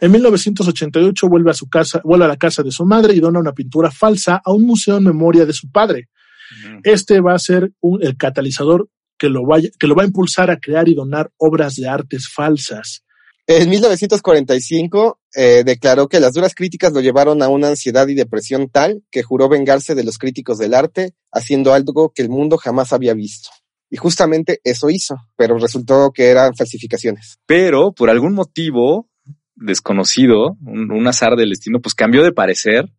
en 0.00 0.12
1988 0.12 1.28
vuelve 1.28 1.50
a 1.50 1.54
su 1.54 1.68
casa, 1.68 2.00
vuelve 2.04 2.24
a 2.24 2.28
la 2.28 2.36
casa 2.36 2.62
de 2.62 2.70
su 2.70 2.84
madre 2.84 3.14
y 3.14 3.20
dona 3.20 3.40
una 3.40 3.52
pintura 3.52 3.90
falsa 3.90 4.40
a 4.44 4.52
un 4.52 4.66
museo 4.66 4.96
en 4.96 5.04
memoria 5.04 5.46
de 5.46 5.52
su 5.52 5.70
padre. 5.70 6.08
Este 6.82 7.20
va 7.20 7.34
a 7.34 7.38
ser 7.38 7.72
el 8.00 8.16
catalizador 8.16 8.88
que 9.18 9.28
lo, 9.28 9.42
que 9.78 9.86
lo 9.86 9.94
va 9.94 10.02
a 10.02 10.06
impulsar 10.06 10.50
a 10.50 10.58
crear 10.58 10.88
y 10.88 10.94
donar 10.94 11.30
obras 11.38 11.76
de 11.76 11.88
artes 11.88 12.28
falsas. 12.28 13.04
En 13.46 13.68
1945 13.68 15.20
eh, 15.34 15.62
declaró 15.66 16.08
que 16.08 16.18
las 16.18 16.32
duras 16.32 16.54
críticas 16.54 16.94
lo 16.94 17.00
llevaron 17.00 17.42
a 17.42 17.48
una 17.48 17.68
ansiedad 17.68 18.08
y 18.08 18.14
depresión 18.14 18.70
tal 18.70 19.02
que 19.10 19.22
juró 19.22 19.50
vengarse 19.50 19.94
de 19.94 20.02
los 20.02 20.16
críticos 20.16 20.56
del 20.56 20.72
arte, 20.72 21.12
haciendo 21.30 21.74
algo 21.74 22.10
que 22.14 22.22
el 22.22 22.30
mundo 22.30 22.56
jamás 22.56 22.94
había 22.94 23.12
visto. 23.12 23.50
Y 23.90 23.96
justamente 23.96 24.60
eso 24.64 24.90
hizo, 24.90 25.16
pero 25.36 25.58
resultó 25.58 26.10
que 26.12 26.26
eran 26.26 26.54
falsificaciones. 26.54 27.38
Pero 27.46 27.92
por 27.92 28.10
algún 28.10 28.34
motivo 28.34 29.08
desconocido, 29.56 30.56
un, 30.64 31.06
azar 31.06 31.36
del 31.36 31.50
destino, 31.50 31.80
pues 31.80 31.94
cambió 31.94 32.22
de 32.22 32.32
parecer 32.32 32.90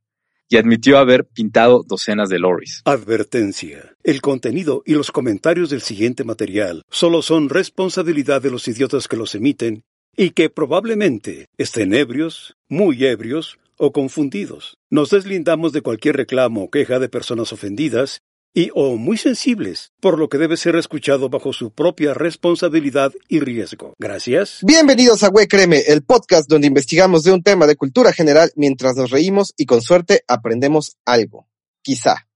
y 0.47 0.58
admitió 0.58 0.97
haber 0.97 1.25
pintado 1.25 1.83
docenas 1.86 2.30
de 2.30 2.39
lorries. 2.39 2.81
Advertencia. 2.86 3.95
El 4.03 4.22
contenido 4.22 4.83
y 4.86 4.94
los 4.94 5.11
comentarios 5.11 5.69
del 5.69 5.81
siguiente 5.81 6.23
material 6.23 6.83
solo 6.89 7.22
son 7.22 7.50
responsabilidad 7.50 8.41
de 8.41 8.52
los 8.52 8.67
idiotas 8.67 9.08
que 9.08 9.17
los 9.17 9.36
emiten 9.36 9.83
y 10.16 10.31
que 10.31 10.50
probablemente 10.50 11.47
estén 11.58 11.94
ebrios, 11.94 12.56
muy 12.69 13.03
ebrios 13.06 13.58
o 13.78 13.91
confundidos. 13.91 14.78
Nos 14.89 15.09
deslindamos 15.09 15.73
de 15.73 15.81
cualquier 15.81 16.16
reclamo 16.16 16.63
o 16.63 16.69
queja 16.69 17.00
de 17.00 17.09
personas 17.09 17.52
ofendidas 17.52 18.22
y 18.56 18.72
o 18.73 18.95
muy 18.95 19.17
sensibles, 19.17 19.92
por 20.00 20.17
lo 20.17 20.30
que 20.30 20.38
debe 20.39 20.58
ser 20.58 20.78
escuchado 20.78 21.30
bajo 21.30 21.53
su 21.53 21.72
propia 21.72 22.14
responsabilidad 22.14 23.12
y 23.28 23.42
riesgo. 23.42 23.94
Gracias. 24.00 24.59
Bienvenidos 24.64 25.23
a 25.23 25.28
Güey 25.28 25.47
Creme, 25.47 25.84
el 25.88 26.03
podcast 26.03 26.50
donde 26.50 26.67
investigamos 26.67 27.23
de 27.23 27.34
un 27.34 27.44
tema 27.44 27.67
de 27.67 27.75
cultura 27.75 28.14
general 28.14 28.52
mientras 28.56 28.95
nos 28.95 29.12
reímos 29.12 29.53
y 29.58 29.66
con 29.66 29.81
suerte 29.81 30.23
aprendemos 30.28 30.95
algo. 31.06 31.47
Quizá. 31.84 32.28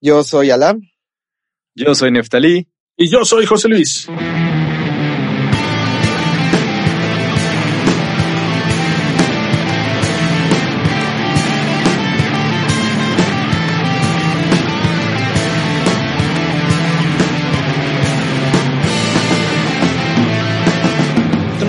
Yo 0.00 0.22
soy 0.22 0.50
Alam. 0.50 0.80
Yo 1.74 1.94
soy 1.94 2.12
Neftalí. 2.12 2.68
Y 2.96 3.10
yo 3.10 3.24
soy 3.24 3.44
José 3.44 3.68
Luis. 3.68 4.08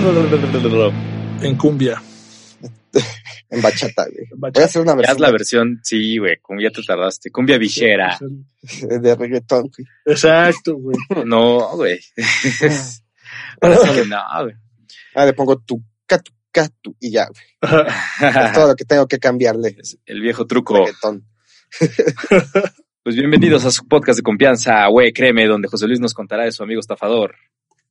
En 1.42 1.56
cumbia. 1.56 2.02
en 3.50 3.62
bachata, 3.62 4.06
güey. 4.06 4.26
Voy 4.34 4.62
a 4.62 4.64
hacer 4.64 4.82
una 4.82 4.94
versión. 4.94 5.14
Haz 5.14 5.20
la 5.20 5.30
versión, 5.30 5.80
sí, 5.82 6.18
güey, 6.18 6.38
cumbia 6.40 6.70
te 6.70 6.82
tardaste. 6.82 7.30
Cumbia 7.30 7.58
vichera. 7.58 8.18
De 9.00 9.14
reggaetón, 9.14 9.70
güey. 9.70 9.86
Exacto, 10.06 10.76
güey. 10.76 10.96
No, 11.24 11.76
güey. 11.76 12.00
no, 14.08 14.24
güey. 14.42 14.54
Ah, 15.14 15.24
le 15.24 15.32
pongo 15.34 15.58
tu 15.58 15.82
catu, 16.06 16.32
catu 16.50 16.96
y 16.98 17.10
ya, 17.10 17.26
güey. 17.26 17.86
es 18.46 18.52
todo 18.52 18.68
lo 18.68 18.76
que 18.76 18.84
tengo 18.84 19.06
que 19.06 19.18
cambiarle. 19.18 19.76
El 20.06 20.20
viejo 20.20 20.46
truco. 20.46 20.84
pues 23.02 23.16
bienvenidos 23.16 23.64
a 23.64 23.70
su 23.70 23.86
podcast 23.86 24.18
de 24.18 24.22
confianza, 24.22 24.86
güey, 24.88 25.12
créeme, 25.12 25.46
donde 25.46 25.68
José 25.68 25.86
Luis 25.86 26.00
nos 26.00 26.14
contará 26.14 26.44
de 26.44 26.52
su 26.52 26.62
amigo 26.62 26.80
estafador. 26.80 27.34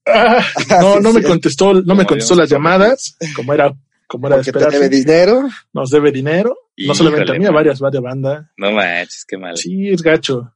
no, 0.82 1.00
no 1.00 1.14
me 1.14 1.24
contestó, 1.24 1.74
no 1.74 1.96
me 1.96 2.06
contestó 2.06 2.36
las 2.36 2.50
llamadas, 2.50 3.18
como 3.36 3.54
era, 3.54 3.74
como 4.08 4.28
era 4.28 4.38
de 4.38 4.52
Nos 4.52 4.72
debe 4.72 4.90
dinero. 4.90 5.50
Nos 5.74 5.90
debe 5.90 6.12
dinero. 6.12 6.58
no 6.78 6.96
solamente 6.96 7.32
a 7.32 7.36
mí, 7.36 7.46
a 7.46 7.52
varias, 7.52 7.80
varias 7.80 8.02
bandas. 8.02 8.48
No 8.58 8.72
manches, 8.72 9.26
qué 9.26 9.38
mal. 9.38 9.58
Sí, 9.58 9.90
es 9.90 10.02
gacho. 10.02 10.54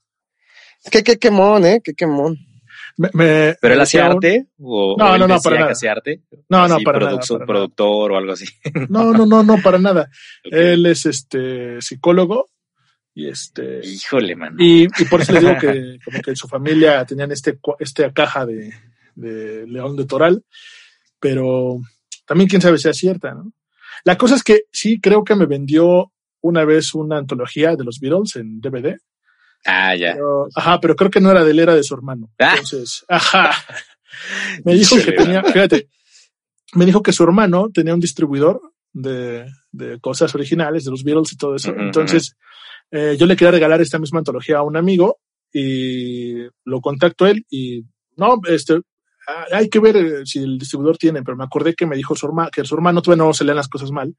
Qué, 0.91 1.03
qué 1.03 1.17
quemón, 1.17 1.65
eh, 1.65 1.81
qué 1.83 1.93
quemón. 1.93 2.37
Me, 2.97 3.55
¿Pero 3.59 3.73
él 3.73 3.81
hacía 3.81 4.05
arte? 4.05 4.47
O, 4.59 4.95
no, 4.97 5.17
no, 5.17 5.27
no, 5.27 5.39
para 5.39 5.59
nada. 5.59 5.71
hacía 5.71 5.93
arte? 5.93 6.21
No, 6.49 6.67
no, 6.67 6.79
para 6.79 6.99
nada. 6.99 7.19
productor 7.45 8.11
o 8.11 8.17
algo 8.17 8.33
así. 8.33 8.45
No, 8.89 9.11
no, 9.11 9.25
no, 9.25 9.43
no, 9.43 9.57
para 9.61 9.79
nada. 9.79 10.09
Él 10.43 10.85
es 10.85 11.05
este 11.05 11.81
psicólogo 11.81 12.49
y 13.15 13.29
este. 13.29 13.81
Híjole, 13.83 14.35
man. 14.35 14.55
Y, 14.59 14.83
y 14.83 15.05
por 15.09 15.21
eso 15.21 15.33
le 15.33 15.39
digo 15.39 15.57
que 15.59 15.97
como 16.03 16.21
que 16.21 16.31
en 16.31 16.35
su 16.35 16.47
familia 16.47 17.03
tenían 17.05 17.31
este, 17.31 17.57
esta 17.79 18.11
caja 18.13 18.45
de, 18.45 18.71
de 19.15 19.65
León 19.67 19.95
de 19.95 20.05
Toral, 20.05 20.43
pero 21.19 21.79
también 22.25 22.49
quién 22.49 22.61
sabe 22.61 22.77
si 22.77 22.89
es 22.89 22.97
cierta, 22.97 23.33
¿no? 23.33 23.51
La 24.03 24.17
cosa 24.17 24.35
es 24.35 24.43
que 24.43 24.63
sí 24.71 24.99
creo 24.99 25.23
que 25.23 25.35
me 25.35 25.45
vendió 25.45 26.11
una 26.41 26.65
vez 26.65 26.93
una 26.93 27.17
antología 27.17 27.75
de 27.75 27.83
los 27.83 27.99
Beatles 27.99 28.35
en 28.35 28.59
DVD. 28.59 28.97
Ah, 29.65 29.95
ya. 29.95 30.17
ajá, 30.55 30.79
pero 30.81 30.95
creo 30.95 31.09
que 31.09 31.21
no 31.21 31.31
era 31.31 31.43
de 31.43 31.51
él, 31.51 31.59
era 31.59 31.73
de 31.73 31.83
su 31.83 31.93
hermano. 31.93 32.29
Ah. 32.39 32.55
Entonces, 32.57 33.05
ajá. 33.07 33.51
Me 34.63 34.73
dijo 34.75 34.95
que 35.03 35.13
tenía, 35.13 35.43
fíjate, 35.43 35.89
me 36.75 36.85
dijo 36.85 37.01
que 37.01 37.11
su 37.11 37.23
hermano 37.23 37.69
tenía 37.73 37.93
un 37.93 37.99
distribuidor 37.99 38.61
de, 38.91 39.47
de 39.71 39.99
cosas 39.99 40.33
originales, 40.35 40.85
de 40.85 40.91
los 40.91 41.03
Beatles 41.03 41.33
y 41.33 41.37
todo 41.37 41.55
eso. 41.55 41.73
Entonces, 41.75 42.35
eh, 42.91 43.15
yo 43.17 43.25
le 43.25 43.35
quería 43.35 43.51
regalar 43.51 43.81
esta 43.81 43.99
misma 43.99 44.19
antología 44.19 44.57
a 44.57 44.63
un 44.63 44.77
amigo 44.77 45.19
y 45.51 46.43
lo 46.63 46.79
contacto 46.81 47.25
él 47.25 47.45
y 47.49 47.83
no, 48.17 48.39
este, 48.47 48.81
hay 49.51 49.69
que 49.69 49.79
ver 49.79 49.97
eh, 49.97 50.25
si 50.25 50.39
el 50.39 50.57
distribuidor 50.57 50.97
tiene, 50.97 51.23
pero 51.23 51.37
me 51.37 51.43
acordé 51.43 51.73
que 51.73 51.85
me 51.85 51.95
dijo 51.95 52.15
su 52.15 52.25
hermano, 52.25 52.49
que 52.51 52.65
su 52.65 52.75
hermano 52.75 53.01
todavía 53.01 53.25
no 53.25 53.33
se 53.33 53.43
leen 53.43 53.55
las 53.55 53.67
cosas 53.67 53.91
mal. 53.91 54.15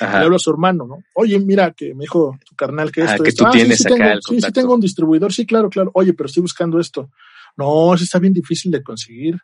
Le 0.00 0.06
hablo 0.06 0.36
a 0.36 0.38
su 0.38 0.50
hermano, 0.50 0.86
¿no? 0.86 0.98
Oye, 1.14 1.38
mira, 1.38 1.72
que 1.72 1.94
me 1.94 2.02
dijo 2.02 2.36
tu 2.44 2.54
carnal 2.54 2.90
que 2.90 3.02
ah, 3.02 3.12
esto. 3.12 3.22
que 3.22 3.32
tú 3.32 3.46
ah, 3.46 3.50
tienes 3.50 3.78
sí, 3.78 3.86
acá 3.86 3.96
tengo, 3.96 4.10
el 4.10 4.20
Sí, 4.22 4.40
sí 4.40 4.52
tengo 4.52 4.74
un 4.74 4.80
distribuidor, 4.80 5.32
sí, 5.32 5.46
claro, 5.46 5.68
claro. 5.70 5.90
Oye, 5.94 6.12
pero 6.12 6.26
estoy 6.26 6.42
buscando 6.42 6.78
esto. 6.78 7.10
No, 7.56 7.94
eso 7.94 8.04
está 8.04 8.18
bien 8.18 8.32
difícil 8.32 8.70
de 8.70 8.82
conseguir. 8.82 9.38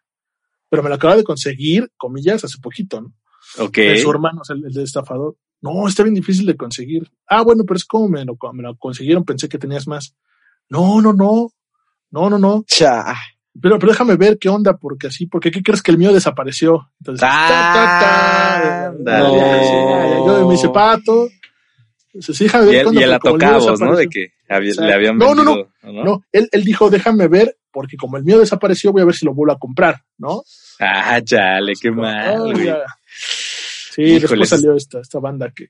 Pero 0.69 0.82
me 0.82 0.88
lo 0.88 0.94
acaba 0.97 1.16
de 1.16 1.25
conseguir, 1.25 1.91
comillas, 1.96 2.44
hace 2.44 2.58
poquito, 2.58 3.00
¿no? 3.00 3.12
Ok. 3.58 3.78
su 4.00 4.10
hermano, 4.10 4.42
el, 4.48 4.64
el 4.64 4.72
de 4.72 4.82
estafador. 4.82 5.36
No, 5.60 5.88
está 5.88 6.02
bien 6.02 6.14
difícil 6.14 6.46
de 6.46 6.56
conseguir. 6.56 7.10
Ah, 7.26 7.42
bueno, 7.42 7.64
pero 7.66 7.76
es 7.76 7.84
como 7.84 8.08
me 8.08 8.25
lo, 8.25 8.36
me 8.52 8.62
lo 8.62 8.76
consiguieron, 8.76 9.25
pensé 9.25 9.48
que 9.48 9.58
tenías 9.58 9.86
más. 9.86 10.14
No, 10.69 11.00
no, 11.00 11.12
no. 11.12 11.50
No, 12.10 12.31
no, 12.31 12.38
no. 12.38 12.64
Cha. 12.66 13.16
Pero, 13.60 13.78
pero 13.78 13.92
déjame 13.92 14.16
ver 14.16 14.38
qué 14.38 14.48
onda, 14.48 14.76
porque 14.76 15.06
así, 15.06 15.26
porque 15.26 15.50
¿qué 15.50 15.62
crees 15.62 15.82
que 15.82 15.92
el 15.92 15.98
mío 15.98 16.12
desapareció? 16.12 16.91
Entonces, 17.00 17.26
ah, 17.31 18.92
yo 20.26 20.48
me 20.48 20.54
hice 20.54 20.69
pato. 20.70 21.28
Entonces, 22.12 22.38
déjame 22.38 22.66
ver 22.66 22.87
y, 22.93 23.03
él, 23.03 23.10
la 23.10 23.19
tocamos, 23.19 23.81
¿no? 23.81 23.97
De 23.97 24.09
que 24.09 24.32
le 24.48 24.93
habían 24.93 25.19
no, 25.19 25.34
no, 25.34 25.44
no, 25.44 25.66
no, 25.82 26.25
él, 26.32 26.48
él 26.53 26.64
dijo, 26.64 26.91
déjame 26.91 27.28
ver, 27.28 27.56
porque 27.72 27.97
como 27.97 28.16
el 28.16 28.25
mío 28.25 28.38
desapareció, 28.38 28.93
voy 28.93 29.03
a 29.03 29.06
ver 29.06 29.14
si 29.14 29.25
lo 29.25 29.34
vuelvo 29.34 29.53
a 29.53 29.59
comprar, 29.59 30.03
¿no? 30.19 30.43
Ah, 30.81 31.20
chale, 31.22 31.75
qué 31.81 31.91
mal, 31.91 32.54
Sí, 33.94 34.19
después 34.19 34.48
salió 34.48 34.75
esta, 34.75 35.00
esta 35.00 35.20
banda 35.20 35.52
que, 35.55 35.69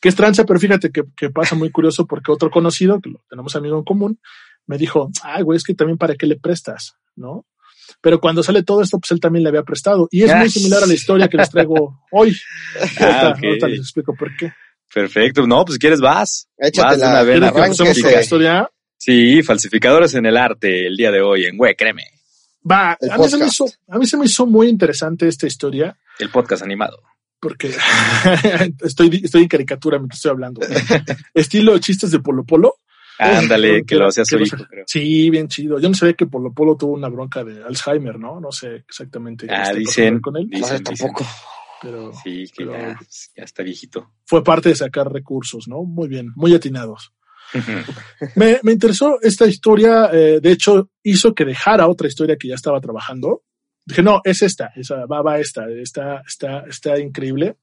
que 0.00 0.08
es 0.08 0.14
tranza, 0.14 0.44
pero 0.44 0.60
fíjate 0.60 0.90
que, 0.90 1.02
que 1.16 1.30
pasa 1.30 1.56
muy 1.56 1.70
curioso 1.70 2.06
porque 2.06 2.30
otro 2.30 2.50
conocido, 2.50 3.00
que 3.00 3.10
lo 3.10 3.24
tenemos 3.28 3.56
amigo 3.56 3.76
en 3.76 3.84
común, 3.84 4.20
me 4.66 4.78
dijo, 4.78 5.10
ay, 5.24 5.42
güey, 5.42 5.56
es 5.56 5.64
que 5.64 5.74
también 5.74 5.98
para 5.98 6.14
qué 6.14 6.26
le 6.26 6.36
prestas, 6.36 6.96
¿no? 7.20 7.46
Pero 8.00 8.20
cuando 8.20 8.42
sale 8.42 8.62
todo 8.62 8.82
esto, 8.82 8.98
pues 8.98 9.10
él 9.12 9.20
también 9.20 9.42
le 9.42 9.50
había 9.50 9.62
prestado. 9.62 10.08
Y 10.10 10.22
es 10.22 10.34
muy 10.34 10.50
similar 10.50 10.82
a 10.82 10.86
la 10.86 10.94
historia 10.94 11.28
que 11.28 11.36
les 11.36 11.50
traigo 11.50 12.00
hoy. 12.10 12.36
Ah, 13.00 13.34
ahorita, 13.36 13.68
les 13.68 13.80
explico 13.80 14.14
por 14.14 14.34
qué. 14.36 14.52
Perfecto. 14.92 15.46
No, 15.46 15.64
pues 15.64 15.74
si 15.74 15.80
quieres 15.80 16.00
vas. 16.00 16.48
Échate 16.56 16.96
la, 16.96 17.22
la 17.22 18.20
historia? 18.20 18.70
Sí, 18.96 19.42
falsificadores 19.42 20.14
en 20.14 20.26
el 20.26 20.36
arte 20.36 20.86
el 20.86 20.96
día 20.96 21.10
de 21.10 21.22
hoy 21.22 21.46
en 21.46 21.56
Güey, 21.56 21.74
créeme. 21.74 22.04
Va, 22.70 22.92
a 22.92 23.18
mí, 23.18 23.28
se 23.28 23.38
me 23.38 23.46
hizo, 23.46 23.64
a 23.88 23.98
mí 23.98 24.06
se 24.06 24.18
me 24.18 24.26
hizo 24.26 24.46
muy 24.46 24.68
interesante 24.68 25.26
esta 25.26 25.46
historia. 25.46 25.96
El 26.18 26.28
podcast 26.28 26.62
animado. 26.62 27.02
Porque 27.40 27.74
estoy, 28.84 29.22
estoy 29.24 29.42
en 29.42 29.48
caricatura 29.48 29.98
mientras 29.98 30.18
estoy 30.18 30.32
hablando. 30.32 30.60
Estilo 31.34 31.78
chistes 31.78 32.10
de 32.10 32.20
Polo 32.20 32.44
Polo. 32.44 32.74
Ándale, 33.20 33.84
que, 33.84 33.96
lo 33.96 34.06
hacía 34.08 34.24
su 34.24 34.38
hijo, 34.38 34.64
creo. 34.68 34.84
Sí, 34.86 35.28
bien 35.28 35.48
chido. 35.48 35.78
Yo 35.78 35.88
no 35.88 35.94
sabía 35.94 36.14
que 36.14 36.26
Polo 36.26 36.52
Polo 36.52 36.76
tuvo 36.76 36.94
una 36.94 37.08
bronca 37.08 37.44
de 37.44 37.62
Alzheimer, 37.62 38.18
¿no? 38.18 38.40
No 38.40 38.50
sé 38.50 38.76
exactamente. 38.76 39.46
Ah, 39.50 39.72
dicen. 39.74 40.20
Con 40.20 40.36
él. 40.38 40.48
Dicen, 40.48 40.82
tampoco. 40.82 41.26
Pero, 41.82 42.12
sí, 42.12 42.44
que 42.46 42.64
pero 42.64 42.72
ya, 42.72 42.98
ya 43.36 43.44
está 43.44 43.62
viejito. 43.62 44.12
Fue 44.24 44.42
parte 44.42 44.70
de 44.70 44.74
sacar 44.74 45.12
recursos, 45.12 45.68
¿no? 45.68 45.82
Muy 45.82 46.08
bien, 46.08 46.32
muy 46.34 46.54
atinados. 46.54 47.12
me, 48.36 48.60
me, 48.62 48.72
interesó 48.72 49.18
esta 49.20 49.46
historia, 49.46 50.10
eh, 50.12 50.40
de 50.40 50.52
hecho, 50.52 50.90
hizo 51.02 51.34
que 51.34 51.44
dejara 51.44 51.88
otra 51.88 52.08
historia 52.08 52.36
que 52.36 52.48
ya 52.48 52.54
estaba 52.54 52.80
trabajando. 52.80 53.42
Dije, 53.84 54.02
no, 54.02 54.20
es 54.24 54.42
esta, 54.42 54.72
esa, 54.76 55.06
va, 55.06 55.22
va 55.22 55.38
esta, 55.38 55.68
está, 55.70 56.22
está, 56.26 56.60
está 56.68 56.98
increíble. 56.98 57.56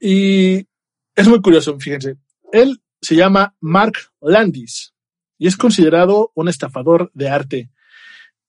Y 0.00 0.66
es 1.14 1.28
muy 1.28 1.40
curioso, 1.40 1.78
fíjense. 1.78 2.16
Él 2.52 2.80
se 3.02 3.16
llama 3.16 3.56
Mark 3.60 3.94
Landis 4.20 4.94
y 5.36 5.48
es 5.48 5.56
considerado 5.56 6.30
un 6.34 6.48
estafador 6.48 7.10
de 7.14 7.28
arte. 7.28 7.70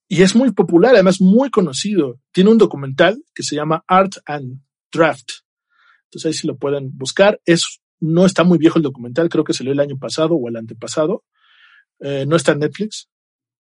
Y 0.08 0.22
es 0.22 0.36
muy 0.36 0.52
popular, 0.52 0.94
además 0.94 1.20
muy 1.20 1.50
conocido. 1.50 2.20
Tiene 2.32 2.52
un 2.52 2.60
documental 2.60 3.24
que 3.34 3.42
se 3.42 3.56
llama 3.56 3.84
Art 3.88 4.18
and 4.28 4.62
Draft. 4.92 5.32
Entonces 6.06 6.28
ahí 6.28 6.34
sí 6.34 6.46
lo 6.46 6.56
pueden 6.56 6.96
buscar. 6.96 7.42
Es, 7.46 7.82
no 8.00 8.28
está 8.28 8.44
muy 8.44 8.60
viejo 8.60 8.78
el 8.78 8.84
documental, 8.84 9.28
creo 9.30 9.44
que 9.44 9.54
salió 9.54 9.74
el 9.74 9.80
año 9.80 9.98
pasado 9.98 10.36
o 10.36 10.48
el 10.48 10.56
antepasado. 10.56 11.24
Eh, 12.00 12.26
no 12.28 12.36
está 12.36 12.52
en 12.52 12.60
Netflix. 12.60 13.10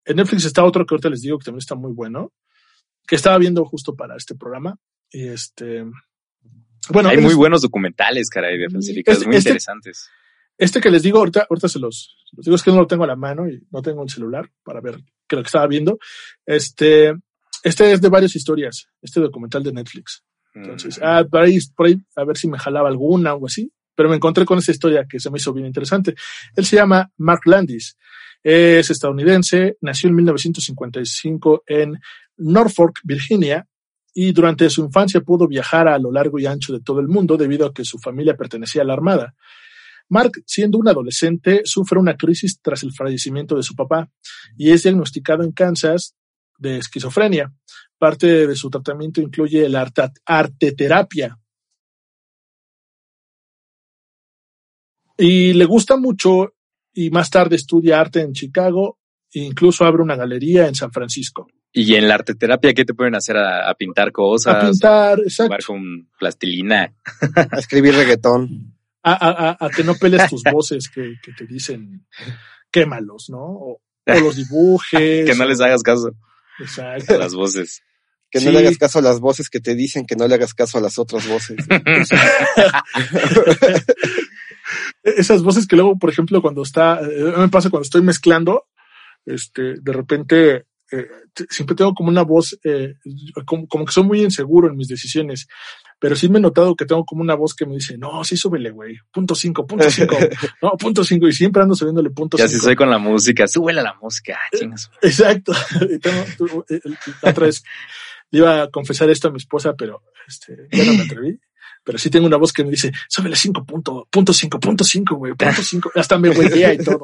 En 0.05 0.17
Netflix 0.17 0.45
está 0.45 0.65
otro 0.65 0.85
que 0.85 0.95
ahorita 0.95 1.11
les 1.11 1.21
digo 1.21 1.39
que 1.39 1.45
también 1.45 1.61
está 1.61 1.77
muy 1.77 1.93
bueno, 1.93 2.33
que 3.07 3.15
estaba 3.15 3.39
viendo 3.39 3.65
justo 3.65 3.95
para 3.95 4.17
este 4.17 4.35
programa. 4.35 4.77
Y 5.13 5.29
este, 5.29 5.85
bueno, 6.89 7.11
hay 7.11 7.19
muy 7.19 7.35
buenos 7.35 7.63
documentales, 7.63 8.29
caray, 8.29 8.59
de 8.59 8.71
falsificados, 8.71 9.25
muy 9.25 9.37
este, 9.37 9.51
interesantes. 9.51 10.11
Este 10.61 10.79
que 10.79 10.91
les 10.91 11.03
digo 11.03 11.19
ahorita, 11.19 11.47
ahorita 11.49 11.69
se 11.69 11.79
los, 11.79 12.19
los, 12.33 12.45
digo, 12.45 12.55
es 12.55 12.63
que 12.63 12.71
no 12.71 12.77
lo 12.77 12.87
tengo 12.87 13.05
a 13.05 13.07
la 13.07 13.17
mano 13.17 13.49
y 13.49 13.67
no 13.71 13.81
tengo 13.81 14.03
un 14.03 14.11
celular 14.11 14.47
para 14.63 14.83
ver 14.83 14.99
qué 15.27 15.37
lo 15.37 15.43
que 15.43 15.47
estaba 15.47 15.67
viendo. 15.67 15.99
Este, 16.45 17.15
este 17.63 17.93
es 17.93 18.03
de 18.03 18.11
varias 18.11 18.37
historias, 18.37 18.87
este 19.01 19.21
documental 19.21 19.63
de 19.63 19.73
Netflix. 19.73 20.23
Entonces, 20.55 20.99
mm. 20.99 21.03
ah, 21.03 21.25
por 21.25 21.41
ahí, 21.41 21.59
por 21.75 21.87
ahí, 21.87 21.97
a 22.15 22.25
ver 22.25 22.37
si 22.37 22.47
me 22.47 22.59
jalaba 22.59 22.91
alguna 22.91 23.33
o 23.33 23.47
así. 23.47 23.73
Pero 23.95 24.11
me 24.11 24.17
encontré 24.17 24.45
con 24.45 24.59
esa 24.59 24.71
historia 24.71 25.07
que 25.09 25.19
se 25.19 25.31
me 25.31 25.39
hizo 25.39 25.55
bien 25.55 25.67
interesante. 25.67 26.15
Él 26.55 26.67
se 26.67 26.77
llama 26.77 27.11
Mark 27.17 27.41
Landis. 27.47 27.97
Es 28.43 28.91
estadounidense, 28.91 29.79
nació 29.81 30.11
en 30.11 30.17
1955 30.17 31.65
en 31.67 31.99
Norfolk, 32.37 33.01
Virginia, 33.03 33.67
y 34.13 34.33
durante 34.33 34.69
su 34.69 34.85
infancia 34.85 35.23
pudo 35.23 35.49
viajar 35.49 35.89
a 35.89 35.99
lo 35.99 36.13
largo 36.13 36.39
y 36.39 36.45
ancho 36.45 36.75
de 36.75 36.81
todo 36.81 37.01
el 37.01 37.09
mundo 37.09 37.39
debido 37.39 37.67
a 37.67 37.73
que 37.73 37.85
su 37.85 37.99
familia 37.99 38.37
pertenecía 38.37 38.83
a 38.83 38.85
la 38.85 38.93
Armada. 38.93 39.35
Mark, 40.11 40.43
siendo 40.45 40.77
un 40.79 40.89
adolescente, 40.89 41.63
sufre 41.65 41.99
una 41.99 42.17
crisis 42.17 42.61
tras 42.61 42.83
el 42.83 42.93
fallecimiento 42.93 43.57
de 43.57 43.63
su 43.63 43.75
papá 43.75 44.11
y 44.57 44.73
es 44.73 44.83
diagnosticado 44.83 45.45
en 45.45 45.53
Kansas 45.53 46.17
de 46.59 46.79
esquizofrenia. 46.79 47.53
Parte 47.97 48.47
de 48.47 48.57
su 48.57 48.69
tratamiento 48.71 49.21
incluye 49.21 49.69
la 49.69 49.89
arteterapia. 50.27 51.39
Y 55.17 55.53
le 55.53 55.65
gusta 55.65 55.97
mucho 55.97 56.55
y 56.93 57.11
más 57.11 57.31
tarde 57.31 57.57
estudia 57.57 58.01
arte 58.01 58.21
en 58.21 58.33
Chicago 58.33 58.99
e 59.33 59.41
incluso 59.41 59.85
abre 59.85 60.03
una 60.03 60.17
galería 60.17 60.67
en 60.67 60.75
San 60.75 60.91
Francisco. 60.91 61.47
Y 61.73 61.95
en 61.95 62.09
la 62.09 62.15
arteterapia, 62.15 62.75
¿qué 62.75 62.85
te 62.85 62.95
pueden 62.95 63.15
hacer? 63.15 63.37
¿A, 63.37 63.73
pintar 63.75 64.11
cosas? 64.11 64.57
A 64.57 64.71
pintar, 64.71 65.21
exacto. 65.21 65.55
A 65.55 65.59
con 65.65 66.09
plastilina. 66.19 66.93
a 67.37 67.59
escribir 67.59 67.95
reggaetón. 67.95 68.70
A, 69.03 69.57
a, 69.59 69.71
que 69.71 69.83
no 69.83 69.95
pelees 69.95 70.29
tus 70.29 70.43
voces 70.53 70.91
que, 70.91 71.15
que, 71.23 71.33
te 71.33 71.47
dicen 71.47 72.07
quémalos, 72.71 73.31
¿no? 73.31 73.39
O, 73.39 73.81
los 74.07 74.37
dibujes. 74.49 75.27
que 75.29 75.35
no 75.35 75.45
les 75.47 75.61
hagas 75.61 75.83
caso. 75.83 76.13
Exacto. 76.59 77.15
A 77.15 77.19
las 77.19 77.35
voces. 77.35 77.83
Que 78.31 78.41
no 78.41 78.51
le 78.53 78.61
hagas 78.61 78.79
caso 78.79 79.01
a 79.01 79.03
las 79.03 79.19
voces 79.19 79.51
que 79.51 79.61
te 79.61 79.75
dicen 79.75 80.07
que 80.07 80.15
no 80.15 80.29
le 80.29 80.35
hagas 80.35 80.55
caso 80.55 80.79
a 80.79 80.81
las 80.81 80.99
otras 80.99 81.27
voces. 81.27 81.57
Esas 85.03 85.43
voces 85.43 85.67
que 85.67 85.75
luego, 85.75 85.99
por 85.99 86.11
ejemplo, 86.11 86.41
cuando 86.41 86.63
está, 86.63 87.01
eh, 87.01 87.33
me 87.37 87.49
pasa 87.49 87.71
cuando 87.71 87.85
estoy 87.85 88.03
mezclando, 88.03 88.67
este, 89.27 89.81
de 89.81 89.93
repente 89.93 90.67
eh, 90.93 91.09
siempre 91.49 91.77
tengo 91.77 91.95
como 91.95 92.09
una 92.09 92.23
voz, 92.23 92.59
eh, 92.65 92.95
como, 93.47 93.67
que 93.67 93.93
soy 93.93 94.05
muy 94.05 94.23
inseguro 94.23 94.69
en 94.69 94.77
mis 94.77 94.89
decisiones, 94.89 95.49
pero 96.01 96.17
sí 96.17 96.29
me 96.29 96.39
he 96.39 96.43
notado 96.43 96.75
que 96.75 96.87
tengo 96.87 97.05
como 97.05 97.21
una 97.21 97.35
voz 97.35 97.55
que 97.55 97.67
me 97.67 97.75
dice, 97.75 97.97
no, 97.99 98.25
sí 98.25 98.37
súbele, 98.37 98.71
güey, 98.71 98.97
punto 99.13 99.35
cinco, 99.35 99.67
punto 99.67 99.89
cinco, 99.91 100.17
no, 100.63 100.73
punto 100.73 101.05
cinco, 101.05 101.29
y 101.29 101.33
siempre 101.33 101.63
ando 101.63 101.77
subiéndole 101.77 102.11
punto 102.11 102.37
cinco. 102.37 102.51
Y 102.51 102.53
así 102.53 102.59
soy 102.59 102.75
con 102.75 102.91
la 102.91 102.99
música, 102.99 103.47
súbele 103.47 103.81
a 103.81 103.85
la 103.85 103.95
música, 104.01 104.37
ah, 104.43 104.57
eh, 104.57 104.71
Exacto. 105.03 105.53
la 107.23 107.31
otra 107.31 107.47
vez 107.47 107.63
le 108.31 108.39
iba 108.39 108.63
a 108.63 108.71
confesar 108.71 109.11
esto 109.11 109.29
a 109.29 109.31
mi 109.31 109.37
esposa, 109.37 109.75
pero 109.75 110.03
este, 110.27 110.69
ya 110.73 110.85
no 110.85 110.95
me 110.95 111.03
atreví 111.03 111.39
pero 111.83 111.99
sí 111.99 112.11
tengo 112.11 112.27
una 112.27 112.37
voz 112.37 112.53
que 112.53 112.63
me 112.63 112.71
dice, 112.71 112.93
súbele 113.09 113.37
cinco 113.37 113.65
punto, 113.65 114.07
punto 114.11 114.33
cinco, 114.33 114.61
punto 114.61 114.85
cinco, 114.85 115.17
güey, 115.17 115.35
punto 115.35 115.63
cinco, 115.63 115.91
hasta 115.95 116.19
me 116.19 116.29
güeyea 116.29 116.75
y 116.75 116.79
todo. 116.79 117.01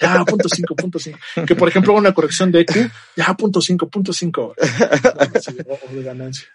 Ya, 0.00 0.22
punto 0.24 0.48
cinco, 0.48 0.76
punto 0.76 0.98
cinco. 0.98 1.18
Que 1.46 1.54
por 1.54 1.68
ejemplo 1.68 1.94
una 1.94 2.12
corrección 2.12 2.52
de 2.52 2.60
EQ, 2.60 2.90
ya, 3.16 3.34
punto 3.34 3.60
cinco, 3.60 3.88
punto 3.88 4.12
cinco. 4.12 4.54
O 4.54 5.94
de 5.94 6.02
ganancia. 6.02 6.46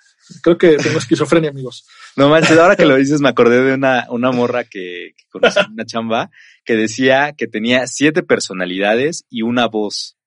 Creo 0.42 0.58
que 0.58 0.78
tengo 0.78 0.98
esquizofrenia, 0.98 1.50
amigos. 1.50 1.86
No 2.16 2.30
manches, 2.30 2.58
ahora 2.58 2.76
que 2.76 2.86
lo 2.86 2.96
dices, 2.96 3.22
me 3.22 3.30
acordé 3.30 3.64
de 3.64 3.74
una, 3.74 4.08
una 4.10 4.32
morra 4.32 4.64
que, 4.64 5.14
que 5.18 5.26
conocí 5.30 5.60
en 5.60 5.74
una 5.74 5.86
chamba 5.86 6.32
que 6.64 6.76
decía 6.76 7.34
que 7.38 7.48
tenía 7.48 7.88
siete 7.88 8.24
personalidades 8.24 9.26
y 9.30 9.42
una 9.42 9.68
voz. 9.68 10.18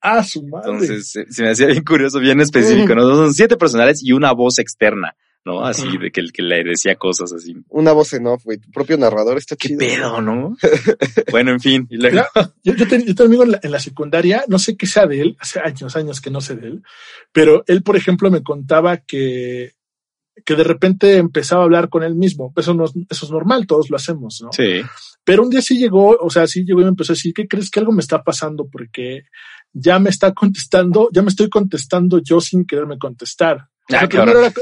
Ah, 0.00 0.22
su 0.22 0.42
madre. 0.46 0.70
Entonces, 0.70 1.26
se, 1.28 1.42
me 1.42 1.50
hacía 1.50 1.66
bien 1.66 1.84
curioso, 1.84 2.20
bien 2.20 2.40
específico, 2.40 2.94
¿no? 2.94 3.02
Son 3.02 3.32
siete 3.32 3.56
personalidades 3.56 4.02
y 4.02 4.12
una 4.12 4.32
voz 4.32 4.58
externa. 4.58 5.16
¿No? 5.44 5.64
Así 5.64 5.98
de 5.98 6.10
que 6.10 6.20
el 6.20 6.32
que 6.32 6.42
le 6.42 6.64
decía 6.64 6.96
cosas 6.96 7.32
así. 7.32 7.54
Una 7.68 7.92
voz 7.92 8.12
en 8.14 8.26
off, 8.26 8.44
güey. 8.44 8.58
Tu 8.58 8.70
propio 8.70 8.96
narrador 8.96 9.36
está 9.36 9.56
¿Qué 9.56 9.76
pedo, 9.76 10.20
no? 10.20 10.56
bueno, 11.30 11.50
en 11.50 11.60
fin. 11.60 11.88
yo, 11.90 12.74
yo, 12.74 12.88
tengo 12.88 13.04
un 13.06 13.26
amigo 13.26 13.44
en 13.44 13.52
la, 13.52 13.60
en 13.62 13.70
la, 13.70 13.78
secundaria, 13.78 14.44
no 14.48 14.58
sé 14.58 14.76
qué 14.76 14.86
sea 14.86 15.06
de 15.06 15.20
él, 15.20 15.36
hace 15.38 15.60
años, 15.60 15.94
años 15.96 16.20
que 16.20 16.30
no 16.30 16.40
sé 16.40 16.56
de 16.56 16.68
él, 16.68 16.82
pero 17.32 17.62
él, 17.66 17.82
por 17.82 17.96
ejemplo, 17.96 18.30
me 18.30 18.42
contaba 18.42 18.98
que, 18.98 19.74
que 20.44 20.54
de 20.54 20.64
repente 20.64 21.16
empezaba 21.16 21.62
a 21.62 21.64
hablar 21.64 21.88
con 21.88 22.02
él 22.02 22.14
mismo. 22.14 22.52
Eso, 22.56 22.74
no, 22.74 22.84
eso 22.84 23.26
es 23.26 23.30
normal, 23.30 23.66
todos 23.66 23.90
lo 23.90 23.96
hacemos, 23.96 24.40
¿no? 24.42 24.52
Sí. 24.52 24.82
Pero 25.24 25.42
un 25.42 25.50
día 25.50 25.62
sí 25.62 25.78
llegó, 25.78 26.16
o 26.20 26.30
sea, 26.30 26.46
sí 26.46 26.64
llegó 26.64 26.80
y 26.80 26.84
me 26.84 26.90
empezó 26.90 27.12
a 27.12 27.16
decir, 27.16 27.32
¿qué 27.34 27.46
crees 27.46 27.70
que 27.70 27.80
algo 27.80 27.92
me 27.92 28.00
está 28.00 28.22
pasando? 28.22 28.66
Porque 28.70 29.24
ya 29.72 29.98
me 29.98 30.10
está 30.10 30.32
contestando, 30.32 31.08
ya 31.12 31.22
me 31.22 31.28
estoy 31.28 31.48
contestando 31.48 32.20
yo 32.22 32.40
sin 32.40 32.66
quererme 32.66 32.98
contestar. 32.98 33.68
Ah, 33.92 34.08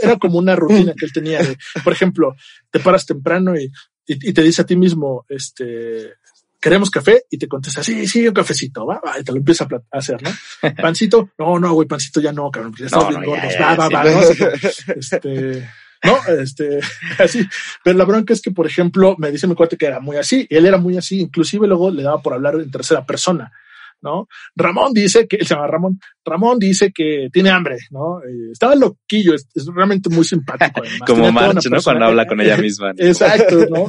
era, 0.03 0.17
como 0.19 0.39
una 0.39 0.57
rutina 0.57 0.95
que 0.99 1.05
él 1.05 1.13
tenía. 1.13 1.41
por 1.85 1.93
ejemplo, 1.93 2.35
te 2.71 2.81
paras 2.81 3.07
temprano 3.07 3.57
y, 3.57 3.71
y, 4.07 4.33
te 4.33 4.43
dice 4.43 4.63
a 4.63 4.67
ti 4.67 4.75
mismo, 4.77 5.25
este, 5.29 6.15
queremos 6.61 6.91
café 6.91 7.25
y 7.31 7.39
te 7.39 7.49
contesta, 7.49 7.83
sí, 7.83 8.07
sí, 8.07 8.27
un 8.27 8.35
cafecito, 8.35 8.87
va, 8.87 9.01
va 9.05 9.19
y 9.19 9.25
te 9.25 9.33
lo 9.33 9.39
empieza 9.39 9.67
a 9.71 9.99
hacer, 9.99 10.21
¿no? 10.23 10.31
Pancito, 10.83 11.31
no, 11.39 11.59
no, 11.59 11.73
güey, 11.73 11.87
pancito 11.87 12.21
ya 12.21 12.33
no, 12.33 12.51
cabrón, 12.51 12.75
ya 12.79 12.87
estás 12.87 13.09
bien 13.09 13.25
gordos, 13.25 13.53
va, 13.61 13.77
va, 13.77 13.89
va, 13.89 14.05
no, 14.05 14.21
este, 14.97 15.69
no, 16.05 16.19
este, 16.41 16.81
así. 17.19 17.47
Pero 17.85 17.97
la 17.97 18.05
bronca 18.05 18.33
es 18.33 18.43
que, 18.43 18.51
por 18.51 18.67
ejemplo, 18.67 19.15
me 19.19 19.31
dice 19.31 19.47
mi 19.47 19.55
cuate 19.55 19.77
que 19.77 19.87
era 19.87 20.01
muy 20.01 20.17
así, 20.17 20.47
y 20.49 20.57
él 20.57 20.67
era 20.67 20.79
muy 20.79 20.97
así, 20.97 21.21
inclusive 21.21 21.67
luego 21.67 21.91
le 21.91 22.03
daba 22.03 22.21
por 22.23 22.35
hablar 22.35 22.55
en 22.57 22.71
tercera 22.71 23.05
persona. 23.07 23.53
¿No? 24.03 24.29
Ramón 24.57 24.93
dice 24.93 25.27
que, 25.27 25.37
él 25.37 25.47
se 25.47 25.55
llama 25.55 25.69
Ramón, 25.69 26.01
Ramón 26.25 26.59
dice 26.59 26.93
que 26.93 27.29
tiene 27.33 27.51
hambre, 27.51 27.79
¿no? 27.91 28.19
Eh, 28.19 28.51
estaba 28.53 28.75
loquillo, 28.75 29.35
es, 29.35 29.47
realmente 29.75 30.11
muy 30.11 30.25
simpático. 30.25 30.83
Como 31.07 31.31
March, 31.33 31.67
¿no? 31.71 31.81
Cuando 31.81 32.07
habla 32.07 32.27
con 32.27 32.41
ella 32.41 32.57
misma. 32.57 32.91
Exacto, 32.97 33.67
¿no? 33.71 33.89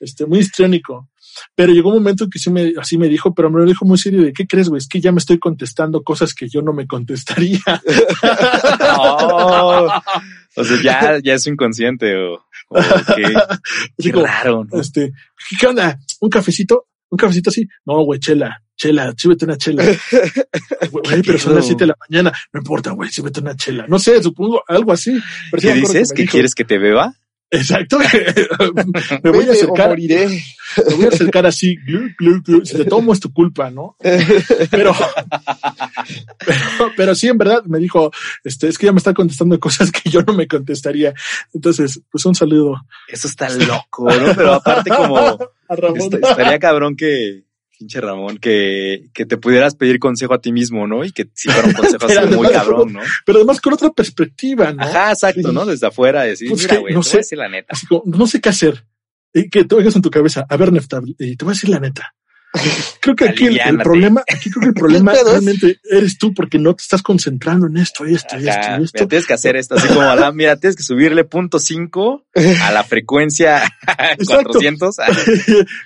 Este, 0.00 0.26
muy 0.26 0.38
histriónico. 0.38 1.10
Pero 1.54 1.72
llegó 1.72 1.90
un 1.90 1.96
momento 1.96 2.28
que 2.28 2.38
sí 2.38 2.50
me, 2.50 2.72
así 2.80 2.98
me 2.98 3.08
dijo, 3.08 3.34
pero 3.34 3.50
me 3.50 3.60
lo 3.60 3.66
dijo 3.66 3.84
muy 3.84 3.98
serio 3.98 4.22
de, 4.22 4.32
¿qué 4.32 4.46
crees, 4.46 4.68
güey? 4.68 4.78
Es 4.78 4.88
que 4.88 5.00
ya 5.00 5.12
me 5.12 5.18
estoy 5.18 5.38
contestando 5.38 6.02
cosas 6.02 6.34
que 6.34 6.48
yo 6.48 6.62
no 6.62 6.72
me 6.72 6.86
contestaría. 6.86 7.60
oh, 8.98 9.88
o 10.56 10.64
sea, 10.64 10.82
ya, 10.82 11.18
ya 11.22 11.34
es 11.34 11.46
inconsciente 11.46 12.16
o, 12.16 12.34
o 12.70 12.80
qué, 13.96 14.12
raro, 14.12 14.64
¿no? 14.64 14.80
Este, 14.80 15.12
¿qué 15.60 15.66
onda? 15.66 15.98
¿Un 16.20 16.30
cafecito? 16.30 16.86
¿Un 17.10 17.18
cafecito 17.18 17.50
así? 17.50 17.68
No, 17.84 18.02
güey, 18.02 18.18
chela 18.18 18.60
chela, 18.78 19.12
súbete 19.16 19.44
una 19.44 19.58
chela. 19.58 19.84
Güey, 20.90 21.22
pero 21.22 21.38
son 21.38 21.54
las 21.54 21.66
siete 21.66 21.84
de 21.84 21.88
la 21.88 21.96
mañana. 22.08 22.32
No 22.52 22.60
importa, 22.60 22.92
güey, 22.92 23.10
súbete 23.10 23.40
una 23.40 23.54
chela. 23.56 23.86
No 23.88 23.98
sé, 23.98 24.22
supongo 24.22 24.62
algo 24.66 24.92
así. 24.92 25.20
¿Qué 25.60 25.74
dices? 25.74 26.12
¿Que, 26.12 26.26
quieres 26.26 26.54
que 26.54 26.64
te 26.64 26.78
beba? 26.78 27.12
Exacto. 27.50 27.98
me 29.22 29.30
voy 29.30 29.48
a 29.48 29.52
acercar. 29.52 29.96
Me 29.98 30.94
voy 30.94 31.04
a 31.04 31.08
acercar 31.08 31.46
así. 31.46 31.76
Si 32.64 32.76
te 32.76 32.84
tomo 32.84 33.12
es 33.12 33.20
tu 33.20 33.32
culpa, 33.32 33.70
¿no? 33.70 33.96
Pero, 34.00 34.94
pero, 36.46 36.92
pero, 36.96 37.14
sí, 37.14 37.28
en 37.28 37.38
verdad 37.38 37.64
me 37.64 37.78
dijo, 37.78 38.10
este, 38.44 38.68
es 38.68 38.78
que 38.78 38.86
ya 38.86 38.92
me 38.92 38.98
está 38.98 39.14
contestando 39.14 39.58
cosas 39.58 39.90
que 39.90 40.10
yo 40.10 40.22
no 40.22 40.34
me 40.34 40.46
contestaría. 40.46 41.14
Entonces, 41.52 42.00
pues 42.10 42.24
un 42.24 42.34
saludo. 42.34 42.76
Eso 43.08 43.28
está 43.28 43.48
loco, 43.50 44.10
¿no? 44.10 44.34
Pero 44.34 44.54
aparte 44.54 44.90
como, 44.90 45.38
estaría 46.22 46.58
cabrón 46.58 46.96
que, 46.96 47.47
Pinche 47.78 48.00
Ramón, 48.00 48.38
que, 48.38 49.04
que 49.14 49.24
te 49.24 49.36
pudieras 49.36 49.76
pedir 49.76 50.00
consejo 50.00 50.34
a 50.34 50.40
ti 50.40 50.50
mismo, 50.50 50.88
¿no? 50.88 51.04
Y 51.04 51.12
que 51.12 51.28
si 51.32 51.48
fuera 51.48 51.68
un 51.68 51.74
consejo 51.74 52.06
así 52.06 52.18
muy 52.36 52.48
cabrón, 52.50 52.92
¿no? 52.94 53.00
Pero 53.24 53.38
además 53.38 53.60
con 53.60 53.72
otra 53.72 53.90
perspectiva, 53.90 54.72
¿no? 54.72 54.82
Ajá, 54.82 55.12
exacto, 55.12 55.52
¿no? 55.52 55.64
Desde 55.64 55.86
afuera, 55.86 56.22
decir, 56.24 56.48
Pues 56.48 56.62
mira, 56.62 56.78
güey, 56.78 56.92
no 56.94 57.00
te 57.02 57.04
voy 57.06 57.10
sé. 57.10 57.16
a 57.16 57.20
decir 57.20 57.38
la 57.38 57.48
neta. 57.48 57.74
Como, 57.88 58.02
no 58.06 58.26
sé 58.26 58.40
qué 58.40 58.48
hacer. 58.48 58.84
Y 59.32 59.48
que 59.48 59.64
te 59.64 59.74
oigas 59.76 59.94
en 59.94 60.02
tu 60.02 60.10
cabeza, 60.10 60.44
a 60.48 60.56
ver, 60.56 60.72
Nefta, 60.72 61.00
y 61.18 61.36
te 61.36 61.44
voy 61.44 61.52
a 61.52 61.54
decir 61.54 61.70
la 61.70 61.78
neta. 61.78 62.14
Creo 63.00 63.14
que 63.14 63.28
aquí 63.28 63.46
el, 63.46 63.78
problema, 63.78 64.22
aquí 64.26 64.50
creo 64.50 64.62
que 64.62 64.68
el 64.68 64.74
problema 64.74 65.12
realmente 65.24 65.78
eres 65.90 66.16
tú 66.18 66.32
porque 66.34 66.58
no 66.58 66.74
te 66.74 66.82
estás 66.82 67.02
concentrando 67.02 67.66
en 67.66 67.76
esto 67.76 68.06
y 68.08 68.14
esto 68.14 68.36
y 68.38 68.48
esto 68.48 68.60
Ajá, 68.60 68.80
y 68.80 68.84
esto. 68.84 68.98
mira, 68.98 69.08
tienes 69.08 69.26
que 69.26 69.34
hacer 69.34 69.56
esto, 69.56 69.74
así 69.76 69.86
como, 69.88 70.00
Alan, 70.02 70.34
mira, 70.34 70.56
tienes 70.58 70.74
que 70.74 70.82
subirle 70.82 71.24
punto 71.24 71.58
cinco 71.58 72.26
a 72.62 72.72
la 72.72 72.84
frecuencia 72.84 73.62
Exacto. 74.18 74.52
400. 74.58 74.96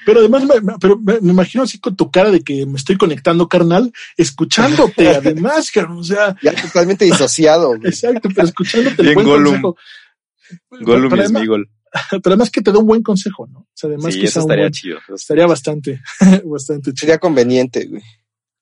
pero 0.06 0.20
además, 0.20 0.44
me, 0.44 0.60
me- 0.60 0.78
pero 0.80 0.98
me, 0.98 1.20
me 1.20 1.32
imagino 1.32 1.64
así 1.64 1.78
con 1.80 1.96
tu 1.96 2.10
cara 2.10 2.30
de 2.30 2.42
que 2.42 2.64
me 2.64 2.76
estoy 2.76 2.96
conectando, 2.96 3.48
carnal, 3.48 3.92
escuchándote, 4.16 5.08
además, 5.08 5.70
carnal, 5.70 5.98
o 5.98 6.04
sea, 6.04 6.36
Ya 6.42 6.54
totalmente 6.54 7.04
disociado. 7.04 7.68
güey. 7.76 7.80
exacto, 7.86 8.28
pero 8.34 8.46
escuchándote 8.46 9.02
el 9.02 9.08
Bien 9.14 9.24
Gollum. 9.24 9.62
Gollum 10.80 11.20
es 11.20 11.32
mi 11.32 11.46
gol. 11.46 11.68
Pero 12.10 12.22
además 12.26 12.50
que 12.50 12.62
te 12.62 12.72
da 12.72 12.78
un 12.78 12.86
buen 12.86 13.02
consejo, 13.02 13.46
¿no? 13.46 13.60
O 13.60 13.68
sea, 13.74 13.88
además 13.88 14.14
Sí, 14.14 14.20
que 14.20 14.26
eso 14.26 14.40
estaría 14.40 14.64
buen- 14.64 14.72
chido. 14.72 14.98
estaría 15.14 15.46
bastante, 15.46 16.00
bastante 16.44 16.90
chido. 16.92 17.00
Sería 17.00 17.18
conveniente, 17.18 17.86
güey. 17.86 18.02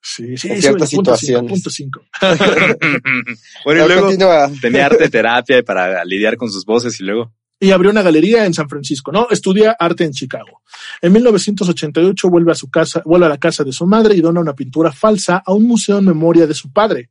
Sí, 0.03 0.37
sí, 0.39 0.49
en 0.49 0.57
sí, 0.57 0.63
ciertas 0.63 0.91
punto 0.91 1.15
cinco, 1.17 1.17
situaciones. 1.17 1.51
punto 1.51 1.71
cinco. 1.71 2.01
bueno, 3.65 3.85
y 3.85 3.87
luego 3.89 4.03
continúa. 4.07 4.51
tenía 4.61 4.87
arte 4.87 5.09
terapia 5.09 5.63
para 5.63 6.05
lidiar 6.05 6.37
con 6.37 6.51
sus 6.51 6.65
voces 6.65 6.99
y 7.01 7.05
luego. 7.05 7.33
y 7.61 7.71
abrió 7.73 7.91
una 7.91 8.01
galería 8.03 8.47
en 8.47 8.55
San 8.55 8.69
Francisco, 8.69 9.13
¿no? 9.13 9.29
Estudia 9.31 9.77
arte 9.79 10.05
en 10.05 10.13
Chicago. 10.13 10.63
En 11.03 11.13
1988 11.13 12.31
vuelve 12.31 12.53
a 12.53 12.55
su 12.55 12.71
casa, 12.71 13.03
vuelve 13.05 13.27
a 13.27 13.29
la 13.29 13.37
casa 13.39 13.63
de 13.65 13.73
su 13.73 13.87
madre 13.87 14.15
y 14.15 14.23
dona 14.23 14.41
una 14.41 14.55
pintura 14.55 14.91
falsa 14.91 15.43
a 15.45 15.53
un 15.53 15.65
museo 15.67 15.99
en 15.99 16.07
memoria 16.07 16.47
de 16.47 16.55
su 16.55 16.73
padre. 16.73 17.11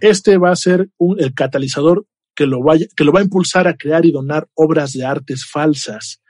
Este 0.00 0.38
va 0.38 0.52
a 0.52 0.56
ser 0.56 0.88
un- 0.96 1.20
el 1.20 1.34
catalizador 1.34 2.06
que 2.36 2.46
lo, 2.46 2.62
vaya, 2.62 2.86
que 2.94 3.04
lo 3.04 3.12
va 3.12 3.20
a 3.20 3.24
impulsar 3.24 3.66
a 3.66 3.76
crear 3.76 4.04
y 4.06 4.12
donar 4.12 4.48
obras 4.54 4.92
de 4.92 5.04
artes 5.04 5.44
falsas. 5.44 6.20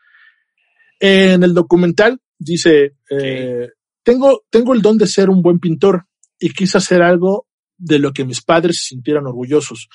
En 0.98 1.42
el 1.42 1.52
documental 1.52 2.20
dice, 2.38 2.94
eh, 3.10 3.68
tengo, 4.02 4.44
tengo 4.48 4.72
el 4.72 4.80
don 4.80 4.96
de 4.96 5.06
ser 5.06 5.28
un 5.28 5.42
buen 5.42 5.58
pintor 5.58 6.06
y 6.38 6.50
quise 6.50 6.78
hacer 6.78 7.02
algo 7.02 7.46
de 7.76 7.98
lo 7.98 8.12
que 8.12 8.24
mis 8.24 8.40
padres 8.40 8.78
se 8.78 8.94
sintieran 8.94 9.26
orgullosos. 9.26 9.88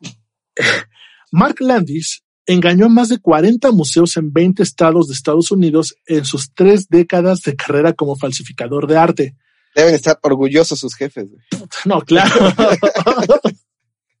Mark 1.32 1.56
Landis 1.60 2.24
engañó 2.46 2.86
a 2.86 2.88
más 2.88 3.08
de 3.10 3.18
40 3.18 3.70
museos 3.70 4.16
en 4.16 4.32
20 4.32 4.62
estados 4.62 5.06
de 5.06 5.14
Estados 5.14 5.52
Unidos 5.52 5.94
en 6.06 6.24
sus 6.24 6.52
tres 6.52 6.88
décadas 6.88 7.42
de 7.42 7.54
carrera 7.54 7.92
como 7.92 8.16
falsificador 8.16 8.88
de 8.88 8.96
arte. 8.96 9.36
Deben 9.74 9.94
estar 9.94 10.18
orgullosos 10.22 10.80
sus 10.80 10.96
jefes, 10.96 11.30
güey. 11.30 11.42
No, 11.84 12.00
claro. 12.00 12.52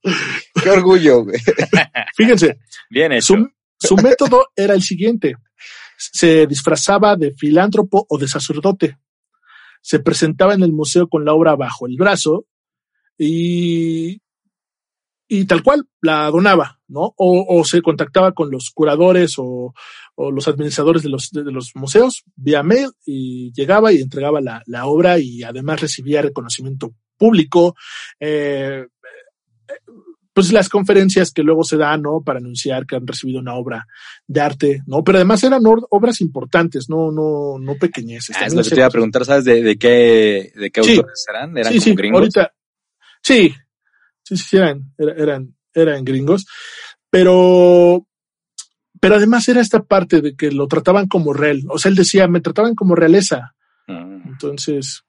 Qué 0.02 0.70
orgullo, 0.70 1.24
güey. 1.24 1.38
Fíjense, 2.16 2.58
Bien 2.88 3.12
hecho. 3.12 3.34
su, 3.34 3.48
su 3.78 3.96
método 3.96 4.46
era 4.56 4.74
el 4.74 4.82
siguiente. 4.82 5.34
Se 5.96 6.46
disfrazaba 6.46 7.16
de 7.16 7.32
filántropo 7.34 8.06
o 8.08 8.18
de 8.18 8.28
sacerdote. 8.28 8.98
Se 9.82 9.98
presentaba 10.00 10.54
en 10.54 10.62
el 10.62 10.72
museo 10.72 11.08
con 11.08 11.24
la 11.24 11.34
obra 11.34 11.56
bajo 11.56 11.86
el 11.86 11.96
brazo 11.96 12.46
y, 13.18 14.20
y 15.28 15.44
tal 15.44 15.62
cual 15.62 15.86
la 16.00 16.30
donaba, 16.30 16.80
¿no? 16.88 17.14
O, 17.16 17.46
o 17.48 17.64
se 17.64 17.82
contactaba 17.82 18.32
con 18.32 18.50
los 18.50 18.70
curadores 18.70 19.34
o, 19.38 19.74
o 20.14 20.30
los 20.30 20.48
administradores 20.48 21.02
de 21.02 21.08
los, 21.10 21.30
de, 21.30 21.44
de 21.44 21.52
los 21.52 21.72
museos 21.74 22.24
vía 22.36 22.62
mail 22.62 22.90
y 23.04 23.52
llegaba 23.52 23.92
y 23.92 24.00
entregaba 24.00 24.40
la, 24.40 24.62
la 24.66 24.86
obra 24.86 25.18
y 25.18 25.42
además 25.42 25.80
recibía 25.80 26.22
reconocimiento 26.22 26.94
público. 27.16 27.74
Eh, 28.18 28.86
pues 30.32 30.52
las 30.52 30.68
conferencias 30.68 31.32
que 31.32 31.42
luego 31.42 31.64
se 31.64 31.76
dan, 31.76 32.02
¿no? 32.02 32.22
Para 32.24 32.38
anunciar 32.38 32.86
que 32.86 32.94
han 32.96 33.06
recibido 33.06 33.40
una 33.40 33.54
obra 33.54 33.86
de 34.28 34.40
arte, 34.40 34.82
¿no? 34.86 35.02
Pero 35.02 35.18
además 35.18 35.42
eran 35.42 35.62
obras 35.90 36.20
importantes, 36.20 36.88
no, 36.88 37.10
no, 37.10 37.58
no 37.58 37.74
pequeñeces. 37.74 38.36
Ah, 38.36 38.46
es 38.46 38.54
También 38.54 38.56
lo 38.58 38.62
que 38.62 38.68
se- 38.68 38.74
te 38.76 38.80
iba 38.80 38.86
a 38.86 38.90
preguntar, 38.90 39.24
¿sabes 39.24 39.44
de, 39.44 39.62
de 39.62 39.76
qué, 39.76 40.52
de 40.54 40.70
qué 40.70 40.82
Sí. 40.84 40.90
autores 40.92 41.24
eran? 41.28 41.58
¿Eran 41.58 41.72
sí, 41.72 41.78
como 41.80 41.84
sí, 41.84 41.94
gringos? 41.96 42.18
ahorita, 42.20 42.54
sí, 43.22 43.54
sí, 44.22 44.36
sí, 44.36 44.56
eran, 44.56 44.92
era- 44.96 45.14
eran, 45.14 45.56
eran 45.74 46.04
gringos, 46.04 46.46
pero, 47.10 48.06
pero 49.00 49.16
además 49.16 49.48
era 49.48 49.60
esta 49.60 49.82
parte 49.82 50.20
de 50.20 50.36
que 50.36 50.52
lo 50.52 50.68
trataban 50.68 51.08
como 51.08 51.32
real, 51.32 51.62
o 51.68 51.78
sea, 51.78 51.90
él 51.90 51.96
decía, 51.96 52.28
me 52.28 52.40
trataban 52.40 52.74
como 52.76 52.94
realeza, 52.94 53.54
Mm. 53.88 54.28
entonces, 54.28 55.02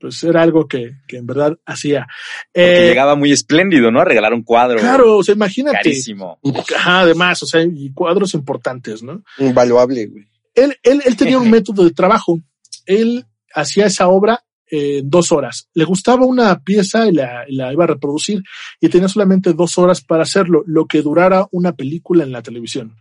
pues 0.00 0.22
era 0.24 0.42
algo 0.42 0.66
que, 0.68 0.92
que 1.06 1.16
en 1.16 1.26
verdad 1.26 1.56
hacía. 1.64 2.06
Porque 2.52 2.84
Eh, 2.84 2.88
llegaba 2.88 3.14
muy 3.16 3.32
espléndido, 3.32 3.90
¿no? 3.90 4.00
A 4.00 4.04
regalar 4.04 4.34
un 4.34 4.42
cuadro. 4.42 4.78
claro, 4.78 5.16
o 5.18 5.22
sea, 5.22 5.34
imagínate, 5.34 5.76
Carísimo. 5.78 6.38
Ajá, 6.76 7.00
además, 7.00 7.42
o 7.42 7.46
sea, 7.46 7.62
y 7.62 7.92
cuadros 7.92 8.34
importantes, 8.34 9.02
¿no? 9.02 9.22
Invaluable, 9.38 10.06
güey. 10.06 10.24
él, 10.54 10.76
él, 10.82 11.02
él 11.04 11.16
tenía 11.16 11.38
un 11.38 11.50
método 11.50 11.84
de 11.84 11.90
trabajo. 11.92 12.38
Él 12.84 13.24
hacía 13.54 13.86
esa 13.86 14.08
obra 14.08 14.42
en 14.68 15.08
dos 15.08 15.30
horas. 15.32 15.68
Le 15.74 15.84
gustaba 15.84 16.26
una 16.26 16.58
pieza 16.60 17.06
y 17.08 17.12
la, 17.12 17.44
la 17.48 17.72
iba 17.72 17.84
a 17.84 17.88
reproducir 17.88 18.42
y 18.80 18.88
tenía 18.88 19.08
solamente 19.08 19.52
dos 19.52 19.78
horas 19.78 20.00
para 20.02 20.22
hacerlo, 20.24 20.62
lo 20.66 20.86
que 20.86 21.02
durara 21.02 21.46
una 21.52 21.72
película 21.72 22.24
en 22.24 22.32
la 22.32 22.42
televisión. 22.42 22.96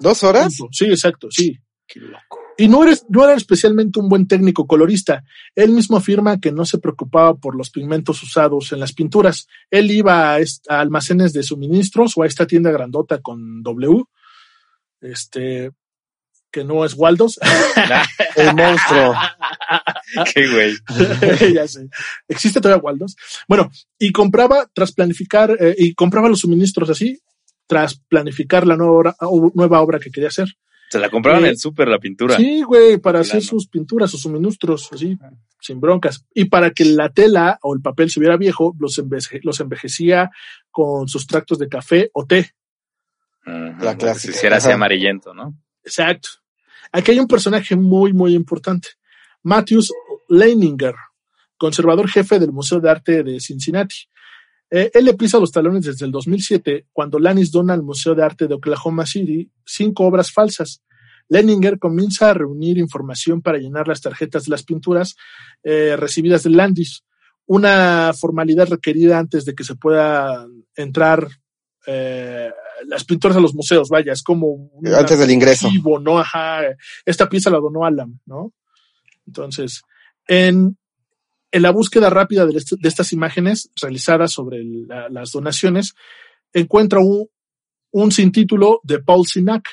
¿Dos 0.00 0.22
horas? 0.24 0.56
Sí, 0.72 0.86
exacto, 0.86 1.28
sí. 1.30 1.56
Qué 1.86 2.00
loco. 2.00 2.40
Y 2.56 2.68
no, 2.68 2.84
eres, 2.84 3.04
no 3.08 3.24
era 3.24 3.34
especialmente 3.34 3.98
un 3.98 4.08
buen 4.08 4.28
técnico 4.28 4.66
colorista. 4.66 5.24
Él 5.54 5.70
mismo 5.70 5.96
afirma 5.96 6.38
que 6.38 6.52
no 6.52 6.64
se 6.64 6.78
preocupaba 6.78 7.34
por 7.34 7.56
los 7.56 7.70
pigmentos 7.70 8.22
usados 8.22 8.72
en 8.72 8.80
las 8.80 8.92
pinturas. 8.92 9.48
Él 9.70 9.90
iba 9.90 10.36
a, 10.36 10.38
almacenes 10.68 11.32
de 11.32 11.42
suministros 11.42 12.12
o 12.16 12.22
a 12.22 12.26
esta 12.26 12.46
tienda 12.46 12.70
grandota 12.70 13.20
con 13.20 13.62
W, 13.62 14.04
este, 15.00 15.72
que 16.52 16.64
no 16.64 16.84
es 16.84 16.94
Waldos. 16.94 17.40
El 18.36 18.54
monstruo. 18.54 19.14
Qué 20.32 20.48
güey. 20.48 21.52
ya 21.54 21.66
sé. 21.66 21.88
Existe 22.28 22.60
todavía 22.60 22.82
Waldos. 22.82 23.16
Bueno, 23.48 23.70
y 23.98 24.12
compraba 24.12 24.68
tras 24.72 24.92
planificar, 24.92 25.56
eh, 25.58 25.74
y 25.76 25.94
compraba 25.94 26.28
los 26.28 26.40
suministros 26.40 26.88
así, 26.88 27.18
tras 27.66 27.98
planificar 28.08 28.66
la 28.66 28.76
nueva 28.76 28.92
obra, 28.92 29.16
o- 29.20 29.50
nueva 29.54 29.80
obra 29.80 29.98
que 29.98 30.10
quería 30.10 30.28
hacer. 30.28 30.48
Se 30.94 31.00
la 31.00 31.10
compraron 31.10 31.42
en 31.44 31.50
el 31.50 31.58
súper 31.58 31.88
la 31.88 31.98
pintura. 31.98 32.36
Sí, 32.36 32.62
güey, 32.62 32.98
para 32.98 33.18
hacer 33.18 33.42
sus 33.42 33.66
pinturas, 33.66 34.08
sus 34.12 34.20
suministros, 34.22 34.88
así, 34.92 35.18
sin 35.60 35.80
broncas. 35.80 36.24
Y 36.32 36.44
para 36.44 36.70
que 36.70 36.84
la 36.84 37.08
tela 37.08 37.58
o 37.62 37.74
el 37.74 37.82
papel 37.82 38.10
se 38.10 38.20
viera 38.20 38.36
viejo, 38.36 38.76
los, 38.78 38.96
enveje- 38.98 39.40
los 39.42 39.58
envejecía 39.58 40.30
con 40.70 41.08
sus 41.08 41.26
tractos 41.26 41.58
de 41.58 41.68
café 41.68 42.10
o 42.12 42.24
té. 42.26 42.52
La 43.44 43.96
clásica. 43.96 44.14
Se 44.14 44.30
hiciera 44.30 44.56
así 44.58 44.70
amarillento, 44.70 45.34
¿no? 45.34 45.58
Exacto. 45.82 46.28
Aquí 46.92 47.10
hay 47.10 47.18
un 47.18 47.26
personaje 47.26 47.74
muy, 47.74 48.12
muy 48.12 48.34
importante. 48.36 48.90
Matthews 49.42 49.92
Leininger, 50.28 50.94
conservador 51.56 52.08
jefe 52.08 52.38
del 52.38 52.52
Museo 52.52 52.78
de 52.78 52.88
Arte 52.88 53.24
de 53.24 53.40
Cincinnati. 53.40 53.96
Eh, 54.70 54.90
él 54.94 55.04
le 55.04 55.14
pisa 55.14 55.38
los 55.38 55.52
talones 55.52 55.84
desde 55.84 56.06
el 56.06 56.12
2007, 56.12 56.86
cuando 56.92 57.18
Lannis 57.18 57.52
dona 57.52 57.74
al 57.74 57.82
Museo 57.82 58.14
de 58.14 58.24
Arte 58.24 58.48
de 58.48 58.54
Oklahoma 58.54 59.06
City 59.06 59.50
cinco 59.64 60.04
obras 60.04 60.32
falsas. 60.32 60.82
Leininger 61.28 61.78
comienza 61.78 62.30
a 62.30 62.34
reunir 62.34 62.78
información 62.78 63.40
para 63.40 63.58
llenar 63.58 63.88
las 63.88 64.00
tarjetas 64.00 64.44
de 64.44 64.50
las 64.50 64.62
pinturas 64.62 65.16
eh, 65.62 65.96
recibidas 65.96 66.42
de 66.42 66.50
Landis, 66.50 67.02
una 67.46 68.12
formalidad 68.18 68.68
requerida 68.68 69.18
antes 69.18 69.44
de 69.44 69.54
que 69.54 69.64
se 69.64 69.74
pueda 69.74 70.46
entrar 70.76 71.28
eh, 71.86 72.50
las 72.86 73.04
pinturas 73.04 73.36
a 73.36 73.40
los 73.40 73.54
museos, 73.54 73.88
vaya, 73.88 74.12
es 74.12 74.22
como 74.22 74.70
Antes 74.84 75.18
del 75.18 75.30
ingreso. 75.30 75.66
archivo, 75.66 75.98
¿no? 75.98 76.18
Ajá. 76.18 76.62
Esta 77.04 77.28
pieza 77.28 77.50
la 77.50 77.58
donó 77.58 77.84
Alan, 77.84 78.20
¿no? 78.26 78.52
Entonces, 79.26 79.82
en, 80.26 80.76
en 81.54 81.62
la 81.62 81.70
búsqueda 81.70 82.10
rápida 82.10 82.44
de, 82.46 82.56
est- 82.58 82.72
de 82.78 82.88
estas 82.88 83.12
imágenes 83.12 83.70
realizadas 83.80 84.32
sobre 84.32 84.62
la- 84.64 85.08
las 85.08 85.30
donaciones, 85.32 85.94
encuentra 86.52 87.00
un, 87.00 87.28
un 87.92 88.10
sin 88.12 88.32
título 88.32 88.80
de 88.82 88.98
Paul 89.00 89.26
Sinac, 89.26 89.68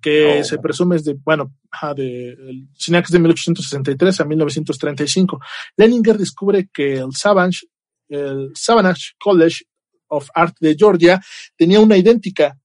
que 0.00 0.40
Oh. 0.40 0.44
se 0.44 0.58
presume 0.58 0.96
es 0.96 1.04
de, 1.04 1.14
bueno, 1.14 1.54
de, 1.96 2.28
el 2.30 2.68
Sinac 2.74 3.06
es 3.06 3.10
de 3.12 3.18
1863 3.18 4.20
a 4.20 4.24
1935. 4.24 5.40
Leninger 5.76 6.16
descubre 6.18 6.68
que 6.72 6.98
el 6.98 7.12
Savage, 7.14 7.66
el 8.08 8.50
Savage 8.54 9.12
College 9.18 9.64
of 10.08 10.28
Art 10.34 10.56
de 10.60 10.76
Georgia 10.78 11.20
tenía 11.56 11.80
una 11.80 11.96
idéntica. 11.96 12.56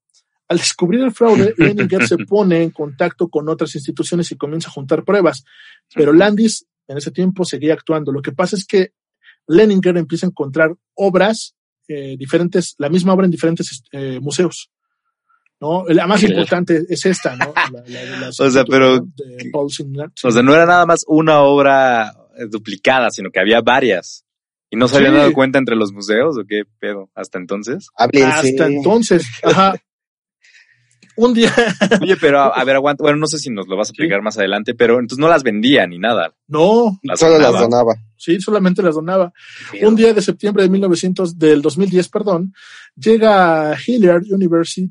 Al 0.50 0.58
descubrir 0.58 1.02
el 1.02 1.12
fraude, 1.12 1.54
Leninger 1.58 2.08
se 2.08 2.18
pone 2.18 2.62
en 2.62 2.72
contacto 2.72 3.30
con 3.30 3.48
otras 3.50 3.74
instituciones 3.76 4.32
y 4.32 4.36
comienza 4.36 4.68
a 4.68 4.72
juntar 4.74 5.04
pruebas. 5.06 5.44
Pero 5.96 6.12
Landis 6.12 6.66
en 6.90 6.98
ese 6.98 7.12
tiempo 7.12 7.46
seguía 7.46 7.74
actuando. 7.74 8.12
Lo 8.12 8.22
que 8.22 8.32
pasa 8.34 8.56
es 8.58 8.66
que 8.66 8.92
Leninger 9.48 9.96
empieza 9.98 10.26
a 10.26 10.30
encontrar 10.30 10.76
obras 10.96 11.56
eh, 11.88 12.16
diferentes, 12.18 12.76
la 12.78 12.90
misma 12.90 13.14
obra 13.14 13.26
en 13.26 13.32
diferentes 13.32 13.84
eh, 13.92 14.20
museos. 14.22 14.70
¿no? 15.62 15.84
La 15.88 16.08
más 16.08 16.20
Claro. 16.22 16.36
importante 16.36 16.84
es 16.88 17.06
esta, 17.06 17.36
¿no? 17.36 17.52
La- 17.56 17.84
la 17.88 18.00
de 18.02 18.20
las- 18.20 18.40
O 18.40 18.50
sea, 18.50 18.64
pero- 18.64 19.00
de 19.00 19.50
Paul 19.52 19.68
O 20.24 20.32
sea, 20.32 20.42
no 20.44 20.54
era 20.54 20.66
nada 20.66 20.86
más 20.86 21.04
una 21.08 21.42
obra 21.42 22.14
eh, 22.38 22.46
duplicada, 22.50 23.10
sino 23.10 23.30
que 23.32 23.40
había 23.40 23.60
varias. 23.62 24.24
¿Y 24.70 24.78
no 24.78 24.88
se 24.88 24.98
habían 24.98 25.16
dado 25.16 25.34
cuenta 25.34 25.58
entre 25.58 25.76
los 25.76 25.92
museos 25.92 26.38
o 26.38 26.46
qué 26.48 26.62
pedo? 26.80 27.10
Hasta 27.16 27.40
entonces. 27.40 27.88
Háblense. 27.98 28.50
Hasta 28.52 28.68
entonces, 28.68 29.26
ajá. 29.44 29.74
Un 31.22 31.34
día, 31.34 31.54
Oye, 32.02 32.16
pero 32.16 32.40
a, 32.40 32.48
a 32.48 32.64
ver, 32.64 32.76
aguanta. 32.78 33.04
Bueno, 33.04 33.18
no 33.18 33.28
sé 33.28 33.38
si 33.40 33.50
nos 33.50 33.68
lo 33.68 33.76
vas 33.76 33.90
a 33.90 33.92
explicar 33.92 34.22
más 34.22 34.38
adelante, 34.38 34.74
pero 34.74 34.94
entonces 35.00 35.18
no 35.20 35.28
las 35.28 35.44
vendía 35.44 35.86
ni 35.86 36.00
nada. 36.00 36.34
no, 36.48 36.98
Las 37.04 37.20
Solo 37.20 37.38
las 37.38 37.52
donaba. 37.60 37.96
sí, 38.16 38.40
solamente 38.40 38.82
las 38.82 38.96
donaba. 38.96 39.34
Un 39.82 39.96
día 39.98 40.14
de 40.14 40.22
septiembre 40.22 40.64
de 40.64 40.70
1900, 40.70 41.38
del 41.38 41.62
2010, 41.62 42.08
perdón, 42.08 42.54
llega 42.96 43.72
a 43.72 43.78
Hilliard 43.86 44.24
University 44.32 44.90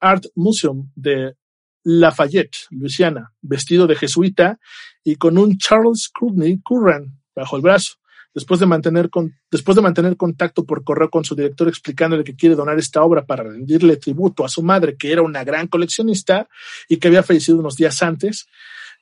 Art 0.00 0.26
Museum 0.36 0.90
de 0.94 1.34
Lafayette, 1.82 2.56
Luisiana, 2.70 3.32
vestido 3.40 3.86
de 3.88 3.96
jesuita 3.96 4.58
y 5.02 5.16
con 5.16 5.38
un 5.38 5.58
Charles 5.58 6.08
Courtney 6.08 6.60
Curran 6.62 7.18
bajo 7.34 7.56
el 7.56 7.62
brazo. 7.62 7.94
Después 8.34 8.60
de 8.60 8.66
mantener 8.66 9.10
con, 9.10 9.34
después 9.50 9.74
de 9.74 9.82
mantener 9.82 10.16
contacto 10.16 10.64
por 10.64 10.84
correo 10.84 11.10
con 11.10 11.24
su 11.24 11.34
director 11.34 11.66
explicándole 11.68 12.24
que 12.24 12.36
quiere 12.36 12.54
donar 12.54 12.78
esta 12.78 13.02
obra 13.02 13.24
para 13.24 13.44
rendirle 13.44 13.96
tributo 13.96 14.44
a 14.44 14.48
su 14.48 14.62
madre, 14.62 14.96
que 14.96 15.12
era 15.12 15.22
una 15.22 15.44
gran 15.44 15.66
coleccionista 15.66 16.48
y 16.88 16.98
que 16.98 17.08
había 17.08 17.22
fallecido 17.22 17.58
unos 17.58 17.76
días 17.76 18.02
antes, 18.02 18.46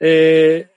eh, 0.00 0.68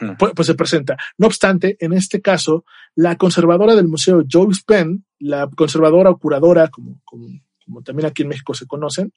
Hmm. 0.00 0.12
pues, 0.18 0.32
pues 0.34 0.46
se 0.46 0.54
presenta. 0.54 0.96
No 1.18 1.26
obstante, 1.26 1.76
en 1.80 1.92
este 1.92 2.20
caso, 2.20 2.64
la 2.94 3.16
conservadora 3.16 3.74
del 3.74 3.88
museo, 3.88 4.24
Joyce 4.28 4.62
Penn, 4.66 5.04
la 5.18 5.48
conservadora 5.54 6.10
o 6.10 6.18
curadora, 6.18 6.68
como, 6.68 7.00
como, 7.04 7.28
como 7.64 7.82
también 7.82 8.06
aquí 8.06 8.22
en 8.22 8.28
México 8.28 8.54
se 8.54 8.66
conocen, 8.66 9.12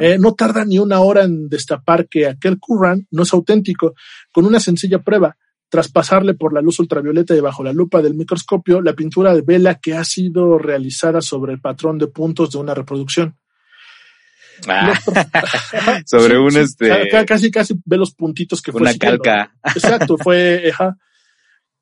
eh, 0.00 0.18
no 0.18 0.34
tarda 0.34 0.64
ni 0.64 0.78
una 0.78 1.00
hora 1.00 1.24
en 1.24 1.48
destapar 1.48 2.08
que 2.08 2.26
aquel 2.26 2.58
Curran 2.58 3.06
no 3.10 3.22
es 3.22 3.32
auténtico, 3.32 3.94
con 4.30 4.46
una 4.46 4.60
sencilla 4.60 4.98
prueba. 5.00 5.36
Tras 5.72 5.88
pasarle 5.90 6.34
por 6.34 6.52
la 6.52 6.60
luz 6.60 6.78
ultravioleta 6.80 7.34
y 7.34 7.40
bajo 7.40 7.64
la 7.64 7.72
lupa 7.72 8.02
del 8.02 8.12
microscopio, 8.14 8.82
la 8.82 8.92
pintura 8.92 9.34
de 9.34 9.40
vela 9.40 9.76
que 9.76 9.94
ha 9.94 10.04
sido 10.04 10.58
realizada 10.58 11.22
sobre 11.22 11.54
el 11.54 11.62
patrón 11.62 11.96
de 11.96 12.08
puntos 12.08 12.50
de 12.50 12.58
una 12.58 12.74
reproducción. 12.74 13.38
Ah, 14.68 14.92
sobre 16.06 16.34
Sí, 16.34 16.40
un 16.40 16.50
sí, 16.52 16.58
este, 16.58 17.08
ca- 17.10 17.24
casi 17.24 17.50
casi 17.50 17.74
ve 17.86 17.96
los 17.96 18.12
puntitos 18.14 18.60
que 18.60 18.70
fue 18.70 18.82
una 18.82 18.92
siguiendo. 18.92 19.22
calca. 19.22 19.54
Exacto, 19.74 20.18
fue, 20.18 20.70
ajá. 20.72 20.96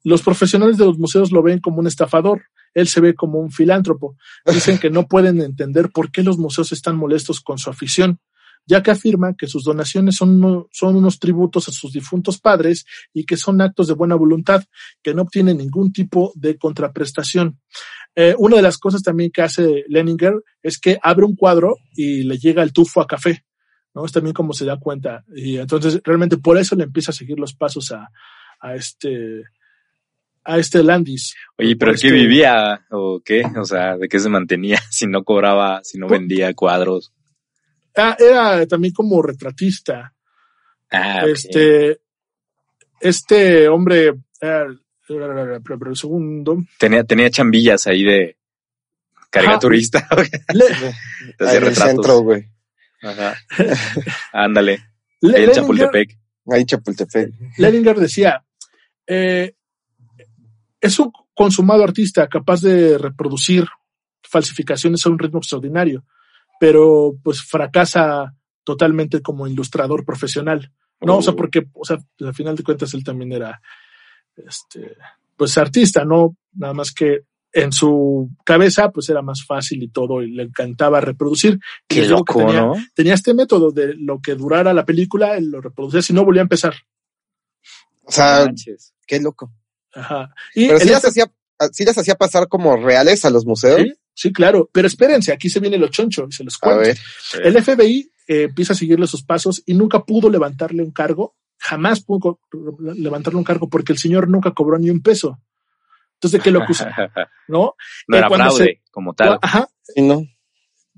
Los 0.04 0.22
profesionales 0.22 0.78
de 0.78 0.84
los 0.86 0.96
museos 0.96 1.32
lo 1.32 1.42
ven 1.42 1.58
como 1.58 1.80
un 1.80 1.88
estafador. 1.88 2.42
Él 2.72 2.86
se 2.86 3.00
ve 3.00 3.14
como 3.14 3.40
un 3.40 3.50
filántropo. 3.50 4.16
Dicen 4.46 4.78
que 4.78 4.88
no 4.88 5.08
pueden 5.08 5.40
entender 5.40 5.90
por 5.90 6.12
qué 6.12 6.22
los 6.22 6.38
museos 6.38 6.70
están 6.70 6.96
molestos 6.96 7.40
con 7.40 7.58
su 7.58 7.68
afición, 7.70 8.20
ya 8.66 8.82
que 8.82 8.90
afirma 8.92 9.34
que 9.34 9.46
sus 9.46 9.64
donaciones 9.64 10.16
son, 10.16 10.42
uno- 10.44 10.68
son 10.70 10.96
unos 10.96 11.18
tributos 11.18 11.68
a 11.68 11.72
sus 11.72 11.92
difuntos 11.92 12.38
padres 12.38 12.84
y 13.12 13.24
que 13.24 13.36
son 13.36 13.60
actos 13.60 13.88
de 13.88 13.94
buena 13.94 14.14
voluntad, 14.14 14.62
que 15.02 15.12
no 15.14 15.22
obtienen 15.22 15.58
ningún 15.58 15.92
tipo 15.92 16.32
de 16.36 16.56
contraprestación. 16.56 17.58
Eh, 18.14 18.34
una 18.38 18.56
de 18.56 18.62
las 18.62 18.78
cosas 18.78 19.02
también 19.02 19.30
que 19.32 19.42
hace 19.42 19.84
Leninger 19.88 20.34
es 20.62 20.78
que 20.78 20.98
abre 21.02 21.24
un 21.24 21.36
cuadro 21.36 21.76
y 21.94 22.22
le 22.24 22.38
llega 22.38 22.62
el 22.62 22.72
tufo 22.72 23.00
a 23.00 23.06
café. 23.06 23.44
¿no? 23.94 24.04
Es 24.04 24.12
también 24.12 24.34
como 24.34 24.52
se 24.52 24.64
da 24.64 24.78
cuenta. 24.78 25.24
Y 25.34 25.56
entonces 25.58 26.00
realmente 26.04 26.36
por 26.36 26.56
eso 26.58 26.76
le 26.76 26.84
empieza 26.84 27.10
a 27.10 27.14
seguir 27.14 27.38
los 27.40 27.54
pasos 27.54 27.90
a, 27.90 28.08
a 28.60 28.74
este 28.76 29.42
a 30.44 30.58
este 30.58 30.82
Landis. 30.82 31.34
Oye, 31.58 31.76
pero 31.76 31.92
Por 31.92 32.00
¿qué 32.00 32.06
este- 32.06 32.18
vivía 32.18 32.86
o 32.90 33.20
qué? 33.24 33.42
O 33.60 33.64
sea, 33.64 33.96
¿de 33.98 34.08
qué 34.08 34.18
se 34.18 34.28
mantenía 34.28 34.78
si 34.90 35.06
no 35.06 35.22
cobraba, 35.24 35.80
si 35.82 35.98
no 35.98 36.06
Pues- 36.06 36.20
vendía 36.20 36.54
cuadros? 36.54 37.12
Ah, 37.96 38.16
era 38.18 38.66
también 38.66 38.94
como 38.94 39.20
retratista. 39.22 40.12
Ah. 40.90 41.22
Este, 41.26 42.00
este 43.00 43.68
hombre, 43.68 44.14
ah, 44.42 44.66
pero, 45.06 45.78
pero 45.78 45.90
un 45.90 45.96
segundo. 45.96 46.64
tenía, 46.78 47.04
tenía 47.04 47.30
chambillas 47.30 47.86
ahí 47.86 48.02
de 48.04 48.36
caricaturista. 49.30 50.06
Hacía 51.38 51.58
en 51.58 51.64
el 51.66 51.76
centro, 51.76 52.20
güey. 52.20 52.46
Ajá. 53.02 53.36
Ándale. 54.32 54.84
Le- 55.20 55.36
Ahí 55.36 55.44
en 55.44 55.52
Chapultepec. 55.52 56.18
Ahí 56.50 56.64
Chapultepec. 56.64 57.32
Leninger 57.58 57.98
decía, 57.98 58.44
eh, 59.06 59.54
es 60.80 60.98
un 60.98 61.12
consumado 61.34 61.84
artista 61.84 62.28
capaz 62.28 62.60
de 62.60 62.98
reproducir 62.98 63.66
falsificaciones 64.22 65.04
a 65.04 65.10
un 65.10 65.18
ritmo 65.18 65.38
extraordinario, 65.38 66.04
pero 66.60 67.14
pues 67.24 67.40
fracasa 67.42 68.34
totalmente 68.64 69.22
como 69.22 69.46
ilustrador 69.46 70.04
profesional. 70.04 70.70
No, 71.00 71.16
o 71.16 71.22
sea, 71.22 71.32
Oh. 71.32 71.36
porque, 71.36 71.66
o 71.72 71.86
sea, 71.86 71.96
pues, 71.96 72.28
al 72.28 72.34
final 72.34 72.54
de 72.54 72.62
cuentas 72.62 72.92
él 72.92 73.02
también 73.02 73.32
era, 73.32 73.62
este, 74.36 74.94
pues 75.34 75.56
artista, 75.56 76.04
¿no? 76.04 76.36
Nada 76.52 76.74
más 76.74 76.92
que 76.92 77.22
en 77.52 77.72
su 77.72 78.28
cabeza, 78.44 78.90
pues 78.90 79.08
era 79.08 79.22
más 79.22 79.42
fácil 79.44 79.82
y 79.82 79.88
todo, 79.88 80.22
y 80.22 80.32
le 80.32 80.42
encantaba 80.42 81.00
reproducir. 81.00 81.58
Qué 81.88 82.02
que 82.02 82.08
loco, 82.08 82.40
tenía, 82.40 82.60
¿no? 82.60 82.74
tenía 82.94 83.14
este 83.14 83.32
método 83.32 83.70
de 83.72 83.94
lo 83.94 84.20
que 84.20 84.34
durara 84.34 84.74
la 84.74 84.84
película, 84.84 85.38
él 85.38 85.46
lo 85.50 85.62
reproducía 85.62 86.02
si 86.02 86.12
no 86.12 86.26
volvía 86.26 86.42
a 86.42 86.48
empezar. 86.50 86.74
O 88.04 88.12
sea, 88.12 88.44
Manches. 88.44 88.92
qué 89.06 89.18
loco. 89.18 89.50
Ajá. 89.94 90.34
Y 90.54 90.66
Pero 90.68 90.78
sí 90.80 90.88
las, 90.90 91.04
hacía, 91.06 91.32
sí 91.72 91.84
las 91.86 91.96
hacía 91.96 92.16
pasar 92.16 92.48
como 92.48 92.76
reales 92.76 93.24
a 93.24 93.30
los 93.30 93.46
museos. 93.46 93.80
sí, 93.80 93.94
sí, 94.20 94.32
claro. 94.32 94.68
Pero 94.72 94.86
espérense, 94.86 95.32
aquí 95.32 95.48
se 95.48 95.60
viene 95.60 95.78
lo 95.78 95.88
choncho 95.88 96.26
y 96.28 96.32
se 96.32 96.44
los 96.44 96.56
A 96.56 96.58
cuento. 96.60 96.80
ver. 96.82 96.98
El 97.42 97.62
FBI 97.62 98.10
eh, 98.28 98.42
empieza 98.42 98.72
a 98.74 98.76
seguirle 98.76 99.06
sus 99.06 99.22
pasos 99.22 99.62
y 99.66 99.74
nunca 99.74 100.04
pudo 100.04 100.28
levantarle 100.28 100.82
un 100.82 100.90
cargo, 100.90 101.34
jamás 101.58 102.00
pudo 102.02 102.40
levantarle 102.94 103.38
un 103.38 103.44
cargo 103.44 103.68
porque 103.68 103.92
el 103.92 103.98
señor 103.98 104.28
nunca 104.28 104.50
cobró 104.52 104.78
ni 104.78 104.90
un 104.90 105.00
peso. 105.02 105.38
Entonces, 106.14 106.38
¿de 106.38 106.44
qué 106.44 106.50
lo 106.50 106.62
acusan? 106.62 106.92
¿No? 107.48 107.74
no 108.08 108.16
Eh, 108.16 108.18
era 108.18 108.28
fraude 108.28 108.82
como 108.90 109.14
tal. 109.14 109.38
Ajá. 109.40 109.68
Sí, 109.82 110.02
no. 110.02 110.22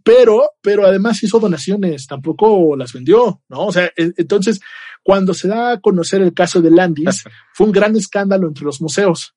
Pero, 0.05 0.51
pero 0.61 0.85
además 0.85 1.23
hizo 1.23 1.39
donaciones, 1.39 2.09
tampoco 2.09 2.75
las 2.77 2.93
vendió, 2.93 3.41
¿no? 3.49 3.67
O 3.67 3.73
sea, 3.73 3.87
e- 3.97 4.13
entonces, 4.17 4.61
cuando 5.05 5.33
se 5.33 5.47
da 5.47 5.73
a 5.73 5.81
conocer 5.81 6.23
el 6.23 6.35
caso 6.35 6.61
de 6.61 6.73
Landis, 6.73 7.23
fue 7.55 7.67
un 7.67 7.73
gran 7.73 7.95
escándalo 7.95 8.49
entre 8.49 8.65
los 8.65 8.81
museos. 8.81 9.37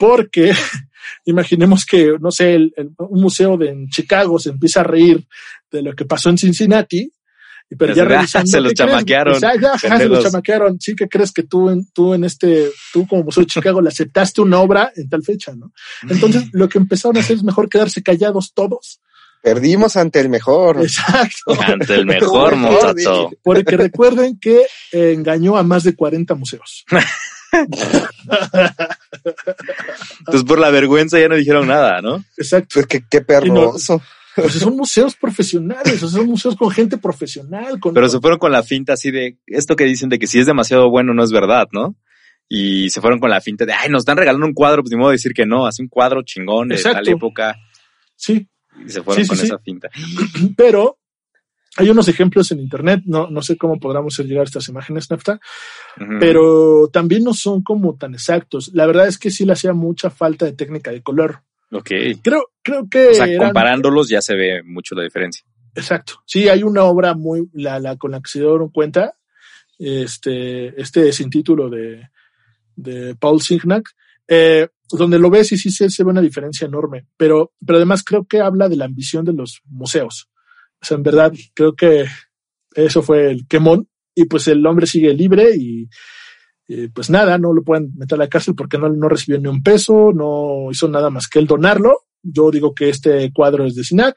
Porque 0.00 0.50
imaginemos 1.26 1.84
que, 1.84 2.14
no 2.18 2.30
sé, 2.30 2.54
el- 2.54 2.72
el- 2.76 2.90
un 2.98 3.20
museo 3.20 3.56
de 3.58 3.68
en 3.68 3.88
Chicago 3.90 4.38
se 4.38 4.48
empieza 4.48 4.80
a 4.80 4.84
reír 4.84 5.26
de 5.70 5.82
lo 5.82 5.94
que 5.94 6.06
pasó 6.06 6.30
en 6.30 6.38
Cincinnati, 6.38 7.12
y 7.70 7.76
pero 7.76 7.94
ya 7.94 8.02
Se- 8.04 8.08
revisando, 8.08 8.50
se 8.50 8.60
los 8.62 8.72
chamaquearon, 8.74 9.40
ya, 9.40 9.78
se 9.78 10.08
los 10.08 10.24
chamaquearon. 10.24 10.80
Sí, 10.80 10.96
que 10.96 11.06
crees 11.06 11.30
que 11.32 11.42
tú 11.42 11.68
en, 11.68 11.86
tú 11.92 12.14
en 12.14 12.24
este, 12.24 12.70
tú 12.94 13.06
como 13.06 13.24
Museo 13.24 13.42
de 13.42 13.46
Chicago 13.52 13.80
le 13.82 13.90
aceptaste 13.90 14.40
una 14.40 14.58
obra 14.58 14.90
en 14.96 15.08
tal 15.08 15.22
fecha, 15.22 15.52
¿no? 15.54 15.70
Entonces, 16.08 16.44
lo 16.52 16.68
que 16.68 16.78
empezaron 16.78 17.18
a 17.18 17.20
hacer 17.20 17.36
es 17.36 17.44
mejor 17.44 17.68
quedarse 17.68 18.02
callados 18.02 18.52
todos. 18.54 19.00
Perdimos 19.42 19.96
ante 19.96 20.20
el 20.20 20.28
mejor. 20.30 20.80
Exacto. 20.82 21.54
Ante 21.66 21.94
el 21.94 22.04
mejor, 22.06 22.56
Mejor, 22.56 22.88
muchacho. 22.94 23.30
Porque 23.42 23.76
recuerden 23.76 24.38
que 24.38 24.62
engañó 24.92 25.56
a 25.56 25.62
más 25.62 25.82
de 25.84 25.94
40 25.94 26.34
museos. 26.34 26.84
Entonces, 30.20 30.44
por 30.46 30.58
la 30.58 30.70
vergüenza 30.70 31.18
ya 31.18 31.28
no 31.28 31.36
dijeron 31.36 31.68
nada, 31.68 32.00
¿no? 32.00 32.24
Exacto. 32.36 32.68
Pues 32.74 32.86
que 32.86 33.02
qué 33.08 33.20
perroso. 33.20 34.00
Pues 34.36 34.54
son 34.54 34.76
museos 34.76 35.16
profesionales, 35.16 36.02
o 36.02 36.08
sea, 36.08 36.20
son 36.20 36.26
museos 36.28 36.56
con 36.56 36.70
gente 36.70 36.96
profesional. 36.96 37.80
Con, 37.80 37.92
Pero 37.94 38.08
se 38.08 38.20
fueron 38.20 38.38
con 38.38 38.52
la 38.52 38.62
finta 38.62 38.92
así 38.92 39.10
de 39.10 39.38
esto 39.46 39.74
que 39.76 39.84
dicen 39.84 40.08
de 40.08 40.18
que 40.18 40.26
si 40.28 40.38
es 40.38 40.46
demasiado 40.46 40.88
bueno 40.88 41.12
no 41.12 41.24
es 41.24 41.32
verdad, 41.32 41.66
¿no? 41.72 41.96
Y 42.48 42.90
se 42.90 43.00
fueron 43.00 43.18
con 43.18 43.28
la 43.30 43.40
finta 43.40 43.64
de, 43.66 43.72
ay, 43.72 43.88
nos 43.90 44.02
están 44.02 44.16
regalando 44.16 44.46
un 44.46 44.54
cuadro, 44.54 44.82
pues 44.82 44.92
ni 44.92 44.98
modo 44.98 45.10
de 45.10 45.16
decir 45.16 45.32
que 45.34 45.46
no, 45.46 45.66
así 45.66 45.82
un 45.82 45.88
cuadro 45.88 46.22
chingón 46.22 46.68
de 46.68 46.76
tal 46.76 46.92
Exacto. 46.92 47.10
época. 47.10 47.56
Sí, 48.16 48.48
Y 48.86 48.88
se 48.90 49.02
fueron 49.02 49.24
Sí, 49.24 49.24
sí, 49.24 49.28
con 49.28 49.38
sí. 49.38 49.44
esa 49.46 49.58
finta. 49.58 49.88
pero 50.56 50.98
hay 51.76 51.88
unos 51.88 52.08
ejemplos 52.08 52.50
en 52.52 52.60
internet, 52.60 53.02
no, 53.06 53.28
no 53.30 53.42
sé 53.42 53.56
cómo 53.56 53.78
podamos 53.78 54.18
llegar 54.18 54.44
estas 54.44 54.68
imágenes, 54.68 55.10
Nafta, 55.10 55.40
pero 56.18 56.88
también 56.92 57.22
no 57.24 57.32
son 57.34 57.62
como 57.62 57.96
tan 57.96 58.14
exactos. 58.14 58.70
La 58.74 58.86
verdad 58.86 59.06
es 59.06 59.18
que 59.18 59.30
sí 59.30 59.44
le 59.44 59.52
hacía 59.52 59.72
mucha 59.72 60.10
falta 60.10 60.46
de 60.46 60.52
técnica 60.52 60.90
de 60.90 61.02
color. 61.02 61.42
Ok. 61.70 61.90
Creo, 62.22 62.46
creo 62.62 62.88
que 62.90 63.08
O 63.10 63.14
sea, 63.14 63.26
eran- 63.26 63.46
comparándolos 63.48 64.08
ya 64.08 64.20
se 64.20 64.34
ve 64.34 64.62
mucho 64.64 64.94
la 64.94 65.04
diferencia. 65.04 65.44
Exacto. 65.74 66.14
Sí, 66.26 66.48
hay 66.48 66.64
una 66.64 66.82
obra 66.84 67.14
muy, 67.14 67.48
la, 67.52 67.78
la 67.78 67.96
con 67.96 68.10
la 68.10 68.20
que 68.20 68.28
se 68.30 68.40
dieron 68.40 68.70
cuenta, 68.70 69.14
este, 69.78 70.80
este 70.80 71.12
sin 71.12 71.30
título 71.30 71.70
de, 71.70 72.08
de 72.76 73.14
Paul 73.14 73.40
Signac, 73.40 73.88
eh, 74.26 74.68
donde 74.90 75.18
lo 75.18 75.30
ves 75.30 75.52
y 75.52 75.56
sí 75.56 75.70
se, 75.70 75.88
se 75.90 76.02
ve 76.04 76.10
una 76.10 76.20
diferencia 76.20 76.66
enorme, 76.66 77.06
pero, 77.16 77.52
pero 77.64 77.76
además 77.76 78.02
creo 78.04 78.24
que 78.26 78.40
habla 78.40 78.68
de 78.68 78.76
la 78.76 78.86
ambición 78.86 79.24
de 79.24 79.32
los 79.32 79.60
museos. 79.66 80.28
O 80.82 80.84
sea, 80.84 80.96
en 80.96 81.02
verdad, 81.02 81.32
creo 81.54 81.74
que 81.74 82.06
eso 82.74 83.02
fue 83.02 83.30
el 83.30 83.46
quemón 83.46 83.88
y 84.14 84.24
pues 84.24 84.48
el 84.48 84.64
hombre 84.66 84.86
sigue 84.86 85.12
libre 85.12 85.54
y, 85.56 85.88
y, 86.66 86.88
pues 86.88 87.10
nada, 87.10 87.38
no 87.38 87.52
lo 87.52 87.62
pueden 87.62 87.92
meter 87.96 88.16
a 88.16 88.24
la 88.24 88.28
cárcel 88.28 88.54
porque 88.54 88.78
no, 88.78 88.88
no 88.88 89.08
recibió 89.08 89.40
ni 89.40 89.48
un 89.48 89.62
peso, 89.62 90.12
no 90.12 90.70
hizo 90.70 90.88
nada 90.88 91.10
más 91.10 91.28
que 91.28 91.38
el 91.38 91.46
donarlo. 91.46 92.06
Yo 92.22 92.50
digo 92.50 92.74
que 92.74 92.88
este 92.88 93.32
cuadro 93.32 93.64
es 93.64 93.74
de 93.74 93.84
Sinac, 93.84 94.14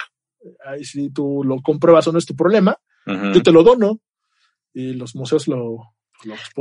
ahí 0.65 0.83
si 0.83 1.09
tú 1.09 1.43
lo 1.43 1.61
compruebas 1.61 2.07
o 2.07 2.11
no 2.11 2.19
es 2.19 2.25
tu 2.25 2.35
problema, 2.35 2.77
yo 3.05 3.41
te 3.41 3.51
lo 3.51 3.63
dono 3.63 3.99
y 4.73 4.93
los 4.93 5.15
museos 5.15 5.47
lo, 5.47 5.93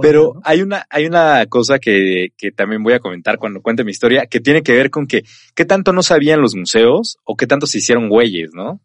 Pero 0.01 0.41
hay 0.45 0.61
una, 0.61 0.85
hay 0.91 1.07
una 1.07 1.47
cosa 1.47 1.79
que, 1.79 2.29
que 2.37 2.51
también 2.51 2.83
voy 2.83 2.95
a 2.95 3.01
comentar 3.01 3.39
cuando 3.39 3.63
cuente 3.63 3.85
mi 3.85 3.93
historia, 3.93 4.27
que 4.27 4.41
tiene 4.41 4.63
que 4.63 4.73
ver 4.73 4.91
con 4.91 5.07
que 5.07 5.23
qué 5.55 5.65
tanto 5.65 5.93
no 5.93 6.03
sabían 6.03 6.41
los 6.41 6.55
museos 6.55 7.19
o 7.25 7.37
qué 7.37 7.47
tanto 7.47 7.67
se 7.67 7.79
hicieron 7.79 8.09
güeyes, 8.09 8.51
¿no? 8.53 8.81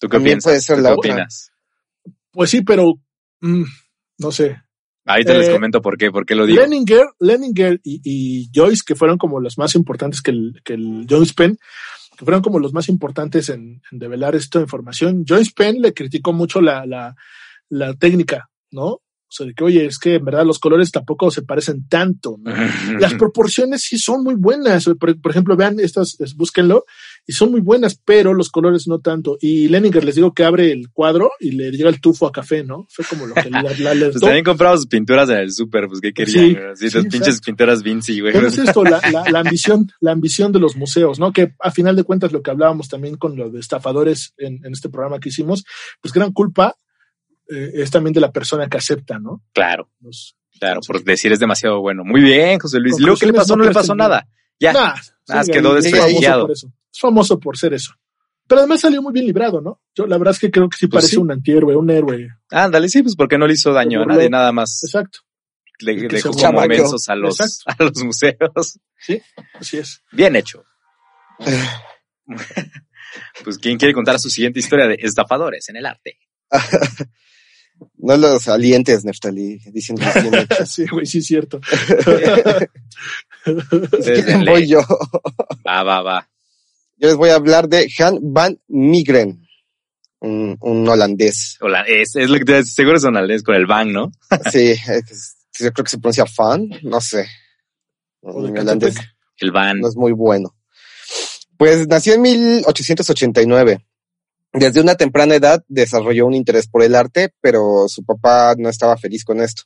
¿Tú 0.00 0.08
qué 0.08 0.16
También 0.16 0.38
piensas? 0.38 0.50
puede 0.50 0.60
ser 0.62 0.76
¿Tú 0.78 0.82
la 0.82 0.88
qué 0.88 0.94
otra. 0.94 1.12
opinas? 1.12 1.52
Pues 2.32 2.50
sí, 2.50 2.62
pero 2.62 2.94
mm, 3.40 3.64
no 4.18 4.32
sé. 4.32 4.56
Ahorita 5.04 5.34
les 5.34 5.48
Eh, 5.48 5.52
comento 5.52 5.80
por 5.80 5.96
qué, 5.96 6.10
por 6.10 6.24
qué 6.26 6.34
lo 6.34 6.46
digo. 6.46 6.60
Leninger, 6.60 7.04
Leninger 7.20 7.80
y, 7.84 8.00
y 8.04 8.50
Joyce, 8.54 8.82
que 8.86 8.94
fueron 8.96 9.18
como 9.18 9.40
los 9.40 9.58
más 9.58 9.74
importantes 9.74 10.20
que 10.22 10.30
el, 10.30 10.60
que 10.64 10.74
el 10.74 11.06
Joyce 11.08 11.34
Penn, 11.34 11.58
que 12.16 12.24
fueron 12.24 12.42
como 12.42 12.58
los 12.58 12.72
más 12.72 12.88
importantes 12.88 13.48
en, 13.50 13.80
en 13.90 13.98
develar 13.98 14.34
esta 14.34 14.60
información. 14.60 15.24
Joyce 15.26 15.52
Penn 15.56 15.80
le 15.80 15.94
criticó 15.94 16.32
mucho 16.32 16.60
la, 16.60 16.86
la, 16.86 17.14
la 17.68 17.94
técnica, 17.94 18.50
¿no? 18.70 18.86
O 19.32 19.32
sea, 19.32 19.46
de 19.46 19.54
que, 19.54 19.62
oye, 19.62 19.86
es 19.86 19.98
que 19.98 20.16
en 20.16 20.24
verdad 20.24 20.44
los 20.44 20.58
colores 20.58 20.90
tampoco 20.90 21.30
se 21.30 21.42
parecen 21.42 21.86
tanto, 21.88 22.36
¿no? 22.38 22.52
Las 23.00 23.14
proporciones 23.14 23.82
sí 23.82 23.96
son 23.96 24.24
muy 24.24 24.34
buenas. 24.34 24.84
Por, 24.98 25.20
por 25.20 25.30
ejemplo, 25.30 25.56
vean 25.56 25.78
estas, 25.80 26.20
es- 26.20 26.34
búsquenlo, 26.34 26.84
y 27.26 27.32
son 27.32 27.50
muy 27.50 27.60
buenas, 27.60 28.00
pero 28.04 28.34
los 28.34 28.50
colores 28.50 28.88
no 28.88 28.98
tanto. 28.98 29.36
Y 29.40 29.68
Leninger 29.68 30.04
les 30.04 30.16
digo 30.16 30.32
que 30.32 30.44
abre 30.44 30.72
el 30.72 30.90
cuadro 30.90 31.30
y 31.38 31.52
le 31.52 31.70
llega 31.70 31.88
el 31.88 32.00
tufo 32.00 32.26
a 32.26 32.32
café, 32.32 32.64
¿no? 32.64 32.86
Fue 32.90 33.04
como 33.04 33.26
lo 33.26 33.34
que 33.34 33.50
la, 33.50 33.62
la 33.62 33.70
alertó. 33.90 34.12
Pues 34.12 34.20
también 34.22 34.44
compraba 34.44 34.76
sus 34.76 34.86
pinturas 34.86 35.28
en 35.28 35.36
el 35.36 35.52
súper, 35.52 35.86
pues 35.86 36.00
qué 36.00 36.12
querían, 36.12 36.46
Sí, 36.46 36.54
güey? 36.54 36.76
Sí, 36.76 36.90
sí, 36.90 36.96
las 36.96 37.04
pinches 37.04 37.28
exacto. 37.28 37.46
pinturas 37.46 37.82
Vinci, 37.82 38.20
güey. 38.20 38.32
Pero 38.32 38.48
es 38.48 38.58
esto, 38.58 38.82
la, 38.84 39.00
la, 39.12 39.30
la 39.30 39.40
ambición, 39.40 39.90
la 40.00 40.12
ambición 40.12 40.52
de 40.52 40.58
los 40.58 40.76
museos, 40.76 41.18
¿no? 41.18 41.32
Que 41.32 41.54
a 41.60 41.70
final 41.70 41.96
de 41.96 42.04
cuentas 42.04 42.32
lo 42.32 42.42
que 42.42 42.50
hablábamos 42.50 42.88
también 42.88 43.16
con 43.16 43.36
los 43.36 43.52
de 43.52 43.60
estafadores 43.60 44.34
en, 44.38 44.64
en 44.64 44.72
este 44.72 44.88
programa 44.88 45.20
que 45.20 45.28
hicimos, 45.28 45.64
pues 46.00 46.12
gran 46.12 46.32
culpa 46.32 46.74
eh, 47.48 47.70
es 47.74 47.90
también 47.90 48.12
de 48.12 48.20
la 48.20 48.32
persona 48.32 48.68
que 48.68 48.76
acepta, 48.76 49.18
¿no? 49.18 49.42
Claro, 49.52 49.88
Los, 50.00 50.36
claro, 50.58 50.80
por 50.86 51.02
decir 51.02 51.32
es 51.32 51.38
demasiado 51.40 51.80
bueno. 51.80 52.04
Muy 52.04 52.22
bien, 52.22 52.58
José 52.58 52.78
Luis. 52.78 52.98
¿Y 52.98 53.02
luego 53.02 53.18
qué 53.18 53.26
le 53.26 53.32
pasó? 53.32 53.56
no 53.56 53.64
No 53.64 53.68
le 53.68 53.74
pasó 53.74 53.94
nada. 53.94 54.26
Ya. 54.60 54.72
Nah, 54.72 54.94
Ah, 55.28 55.42
quedó 55.44 55.74
ahí, 55.74 55.78
es 55.78 55.84
famoso 55.84 55.90
desprestigiado. 55.90 56.42
por 56.42 56.50
eso. 56.52 56.72
Es 56.92 57.00
famoso 57.00 57.38
por 57.40 57.56
ser 57.56 57.74
eso. 57.74 57.92
Pero 58.48 58.60
además 58.62 58.80
salió 58.80 59.00
muy 59.00 59.12
bien 59.12 59.26
librado, 59.26 59.60
¿no? 59.60 59.80
Yo 59.94 60.06
la 60.08 60.18
verdad 60.18 60.34
es 60.34 60.40
que 60.40 60.50
creo 60.50 60.68
que 60.68 60.76
sí 60.76 60.88
Pues 60.88 61.04
parece 61.04 61.14
sí. 61.14 61.20
un 61.20 61.30
antihéroe, 61.30 61.76
un 61.76 61.88
héroe. 61.88 62.28
Ándale, 62.50 62.88
sí, 62.88 63.00
pues 63.02 63.14
porque 63.14 63.38
no 63.38 63.46
le 63.46 63.54
hizo 63.54 63.72
daño 63.72 64.02
a 64.02 64.06
nadie, 64.06 64.28
nada 64.28 64.50
más. 64.52 64.82
Exacto. 64.82 65.20
Le 65.78 65.96
que 65.96 66.08
dejó 66.08 66.32
como 66.32 66.66
mensos 66.66 67.08
a 67.08 67.14
los, 67.14 67.40
Exacto. 67.40 67.84
a 67.84 67.86
los 67.86 68.04
museos. 68.04 68.78
Sí, 68.98 69.22
así 69.54 69.78
es. 69.78 70.02
Bien 70.12 70.34
hecho. 70.36 70.64
pues, 73.44 73.56
¿quién 73.58 73.78
quiere 73.78 73.94
contar 73.94 74.18
su 74.18 74.28
siguiente 74.28 74.58
historia 74.58 74.88
de 74.88 74.96
estafadores 75.00 75.68
en 75.68 75.76
el 75.76 75.86
arte? 75.86 76.18
No 77.98 78.16
los 78.16 78.46
alientes, 78.48 79.04
Neftali, 79.04 79.58
diciendo 79.72 80.02
hechos. 80.04 80.68
Sí, 80.74 80.86
güey, 80.90 81.06
sí 81.06 81.18
es 81.18 81.26
cierto. 81.26 81.60
Desde 83.44 84.24
¿Quién 84.24 84.44
le- 84.44 84.50
voy 84.50 84.66
yo? 84.66 84.80
Va, 85.66 85.82
va, 85.82 86.02
va. 86.02 86.28
Yo 86.98 87.08
les 87.08 87.16
voy 87.16 87.30
a 87.30 87.36
hablar 87.36 87.68
de 87.68 87.90
Han 87.98 88.18
van 88.20 88.60
Migren, 88.68 89.46
un, 90.20 90.56
un 90.60 90.88
holandés. 90.88 91.56
Hola, 91.60 91.82
es, 91.86 92.14
es 92.16 92.28
lo 92.28 92.38
que 92.38 92.44
te 92.44 92.52
decía, 92.54 92.72
seguro 92.74 92.96
es 92.98 93.04
holandés 93.04 93.42
con 93.42 93.54
el 93.54 93.66
van, 93.66 93.92
¿no? 93.92 94.12
Sí, 94.52 94.72
es- 94.72 95.36
yo 95.58 95.72
creo 95.72 95.84
que 95.84 95.90
se 95.90 95.98
pronuncia 95.98 96.26
fan, 96.26 96.68
no 96.82 97.00
sé. 97.00 97.26
Holandés. 98.22 98.96
El 99.38 99.50
van. 99.52 99.80
no 99.80 99.88
es 99.88 99.96
muy 99.96 100.12
bueno. 100.12 100.54
Pues 101.56 101.86
nació 101.88 102.14
en 102.14 102.22
1889. 102.22 103.86
Desde 104.52 104.80
una 104.80 104.96
temprana 104.96 105.36
edad 105.36 105.64
desarrolló 105.68 106.26
un 106.26 106.34
interés 106.34 106.66
por 106.66 106.82
el 106.82 106.94
arte, 106.94 107.32
pero 107.40 107.86
su 107.88 108.04
papá 108.04 108.54
no 108.58 108.68
estaba 108.68 108.96
feliz 108.96 109.24
con 109.24 109.40
esto. 109.40 109.62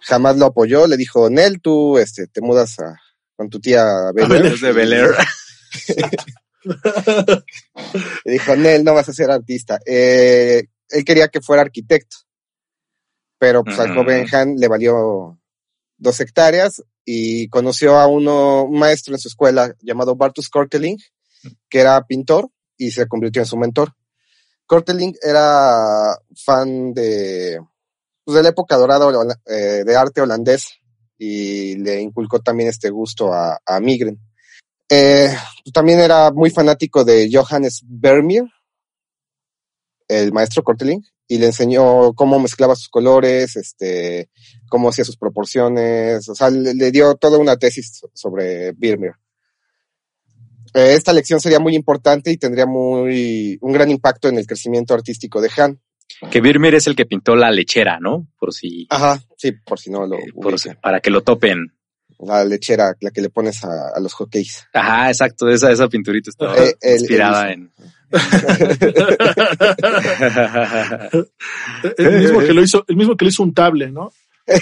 Jamás 0.00 0.36
lo 0.38 0.46
apoyó, 0.46 0.86
le 0.86 0.96
dijo, 0.96 1.28
Nel, 1.28 1.60
tú 1.60 1.98
este, 1.98 2.26
te 2.26 2.40
mudas 2.40 2.78
a, 2.78 2.96
con 3.36 3.50
tu 3.50 3.60
tía 3.60 3.84
Bel 4.14 4.32
Air". 4.32 4.46
Es 4.46 4.60
de 4.60 4.72
Bel 4.72 4.92
Air. 4.92 5.10
Le 8.24 8.32
dijo, 8.32 8.56
Nel, 8.56 8.84
no 8.84 8.94
vas 8.94 9.08
a 9.08 9.12
ser 9.12 9.30
artista. 9.30 9.78
Eh, 9.86 10.64
él 10.90 11.04
quería 11.04 11.28
que 11.28 11.40
fuera 11.40 11.62
arquitecto, 11.62 12.16
pero 13.38 13.62
pues 13.62 13.78
al 13.78 13.94
joven 13.94 14.26
Han 14.32 14.56
le 14.56 14.68
valió 14.68 15.38
dos 15.96 16.20
hectáreas 16.20 16.82
y 17.04 17.48
conoció 17.48 17.98
a 17.98 18.06
uno, 18.06 18.64
un 18.64 18.78
maestro 18.78 19.14
en 19.14 19.20
su 19.20 19.28
escuela 19.28 19.74
llamado 19.80 20.16
Bartus 20.16 20.48
Korteling, 20.48 20.98
que 21.68 21.80
era 21.80 22.04
pintor 22.06 22.50
y 22.76 22.90
se 22.90 23.06
convirtió 23.06 23.42
en 23.42 23.46
su 23.46 23.56
mentor. 23.56 23.94
Korteling 24.68 25.16
era 25.22 26.14
fan 26.36 26.92
de, 26.92 27.58
pues, 28.22 28.36
de 28.36 28.42
la 28.42 28.50
época 28.50 28.76
dorada 28.76 29.06
eh, 29.46 29.82
de 29.84 29.96
arte 29.96 30.20
holandés 30.20 30.74
y 31.16 31.76
le 31.76 32.02
inculcó 32.02 32.40
también 32.40 32.68
este 32.68 32.90
gusto 32.90 33.32
a, 33.32 33.58
a 33.64 33.80
Migren. 33.80 34.20
Eh, 34.90 35.34
también 35.72 36.00
era 36.00 36.30
muy 36.32 36.50
fanático 36.50 37.02
de 37.02 37.30
Johannes 37.32 37.80
Vermeer, 37.86 38.44
el 40.06 40.32
maestro 40.32 40.62
Korteling, 40.62 41.02
y 41.26 41.38
le 41.38 41.46
enseñó 41.46 42.12
cómo 42.12 42.38
mezclaba 42.38 42.76
sus 42.76 42.90
colores, 42.90 43.56
este, 43.56 44.28
cómo 44.68 44.90
hacía 44.90 45.04
sus 45.06 45.16
proporciones, 45.16 46.28
o 46.28 46.34
sea, 46.34 46.50
le, 46.50 46.74
le 46.74 46.90
dio 46.90 47.14
toda 47.16 47.38
una 47.38 47.56
tesis 47.56 48.02
sobre 48.12 48.72
Vermeer. 48.72 49.14
Eh, 50.74 50.94
esta 50.94 51.12
lección 51.12 51.40
sería 51.40 51.60
muy 51.60 51.74
importante 51.74 52.30
y 52.30 52.36
tendría 52.36 52.66
muy, 52.66 53.58
un 53.60 53.72
gran 53.72 53.90
impacto 53.90 54.28
en 54.28 54.38
el 54.38 54.46
crecimiento 54.46 54.94
artístico 54.94 55.40
de 55.40 55.50
Han. 55.56 55.80
Que 56.30 56.40
Birmir 56.40 56.74
es 56.74 56.86
el 56.86 56.96
que 56.96 57.06
pintó 57.06 57.36
la 57.36 57.50
lechera, 57.50 57.98
¿no? 58.00 58.26
Por 58.38 58.52
si, 58.54 58.86
Ajá, 58.90 59.20
sí, 59.36 59.52
por 59.52 59.78
si 59.78 59.90
no 59.90 60.06
lo 60.06 60.16
eh, 60.16 60.24
por 60.40 60.58
si- 60.58 60.68
ubican. 60.68 60.80
para 60.82 61.00
que 61.00 61.10
lo 61.10 61.22
topen. 61.22 61.74
La 62.20 62.44
lechera, 62.44 62.94
la 63.00 63.10
que 63.12 63.20
le 63.20 63.30
pones 63.30 63.62
a, 63.62 63.90
a 63.94 64.00
los 64.00 64.12
hockeys. 64.14 64.66
Ajá, 64.72 65.08
exacto. 65.08 65.48
Esa, 65.48 65.70
esa 65.70 65.88
pinturita 65.88 66.30
estaba 66.30 66.56
Eh, 66.58 66.74
el- 66.80 66.98
inspirada 67.00 67.52
el- 67.52 67.52
en. 67.52 67.72
El 71.98 72.18
mismo 72.20 72.40
que 72.40 72.52
lo 72.54 72.62
hizo, 72.62 72.84
el 72.88 72.96
mismo 72.96 73.16
que 73.16 73.24
le 73.24 73.28
hizo 73.30 73.42
un 73.42 73.54
table, 73.54 73.90
¿no? 73.90 74.10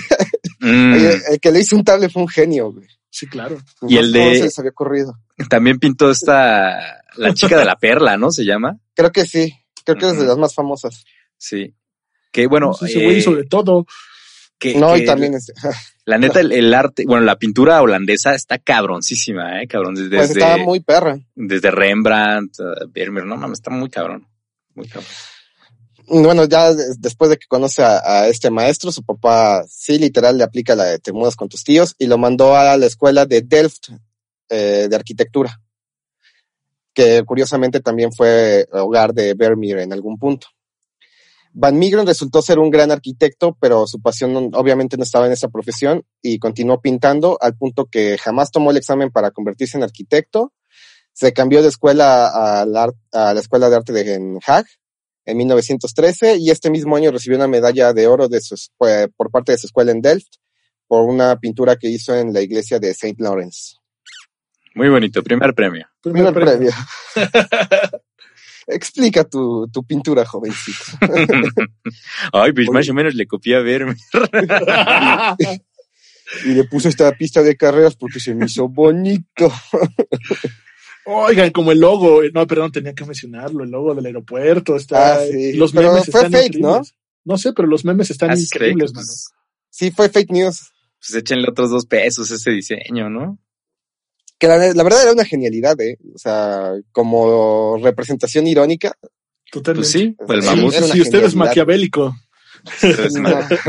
Mm, 0.58 0.94
Oye, 0.94 1.20
el 1.32 1.38
que 1.38 1.52
le 1.52 1.60
hizo 1.60 1.76
un 1.76 1.84
tablet 1.84 2.10
fue 2.10 2.22
un 2.22 2.28
genio, 2.28 2.72
güey. 2.72 2.86
Sí, 3.10 3.26
claro. 3.26 3.58
Y 3.86 3.98
el 3.98 4.10
¿Cómo 4.10 4.24
de- 4.30 4.38
se 4.38 4.44
les 4.44 4.58
había 4.58 4.70
ocurrido? 4.70 5.14
También 5.44 5.78
pintó 5.78 6.10
esta, 6.10 7.02
la 7.16 7.34
chica 7.34 7.58
de 7.58 7.64
la 7.64 7.76
perla, 7.80 8.16
¿no? 8.16 8.30
Se 8.30 8.44
llama. 8.44 8.78
Creo 8.94 9.12
que 9.12 9.24
sí. 9.26 9.52
Creo 9.84 9.96
que 9.98 10.08
es 10.10 10.18
de 10.18 10.26
las 10.26 10.36
más 10.38 10.54
famosas. 10.54 11.04
Sí. 11.38 11.74
Que 12.32 12.46
bueno, 12.46 12.72
ese 12.80 13.04
güey 13.04 13.40
eh, 13.40 13.44
todo. 13.48 13.86
que, 14.58 14.74
No, 14.76 14.94
que 14.94 15.00
y 15.00 15.04
también 15.04 15.34
este, 15.34 15.52
la 16.04 16.18
neta, 16.18 16.40
el, 16.40 16.52
el 16.52 16.74
arte, 16.74 17.04
bueno, 17.06 17.24
la 17.24 17.38
pintura 17.38 17.80
holandesa 17.82 18.34
está 18.34 18.58
cabroncísima, 18.58 19.62
eh, 19.62 19.66
cabrón. 19.68 19.94
Desde, 19.94 20.16
pues 20.16 20.30
estaba 20.30 20.56
muy 20.58 20.80
perra. 20.80 21.18
desde 21.34 21.70
Rembrandt, 21.70 22.58
uh, 22.60 22.88
Vermeer, 22.90 23.26
no 23.26 23.36
mames, 23.36 23.58
está 23.58 23.70
muy 23.70 23.88
cabrón. 23.90 24.26
Muy 24.74 24.88
cabrón. 24.88 25.10
Bueno, 26.08 26.44
ya 26.44 26.72
des- 26.72 27.00
después 27.00 27.30
de 27.30 27.36
que 27.36 27.46
conoce 27.48 27.82
a, 27.82 27.98
a 28.04 28.28
este 28.28 28.50
maestro, 28.50 28.92
su 28.92 29.02
papá 29.02 29.64
sí 29.68 29.98
literal 29.98 30.38
le 30.38 30.44
aplica 30.44 30.74
la 30.76 30.84
de 30.84 30.98
te 31.00 31.12
mudas 31.12 31.34
con 31.34 31.48
tus 31.48 31.64
tíos 31.64 31.94
y 31.98 32.06
lo 32.06 32.16
mandó 32.16 32.54
a 32.56 32.76
la 32.76 32.86
escuela 32.86 33.26
de 33.26 33.42
Delft 33.42 33.88
eh, 34.48 34.86
de 34.88 34.96
arquitectura, 34.96 35.60
que 36.94 37.22
curiosamente 37.24 37.80
también 37.80 38.12
fue 38.12 38.66
hogar 38.72 39.12
de 39.12 39.34
Vermeer 39.34 39.80
en 39.80 39.92
algún 39.92 40.18
punto. 40.18 40.48
Van 41.58 41.78
Migren 41.78 42.06
resultó 42.06 42.42
ser 42.42 42.58
un 42.58 42.68
gran 42.70 42.90
arquitecto, 42.90 43.56
pero 43.58 43.86
su 43.86 44.02
pasión 44.02 44.50
obviamente 44.52 44.98
no 44.98 45.04
estaba 45.04 45.24
en 45.24 45.32
esa 45.32 45.48
profesión 45.48 46.04
y 46.20 46.38
continuó 46.38 46.82
pintando 46.82 47.38
al 47.40 47.56
punto 47.56 47.86
que 47.86 48.18
jamás 48.18 48.50
tomó 48.50 48.72
el 48.72 48.76
examen 48.76 49.10
para 49.10 49.30
convertirse 49.30 49.78
en 49.78 49.82
arquitecto. 49.82 50.52
Se 51.14 51.32
cambió 51.32 51.62
de 51.62 51.68
escuela 51.68 52.28
a 52.60 52.66
la, 52.66 52.92
escuela 53.40 53.70
de 53.70 53.76
arte 53.76 53.94
de 53.94 54.38
Haag 54.46 54.66
en 55.24 55.36
1913 55.38 56.36
y 56.36 56.50
este 56.50 56.68
mismo 56.68 56.94
año 56.94 57.10
recibió 57.10 57.38
una 57.38 57.48
medalla 57.48 57.94
de 57.94 58.06
oro 58.06 58.28
de 58.28 58.42
su, 58.42 58.54
por 59.16 59.30
parte 59.30 59.52
de 59.52 59.58
su 59.58 59.66
escuela 59.66 59.92
en 59.92 60.02
Delft 60.02 60.34
por 60.86 61.08
una 61.08 61.40
pintura 61.40 61.76
que 61.76 61.88
hizo 61.88 62.14
en 62.14 62.34
la 62.34 62.42
iglesia 62.42 62.78
de 62.78 62.92
Saint 62.92 63.18
Lawrence. 63.18 63.76
Muy 64.76 64.88
bonito, 64.90 65.22
primer 65.22 65.54
premio. 65.54 65.86
Primer 66.02 66.32
Primer 66.32 66.48
premio. 66.48 66.70
Explica 68.68 69.24
tu, 69.24 69.68
tu 69.72 69.84
pintura, 69.84 70.24
jovencito. 70.24 70.84
Ay, 72.32 72.52
pues 72.52 72.68
Oye. 72.68 72.72
más 72.72 72.88
o 72.88 72.94
menos 72.94 73.14
le 73.14 73.26
copié 73.26 73.56
a 73.56 73.60
Vermeer. 73.60 73.96
Y 76.44 76.48
le 76.54 76.64
puso 76.64 76.88
esta 76.88 77.12
pista 77.12 77.40
de 77.40 77.56
carreras 77.56 77.94
porque 77.94 78.18
se 78.18 78.34
me 78.34 78.46
hizo 78.46 78.68
bonito. 78.68 79.48
Oigan, 81.04 81.50
como 81.52 81.70
el 81.70 81.78
logo, 81.78 82.20
no, 82.34 82.44
perdón, 82.48 82.72
tenía 82.72 82.94
que 82.94 83.04
mencionarlo, 83.04 83.62
el 83.62 83.70
logo 83.70 83.94
del 83.94 84.06
aeropuerto 84.06 84.74
está, 84.74 85.14
Ah, 85.14 85.20
sí. 85.30 85.52
los 85.52 85.70
Pero 85.70 85.92
memes 85.92 86.10
fue 86.10 86.22
están 86.24 86.32
fake, 86.32 86.56
¿no? 86.58 86.68
increíbles. 86.70 86.94
¿no? 87.24 87.38
sé, 87.38 87.52
pero 87.52 87.68
los 87.68 87.84
memes 87.84 88.10
están 88.10 88.30
Ah, 88.30 88.34
es 88.34 88.40
fake, 88.50 88.54
increíbles, 88.56 88.92
mano. 88.92 89.06
Sí, 89.70 89.92
fue 89.92 90.08
fake 90.08 90.32
news. 90.32 90.72
pues 90.98 91.14
échenle 91.14 91.48
otros 91.48 91.70
dos 91.70 91.86
pesos 91.86 92.28
a 92.32 92.34
ese 92.34 92.50
diseño, 92.50 93.08
¿no? 93.08 93.38
Que 94.38 94.48
la, 94.48 94.58
la 94.74 94.82
verdad 94.82 95.02
era 95.02 95.12
una 95.12 95.24
genialidad, 95.24 95.80
¿eh? 95.80 95.96
O 96.14 96.18
sea, 96.18 96.72
como 96.92 97.78
representación 97.82 98.46
irónica. 98.46 98.94
Totalmente. 99.50 99.88
Pues 99.88 99.92
sí, 99.92 100.16
el 100.28 100.42
Sí, 100.42 100.48
mamut. 100.48 100.72
si 100.74 101.00
usted 101.00 101.24
es 101.24 101.34
maquiavélico. 101.34 102.14
Ustedes, 102.64 103.14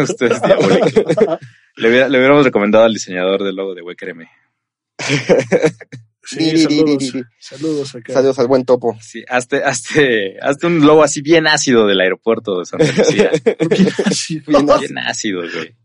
ustedes 0.10 0.41
diabólicos. 0.41 0.93
Le, 1.77 1.89
hubiera- 1.89 2.10
le 2.10 2.17
hubiéramos 2.17 2.43
recomendado 2.43 2.86
al 2.86 2.93
diseñador 2.93 3.43
del 3.43 3.56
logo 3.56 3.75
de 3.75 3.84
Wekreme. 3.84 4.30
Sí, 6.23 6.51
Di, 6.51 6.58
saludos, 6.63 6.97
di, 6.97 7.12
di. 7.12 7.23
saludos 7.39 7.95
acá. 7.95 8.13
Saludos 8.13 8.39
al 8.39 8.47
buen 8.47 8.65
topo. 8.65 8.97
Sí, 9.01 9.23
hazte, 9.30 9.63
hazte, 9.63 10.38
hazte 10.41 10.67
un 10.67 10.86
logo 10.86 11.03
así 11.03 11.21
bien 11.21 11.47
ácido 11.47 11.88
del 11.88 12.01
aeropuerto 12.01 12.60
de 12.60 12.65
Santa 12.65 12.86
Lucía. 12.91 13.32
Sí. 14.12 14.39
Bien 14.47 14.69
ácido. 14.69 14.80
bien 14.80 14.97
ácido, 14.97 15.41
güey. 15.41 15.75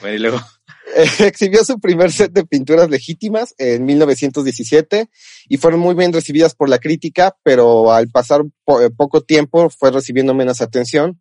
Bueno, 0.00 0.16
y 0.16 0.18
luego, 0.18 0.40
exhibió 1.20 1.64
su 1.64 1.78
primer 1.80 2.12
set 2.12 2.32
de 2.32 2.44
pinturas 2.44 2.90
legítimas 2.90 3.54
en 3.58 3.84
1917 3.84 5.08
y 5.48 5.56
fueron 5.56 5.80
muy 5.80 5.94
bien 5.94 6.12
recibidas 6.12 6.54
por 6.54 6.68
la 6.68 6.78
crítica, 6.78 7.36
pero 7.42 7.92
al 7.92 8.08
pasar 8.08 8.42
eh, 8.42 8.90
poco 8.96 9.22
tiempo 9.22 9.70
fue 9.70 9.90
recibiendo 9.90 10.34
menos 10.34 10.60
atención 10.60 11.20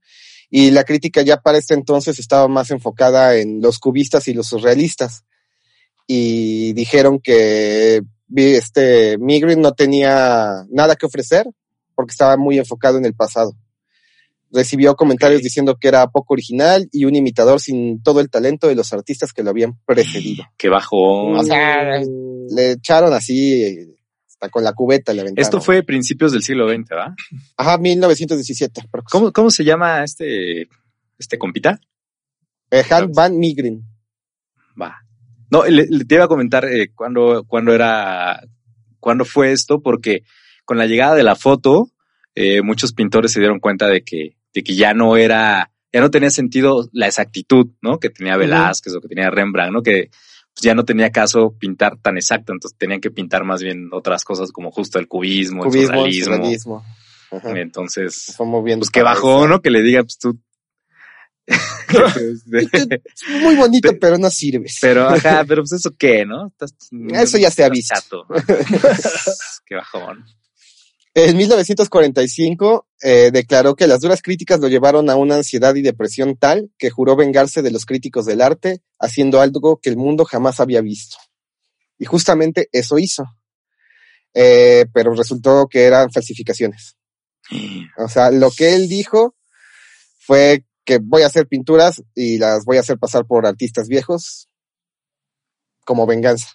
y 0.50 0.72
la 0.72 0.84
crítica 0.84 1.22
ya 1.22 1.38
para 1.38 1.58
este 1.58 1.74
entonces 1.74 2.20
estaba 2.20 2.48
más 2.48 2.72
enfocada 2.72 3.38
en 3.38 3.62
los 3.62 3.80
cubistas 3.80 4.28
y 4.28 4.34
los 4.34 4.48
surrealistas 4.48 5.24
y 6.08 6.74
dijeron 6.74 7.20
que 7.20 8.02
este 8.36 9.18
Migrin 9.18 9.62
no 9.62 9.74
tenía 9.74 10.66
nada 10.70 10.96
que 10.96 11.06
ofrecer 11.06 11.48
porque 11.96 12.12
estaba 12.12 12.36
muy 12.38 12.58
enfocado 12.58 12.98
en 12.98 13.06
el 13.06 13.14
pasado. 13.14 13.56
Recibió 14.54 14.96
comentarios 14.96 15.42
diciendo 15.42 15.78
que 15.80 15.88
era 15.88 16.08
poco 16.08 16.34
original 16.34 16.90
y 16.92 17.06
un 17.06 17.16
imitador 17.16 17.60
sin 17.62 18.04
todo 18.04 18.20
el 18.20 18.30
talento 18.30 18.68
de 18.68 18.76
los 18.76 18.92
artistas 18.92 19.32
que 19.32 19.44
lo 19.44 19.50
habían 19.52 19.78
precedido. 19.86 20.44
qué 20.58 20.68
bajón. 20.70 21.38
O 21.38 21.44
sea, 21.44 22.02
Le 22.50 22.72
echaron 22.74 23.14
así, 23.14 23.96
hasta 24.28 24.50
con 24.50 24.64
la 24.64 24.74
cubeta 24.74 25.14
le 25.14 25.22
aventaron. 25.22 25.42
Esto 25.46 25.62
fue 25.62 25.84
principios 25.84 26.34
del 26.34 26.44
siglo 26.44 26.68
XX, 26.70 26.92
¿va? 26.92 27.16
Ajá, 27.56 27.78
1917. 27.78 28.82
pero- 28.92 29.04
¿Cómo, 29.10 29.32
cómo 29.32 29.50
se 29.52 29.64
llama 29.64 30.04
este, 30.04 30.68
este 31.18 31.38
compita? 31.38 31.80
Eh, 32.70 32.84
Han 32.90 33.12
Van 33.14 33.38
Migrin. 33.38 33.84
Va. 34.82 34.98
No, 35.50 35.66
le, 35.66 35.86
le 35.90 36.06
te 36.06 36.16
iba 36.16 36.26
a 36.26 36.30
comentar 36.30 36.66
eh, 36.66 36.92
cuándo, 36.94 37.44
cuándo 37.48 37.74
era, 37.74 38.42
cuándo 39.00 39.24
fue 39.26 39.52
esto, 39.52 39.82
porque 39.82 40.24
con 40.66 40.78
la 40.78 40.88
llegada 40.88 41.16
de 41.16 41.24
la 41.24 41.36
foto, 41.36 41.90
eh, 42.36 42.62
muchos 42.62 42.94
pintores 42.94 43.32
se 43.34 43.40
dieron 43.40 43.60
cuenta 43.60 43.88
de 43.88 44.04
que, 44.04 44.38
de 44.54 44.64
que 44.64 44.76
ya 44.76 44.94
no 44.94 45.18
era, 45.18 45.72
ya 45.94 46.02
no 46.02 46.10
tenía 46.12 46.30
sentido 46.30 46.90
la 46.94 47.08
exactitud, 47.08 47.68
¿no? 47.82 48.00
Que 48.00 48.10
tenía 48.10 48.38
Velázquez 48.38 48.94
o 48.96 49.02
que 49.02 49.08
tenía 49.08 49.30
Rembrandt, 49.30 49.74
¿no? 49.74 49.82
Que 49.84 50.10
pues, 50.54 50.62
ya 50.64 50.76
no 50.76 50.84
tenía 50.86 51.12
caso 51.12 51.56
pintar 51.58 51.98
tan 52.02 52.18
exacto, 52.18 52.52
entonces 52.54 52.78
tenían 52.78 53.00
que 53.02 53.12
pintar 53.12 53.44
más 53.46 53.62
bien 53.62 53.90
otras 53.94 54.24
cosas 54.24 54.52
como 54.52 54.72
justo 54.72 55.00
el 55.00 55.08
cubismo, 55.08 55.64
el 55.64 55.70
Cubismo, 55.70 55.88
surrealismo. 55.96 56.36
surrealismo. 56.36 56.86
Ajá. 57.32 57.60
Entonces, 57.60 58.34
pues 58.38 58.90
qué 58.90 59.02
para 59.04 59.14
bajó. 59.16 59.48
¿no? 59.48 59.62
Que 59.62 59.70
le 59.70 59.82
digan, 59.82 60.04
pues 60.04 60.18
tú. 60.20 60.38
Es 61.48 62.46
Muy 63.42 63.56
bonito, 63.56 63.90
Pe- 63.92 63.98
pero 63.98 64.18
no 64.18 64.30
sirves. 64.30 64.78
Pero, 64.82 65.08
ajá, 65.10 65.44
pero 65.48 65.62
pues 65.64 65.74
eso 65.74 65.92
qué, 65.98 66.26
¿no? 66.26 66.48
Estás- 66.48 66.76
Eso 67.14 67.38
ya 67.38 67.50
se 67.52 67.70
visto. 67.70 67.96
chato. 67.96 68.26
Qué 69.66 69.76
bajón. 69.76 70.26
En 71.14 71.36
1945 71.36 72.88
eh, 73.02 73.32
declaró 73.34 73.76
que 73.76 73.88
las 73.88 74.00
duras 74.00 74.22
críticas 74.22 74.62
lo 74.62 74.70
llevaron 74.70 75.10
a 75.10 75.16
una 75.16 75.36
ansiedad 75.36 75.76
y 75.76 75.82
depresión 75.82 76.38
tal 76.38 76.72
que 76.78 76.90
juró 76.90 77.18
vengarse 77.18 77.62
de 77.62 77.72
los 77.72 77.86
críticos 77.86 78.26
del 78.26 78.42
arte, 78.42 78.82
haciendo 78.98 79.42
algo 79.42 79.80
que 79.82 79.90
el 79.90 79.98
mundo 79.98 80.24
jamás 80.24 80.62
había 80.62 80.80
visto. 80.80 81.18
Y 81.98 82.06
justamente 82.06 82.70
eso 82.72 82.98
hizo. 82.98 83.26
Eh, 84.34 84.86
pero 84.94 85.14
resultó 85.14 85.68
que 85.70 85.84
eran 85.84 86.12
falsificaciones. 86.12 86.96
O 87.98 88.08
sea, 88.08 88.32
lo 88.32 88.50
que 88.50 88.76
él 88.76 88.88
dijo 88.88 89.36
fue 90.18 90.64
que 90.86 91.00
voy 91.00 91.24
a 91.24 91.28
hacer 91.28 91.48
pinturas 91.48 92.02
y 92.16 92.38
las 92.38 92.64
voy 92.64 92.78
a 92.78 92.82
hacer 92.82 92.98
pasar 92.98 93.26
por 93.26 93.46
artistas 93.46 93.90
viejos 93.90 94.48
como 95.84 96.06
venganza. 96.06 96.48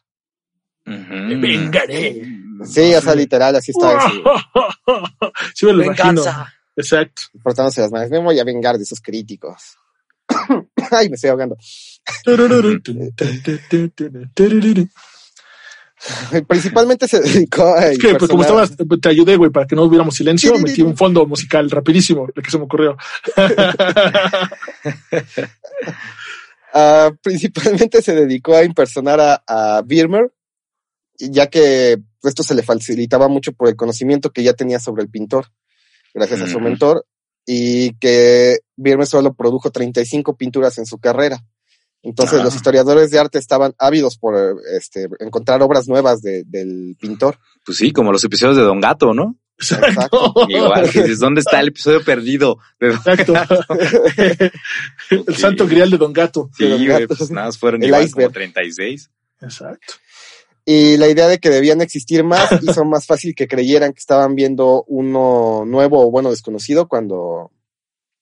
Ujú. 0.86 1.40
vengaré. 1.40 2.22
Sí, 2.64 2.94
o 2.94 3.00
sea, 3.00 3.14
literal, 3.14 3.56
así 3.56 3.72
está 3.72 3.98
eso. 3.98 4.22
Sí 5.54 5.66
me 5.66 5.72
lo 5.72 5.84
imagino. 5.84 6.22
Exacto. 6.76 7.22
Portándose 7.42 7.80
las 7.80 7.90
manos. 7.90 8.10
Me 8.10 8.18
voy 8.18 8.38
a 8.38 8.44
vengar 8.44 8.76
de 8.76 8.84
esos 8.84 9.00
críticos. 9.00 9.76
Ay, 10.90 11.08
me 11.08 11.14
estoy 11.14 11.30
ahogando. 11.30 11.56
Principalmente 16.46 17.08
se 17.08 17.20
dedicó 17.20 17.74
a 17.74 17.86
Es 17.86 17.98
que 17.98 18.14
pues, 18.14 18.30
como 18.30 18.42
estabas, 18.42 18.76
te 19.00 19.08
ayudé, 19.08 19.36
güey, 19.36 19.50
para 19.50 19.66
que 19.66 19.74
no 19.74 19.84
hubiéramos 19.84 20.14
silencio, 20.14 20.56
metí 20.58 20.82
un 20.82 20.96
fondo 20.96 21.26
musical 21.26 21.70
rapidísimo, 21.70 22.28
lo 22.32 22.42
que 22.42 22.50
se 22.50 22.58
me 22.58 22.64
ocurrió. 22.64 22.96
Ah, 26.78 27.10
principalmente 27.22 28.02
se 28.02 28.14
dedicó 28.14 28.54
a 28.54 28.62
impersonar 28.62 29.18
a, 29.18 29.42
a 29.46 29.80
Birmer, 29.80 30.30
ya 31.18 31.46
que 31.48 31.98
esto 32.22 32.42
se 32.42 32.54
le 32.54 32.62
facilitaba 32.62 33.28
mucho 33.28 33.52
por 33.52 33.68
el 33.68 33.76
conocimiento 33.76 34.30
que 34.30 34.42
ya 34.42 34.52
tenía 34.54 34.78
sobre 34.80 35.02
el 35.02 35.08
pintor, 35.10 35.46
gracias 36.14 36.40
a 36.42 36.46
su 36.48 36.60
mentor, 36.60 37.06
y 37.46 37.94
que 37.98 38.58
Birmer 38.76 39.06
solo 39.06 39.34
produjo 39.34 39.70
35 39.70 40.36
pinturas 40.36 40.78
en 40.78 40.86
su 40.86 40.98
carrera. 40.98 41.44
Entonces 42.02 42.40
Ah. 42.40 42.44
los 42.44 42.54
historiadores 42.54 43.10
de 43.10 43.18
arte 43.18 43.38
estaban 43.38 43.74
ávidos 43.78 44.16
por 44.16 44.34
este, 44.76 45.08
encontrar 45.20 45.62
obras 45.62 45.88
nuevas 45.88 46.22
de- 46.22 46.44
del 46.44 46.96
pintor. 47.00 47.38
Pues 47.64 47.78
sí, 47.78 47.92
como 47.92 48.12
los 48.12 48.22
episodios 48.24 48.56
de 48.56 48.62
Don 48.62 48.80
Gato, 48.80 49.12
¿no? 49.14 49.36
Exacto. 49.58 50.34
Igual, 50.48 50.90
que 50.90 51.02
dices, 51.02 51.18
¿dónde 51.18 51.40
está 51.40 51.60
el 51.60 51.68
episodio 51.68 52.04
perdido? 52.04 52.58
De 52.78 52.88
Don 52.88 52.96
Exacto. 52.96 53.32
El 55.10 55.20
Ok. 55.20 55.30
santo 55.32 55.66
grial 55.66 55.90
de 55.90 55.96
Don 55.98 56.12
Gato. 56.12 56.50
Sí, 56.56 56.64
de 56.64 56.70
Don 56.70 56.84
Gato. 56.86 57.14
pues 57.16 57.30
nada 57.30 57.46
más 57.46 57.58
fueron 57.58 57.82
El 57.82 57.88
igual 57.88 58.04
iceberg. 58.04 58.26
como 58.28 58.34
36. 58.34 59.10
Exacto. 59.40 59.94
Y 60.68 60.96
la 60.96 61.08
idea 61.08 61.28
de 61.28 61.38
que 61.38 61.48
debían 61.48 61.80
existir 61.80 62.24
más 62.24 62.50
hizo 62.62 62.84
más 62.84 63.06
fácil 63.06 63.34
que 63.36 63.46
creyeran 63.46 63.92
que 63.92 64.00
estaban 64.00 64.34
viendo 64.34 64.84
uno 64.88 65.64
nuevo 65.64 66.04
o 66.04 66.10
bueno 66.10 66.30
desconocido 66.30 66.88
cuando 66.88 67.52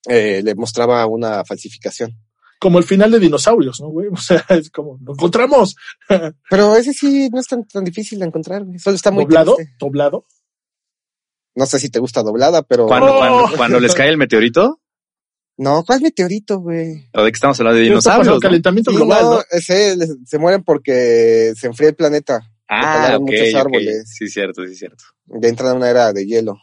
eh, 0.07 0.41
le 0.43 0.53
mostraba 0.55 1.05
una 1.07 1.43
falsificación. 1.43 2.15
Como 2.59 2.77
el 2.77 2.83
final 2.83 3.11
de 3.11 3.19
dinosaurios, 3.19 3.81
¿no, 3.81 3.87
güey? 3.89 4.07
O 4.13 4.17
sea, 4.17 4.45
es 4.49 4.69
como, 4.69 4.97
lo 5.03 5.13
encontramos. 5.13 5.75
Pero 6.49 6.75
ese 6.75 6.93
sí 6.93 7.29
no 7.33 7.39
es 7.39 7.47
tan, 7.47 7.67
tan 7.67 7.83
difícil 7.83 8.19
de 8.19 8.25
encontrar, 8.27 8.63
güey. 8.63 8.77
Solo 8.77 8.95
está 8.95 9.09
muy 9.11 9.23
doblado, 9.23 9.55
triste. 9.55 9.73
doblado. 9.79 10.25
No 11.55 11.65
sé 11.65 11.79
si 11.79 11.89
te 11.89 11.99
gusta 11.99 12.21
doblada, 12.21 12.63
pero 12.63 12.85
Cuando, 12.85 13.15
Oh. 13.15 13.17
cuando, 13.17 13.57
cuando 13.57 13.79
les 13.79 13.95
cae 13.95 14.09
el 14.09 14.17
meteorito, 14.17 14.81
no, 15.57 15.83
¿cuál 15.85 16.01
meteorito, 16.01 16.59
güey? 16.59 17.09
¿o 17.13 17.23
de 17.23 17.31
qué 17.31 17.35
estamos 17.35 17.59
hablando? 17.59 17.77
De 17.79 17.83
dinosaurios. 17.85 18.35
¿no? 18.35 18.39
calentamiento 18.39 18.91
Sí, 18.91 18.97
global, 18.97 19.23
no, 19.23 19.31
¿no? 19.35 19.43
ese, 19.51 19.95
les- 19.95 20.17
se 20.25 20.37
mueren 20.37 20.63
porque 20.63 21.53
se 21.55 21.67
enfría 21.67 21.89
el 21.89 21.95
planeta. 21.95 22.51
Ah, 22.67 23.15
ok, 23.15 23.21
muchos 23.21 23.53
árboles. 23.55 24.11
Sí, 24.17 24.27
cierto, 24.27 24.65
sí, 24.65 24.75
cierto. 24.75 25.03
Ya 25.27 25.47
entra 25.49 25.71
en 25.71 25.77
una 25.77 25.89
era 25.89 26.11
de 26.13 26.25
hielo. 26.25 26.57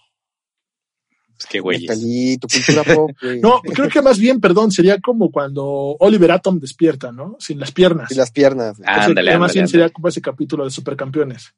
Pues 1.36 1.46
qué 1.48 2.38
tu 2.40 2.48
cultura 2.48 2.94
pop, 2.94 3.10
güey. 3.22 3.40
No, 3.40 3.60
creo 3.62 3.88
que 3.88 4.02
más 4.02 4.18
bien, 4.18 4.40
perdón, 4.40 4.70
sería 4.70 4.98
como 5.00 5.30
cuando 5.30 5.64
Oliver 5.98 6.30
Atom 6.32 6.58
despierta, 6.60 7.10
¿no? 7.12 7.36
Sin 7.40 7.58
las 7.58 7.72
piernas. 7.72 8.10
Y 8.12 8.14
las 8.14 8.30
piernas. 8.30 8.76
güey. 8.78 8.86
Entonces, 8.88 9.08
Ándale, 9.08 9.38
más 9.38 9.52
bien 9.54 9.66
sería 9.68 9.88
como 9.90 10.08
ese 10.08 10.20
capítulo 10.20 10.64
de 10.64 10.70
Supercampeones. 10.70 11.54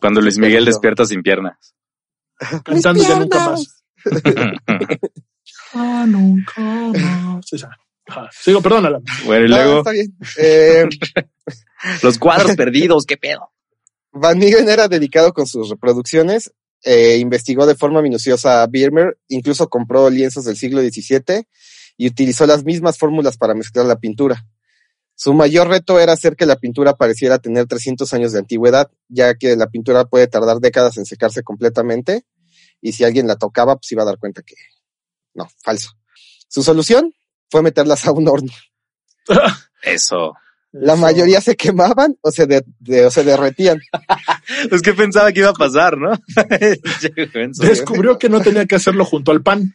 Cuando 0.00 0.20
Luis 0.20 0.38
Miguel 0.38 0.64
despierta 0.64 1.04
sin 1.04 1.22
piernas. 1.22 1.74
Cantando 2.64 3.02
ya 3.02 3.18
nunca 3.18 3.38
piernas! 3.38 3.82
más. 4.04 4.98
Ah, 5.74 6.04
nunca 6.08 6.60
más. 6.60 7.52
Esa. 7.52 7.70
Ajá. 8.06 8.28
Sigo, 8.32 8.62
perdónala. 8.62 9.00
bueno, 9.26 9.46
y 9.46 9.48
No, 9.50 9.56
luego, 9.56 9.78
está 9.78 9.90
bien. 9.90 10.16
Eh, 10.38 10.88
los 12.02 12.18
cuadros 12.18 12.56
perdidos, 12.56 13.04
qué 13.04 13.16
pedo. 13.16 13.50
Van 14.12 14.38
Migren 14.38 14.68
era 14.68 14.88
dedicado 14.88 15.32
con 15.32 15.46
sus 15.46 15.68
reproducciones, 15.68 16.52
eh, 16.82 17.18
investigó 17.18 17.66
de 17.66 17.74
forma 17.74 18.00
minuciosa 18.00 18.62
a 18.62 18.66
Birmer, 18.66 19.18
incluso 19.28 19.68
compró 19.68 20.08
lienzos 20.08 20.44
del 20.44 20.56
siglo 20.56 20.80
XVII 20.80 21.46
y 21.98 22.06
utilizó 22.06 22.46
las 22.46 22.64
mismas 22.64 22.96
fórmulas 22.96 23.36
para 23.36 23.54
mezclar 23.54 23.84
la 23.86 23.98
pintura. 23.98 24.46
Su 25.14 25.34
mayor 25.34 25.68
reto 25.68 25.98
era 25.98 26.12
hacer 26.12 26.36
que 26.36 26.46
la 26.46 26.56
pintura 26.56 26.94
pareciera 26.94 27.38
tener 27.38 27.66
300 27.66 28.12
años 28.14 28.32
de 28.32 28.38
antigüedad, 28.38 28.90
ya 29.08 29.34
que 29.34 29.56
la 29.56 29.66
pintura 29.66 30.04
puede 30.04 30.28
tardar 30.28 30.58
décadas 30.60 30.96
en 30.96 31.04
secarse 31.04 31.42
completamente 31.42 32.24
y 32.80 32.92
si 32.92 33.04
alguien 33.04 33.26
la 33.26 33.36
tocaba, 33.36 33.76
pues 33.76 33.90
iba 33.92 34.02
a 34.02 34.06
dar 34.06 34.18
cuenta 34.18 34.42
que 34.42 34.54
no, 35.38 35.48
falso. 35.62 35.90
Su 36.48 36.62
solución 36.62 37.14
fue 37.50 37.62
meterlas 37.62 38.06
a 38.06 38.12
un 38.12 38.28
horno. 38.28 38.52
Eso. 39.82 40.34
La 40.72 40.92
Eso. 40.94 41.02
mayoría 41.02 41.40
se 41.40 41.56
quemaban 41.56 42.16
o 42.20 42.30
se, 42.30 42.46
de- 42.46 42.64
de- 42.80 43.06
o 43.06 43.10
se 43.10 43.24
derretían. 43.24 43.78
Es 44.70 44.82
que 44.82 44.92
pensaba 44.94 45.30
que 45.32 45.40
iba 45.40 45.50
a 45.50 45.54
pasar, 45.54 45.96
¿no? 45.98 46.10
Descubrió 47.60 48.18
que 48.18 48.28
no 48.28 48.40
tenía 48.40 48.66
que 48.66 48.76
hacerlo 48.76 49.04
junto 49.04 49.30
al 49.30 49.42
pan. 49.42 49.74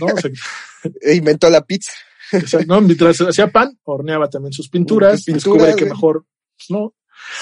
¿no? 0.00 0.06
O 0.06 0.16
sea, 0.20 0.30
E 1.02 1.14
inventó 1.14 1.48
la 1.50 1.64
pizza. 1.64 1.92
o 2.32 2.46
sea, 2.46 2.60
¿no? 2.66 2.80
Mientras 2.80 3.20
hacía 3.20 3.48
pan, 3.50 3.78
horneaba 3.84 4.28
también 4.28 4.52
sus 4.52 4.68
pinturas. 4.68 5.22
Pinturas, 5.24 5.44
descubre 5.44 5.76
que 5.76 5.84
mejor, 5.86 6.26
¿no? 6.68 6.94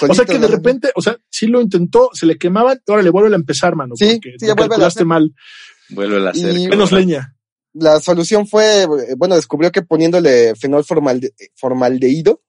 O 0.07 0.13
sea 0.13 0.25
que 0.25 0.37
de 0.37 0.47
repente, 0.47 0.91
o 0.95 1.01
sea, 1.01 1.17
sí 1.29 1.47
lo 1.47 1.59
intentó, 1.61 2.11
se 2.13 2.25
le 2.27 2.37
quemaban, 2.37 2.79
ahora 2.87 3.01
le 3.01 3.09
vuelve 3.09 3.33
a 3.33 3.35
empezar, 3.35 3.75
mano. 3.75 3.95
Sí, 3.95 4.19
porque 4.23 4.35
sí, 4.39 4.45
ya 4.45 4.53
vuelve 4.53 4.65
a 4.65 4.69
calculaste 4.69 4.99
hacer. 4.99 5.07
mal. 5.07 5.33
Vuelve 5.89 6.27
a 6.27 6.29
hacer. 6.29 6.55
Y- 6.57 6.67
Menos 6.67 6.91
leña. 6.91 7.35
La 7.73 7.99
solución 8.01 8.47
fue, 8.47 8.83
eh, 8.83 8.87
bueno, 9.17 9.35
descubrió 9.35 9.71
que 9.71 9.81
poniéndole 9.81 10.55
fenol 10.55 10.83
formalde- 10.83 11.33
formaldehído, 11.55 12.41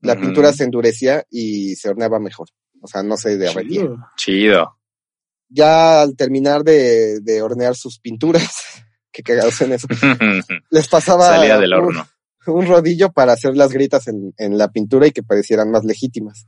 la 0.00 0.14
pintura 0.20 0.52
se 0.52 0.62
endurecía 0.64 1.24
y 1.30 1.74
se 1.76 1.88
horneaba 1.88 2.20
mejor. 2.20 2.48
O 2.80 2.86
sea, 2.86 3.02
no 3.02 3.16
se 3.16 3.36
derretía. 3.36 3.80
Chido. 3.82 3.96
Chido. 4.16 4.78
Ya 5.48 6.02
al 6.02 6.14
terminar 6.14 6.62
de, 6.62 7.20
de 7.20 7.42
hornear 7.42 7.74
sus 7.74 7.98
pinturas, 7.98 8.48
que 9.12 9.22
cagados 9.22 9.60
en 9.62 9.72
eso, 9.72 9.88
les 10.70 10.86
pasaba 10.88 11.26
Salida 11.26 11.58
del 11.58 11.72
un- 11.74 11.80
horno. 11.86 12.08
Un, 12.46 12.66
rodillo 12.66 13.10
para 13.12 13.32
hacer 13.32 13.56
las 13.56 13.72
grietas 13.72 14.08
en, 14.08 14.32
en 14.38 14.56
la 14.56 14.68
pintura 14.70 15.06
y 15.06 15.10
que 15.12 15.22
parecieran 15.22 15.70
más 15.70 15.84
legítimas. 15.84 16.46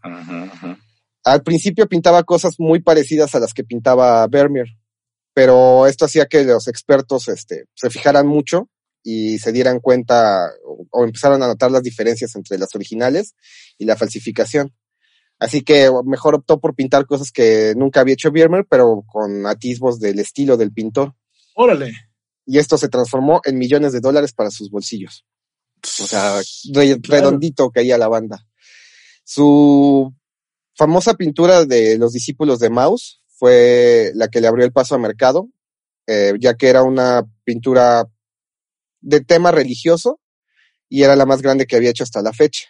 Al 1.24 1.42
principio 1.42 1.86
pintaba 1.88 2.22
cosas 2.22 2.54
muy 2.58 2.80
parecidas 2.80 3.34
a 3.34 3.40
las 3.40 3.52
que 3.52 3.64
pintaba 3.64 4.26
Vermeer, 4.26 4.68
pero 5.34 5.86
esto 5.86 6.04
hacía 6.04 6.26
que 6.26 6.44
los 6.44 6.68
expertos 6.68 7.28
este, 7.28 7.64
se 7.74 7.90
fijaran 7.90 8.26
mucho 8.26 8.68
y 9.02 9.38
se 9.38 9.52
dieran 9.52 9.80
cuenta 9.80 10.50
o, 10.64 10.86
o 10.90 11.04
empezaran 11.04 11.42
a 11.42 11.46
notar 11.46 11.70
las 11.70 11.82
diferencias 11.82 12.34
entre 12.36 12.58
las 12.58 12.74
originales 12.74 13.34
y 13.78 13.84
la 13.84 13.96
falsificación. 13.96 14.74
Así 15.38 15.62
que 15.62 15.90
mejor 16.04 16.34
optó 16.34 16.60
por 16.60 16.74
pintar 16.74 17.06
cosas 17.06 17.30
que 17.32 17.72
nunca 17.76 18.00
había 18.00 18.12
hecho 18.14 18.30
Vermeer, 18.30 18.66
pero 18.68 19.02
con 19.06 19.46
atisbos 19.46 19.98
del 19.98 20.18
estilo 20.18 20.58
del 20.58 20.70
pintor. 20.72 21.14
Órale. 21.54 21.92
Y 22.44 22.58
esto 22.58 22.76
se 22.76 22.88
transformó 22.88 23.40
en 23.44 23.56
millones 23.56 23.92
de 23.92 24.00
dólares 24.00 24.32
para 24.34 24.50
sus 24.50 24.70
bolsillos. 24.70 25.24
O 25.82 26.06
sea, 26.06 26.36
re- 26.74 27.00
Claro. 27.00 27.22
redondito 27.24 27.70
caía 27.70 27.96
la 27.96 28.08
banda. 28.08 28.46
Su 29.24 30.14
famosa 30.76 31.14
pintura 31.14 31.64
de 31.64 31.96
los 31.96 32.12
discípulos 32.12 32.58
de 32.58 32.68
Maus 32.70 33.19
fue 33.40 34.12
la 34.14 34.28
que 34.28 34.42
le 34.42 34.48
abrió 34.48 34.66
el 34.66 34.72
paso 34.72 34.94
al 34.94 35.00
mercado, 35.00 35.48
eh, 36.06 36.34
ya 36.38 36.54
que 36.54 36.68
era 36.68 36.82
una 36.82 37.24
pintura 37.44 38.04
de 39.00 39.20
tema 39.22 39.50
religioso 39.50 40.20
y 40.90 41.04
era 41.04 41.16
la 41.16 41.24
más 41.24 41.40
grande 41.40 41.66
que 41.66 41.76
había 41.76 41.88
hecho 41.88 42.04
hasta 42.04 42.20
la 42.20 42.34
fecha. 42.34 42.68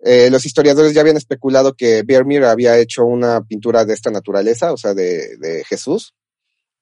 Eh, 0.00 0.28
los 0.30 0.44
historiadores 0.44 0.92
ya 0.92 1.00
habían 1.00 1.16
especulado 1.16 1.72
que 1.74 2.02
Vermeer 2.02 2.44
había 2.44 2.76
hecho 2.76 3.06
una 3.06 3.40
pintura 3.40 3.86
de 3.86 3.94
esta 3.94 4.10
naturaleza, 4.10 4.74
o 4.74 4.76
sea, 4.76 4.92
de, 4.92 5.38
de 5.38 5.64
Jesús, 5.64 6.12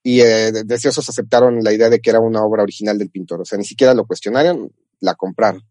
y 0.03 0.21
eh, 0.21 0.51
de- 0.51 0.65
deseosos 0.65 1.09
aceptaron 1.09 1.63
la 1.63 1.73
idea 1.73 1.89
de 1.89 2.01
que 2.01 2.11
era 2.11 2.19
una 2.19 2.43
obra 2.43 2.65
original 2.65 2.99
del 2.99 3.11
pintor, 3.11 3.43
o 3.43 3.45
sea, 3.45 3.57
ni 3.59 3.65
siquiera 3.65 3.95
lo 3.95 4.05
cuestionaron, 4.07 4.73
la 4.99 5.15
compraron. 5.15 5.63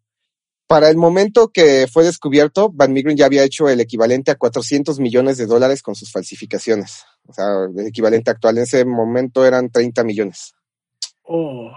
Para 0.73 0.89
el 0.89 0.97
momento 0.97 1.49
que 1.51 1.85
fue 1.85 2.03
descubierto, 2.03 2.71
Van 2.73 2.91
Meegeren 2.93 3.15
ya 3.15 3.27
había 3.27 3.43
hecho 3.43 3.69
el 3.69 3.79
equivalente 3.79 4.31
a 4.31 4.35
400 4.35 4.99
millones 4.99 5.37
de 5.37 5.45
dólares 5.45 5.83
con 5.83 5.93
sus 5.93 6.11
falsificaciones. 6.11 7.03
O 7.27 7.31
sea, 7.33 7.45
el 7.77 7.85
equivalente 7.85 8.31
actual 8.31 8.57
en 8.57 8.63
ese 8.63 8.83
momento 8.83 9.45
eran 9.45 9.69
30 9.69 10.03
millones. 10.03 10.53
Oh. 11.21 11.69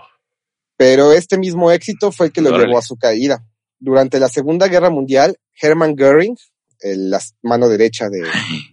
Pero 0.79 1.13
este 1.13 1.37
mismo 1.37 1.71
éxito 1.71 2.11
fue 2.11 2.29
el 2.29 2.33
que 2.33 2.41
lo 2.41 2.49
Órale. 2.49 2.65
llevó 2.69 2.79
a 2.79 2.83
su 2.83 2.97
caída. 2.97 3.45
Durante 3.79 4.19
la 4.19 4.31
Segunda 4.31 4.67
Guerra 4.67 4.89
Mundial, 4.89 5.37
Hermann 5.61 5.95
Göring, 5.95 6.39
el- 6.81 7.11
la 7.11 7.21
mano 7.43 7.69
derecha 7.69 8.09
de, 8.09 8.23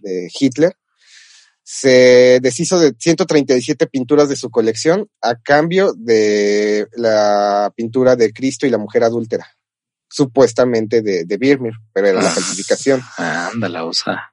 de 0.00 0.30
Hitler, 0.40 0.74
se 1.62 2.38
deshizo 2.40 2.80
de 2.80 2.94
137 2.98 3.86
pinturas 3.88 4.30
de 4.30 4.36
su 4.36 4.48
colección 4.48 5.06
a 5.20 5.34
cambio 5.36 5.92
de 5.94 6.86
la 6.96 7.70
pintura 7.76 8.16
de 8.16 8.32
Cristo 8.32 8.66
y 8.66 8.70
la 8.70 8.78
mujer 8.78 9.04
adúltera, 9.04 9.46
supuestamente 10.14 11.02
de, 11.02 11.24
de 11.24 11.36
Vermeer, 11.36 11.74
pero 11.92 12.06
era 12.06 12.22
la 12.22 12.30
falsificación. 12.30 13.02
Ándala, 13.18 13.84
osa. 13.84 14.32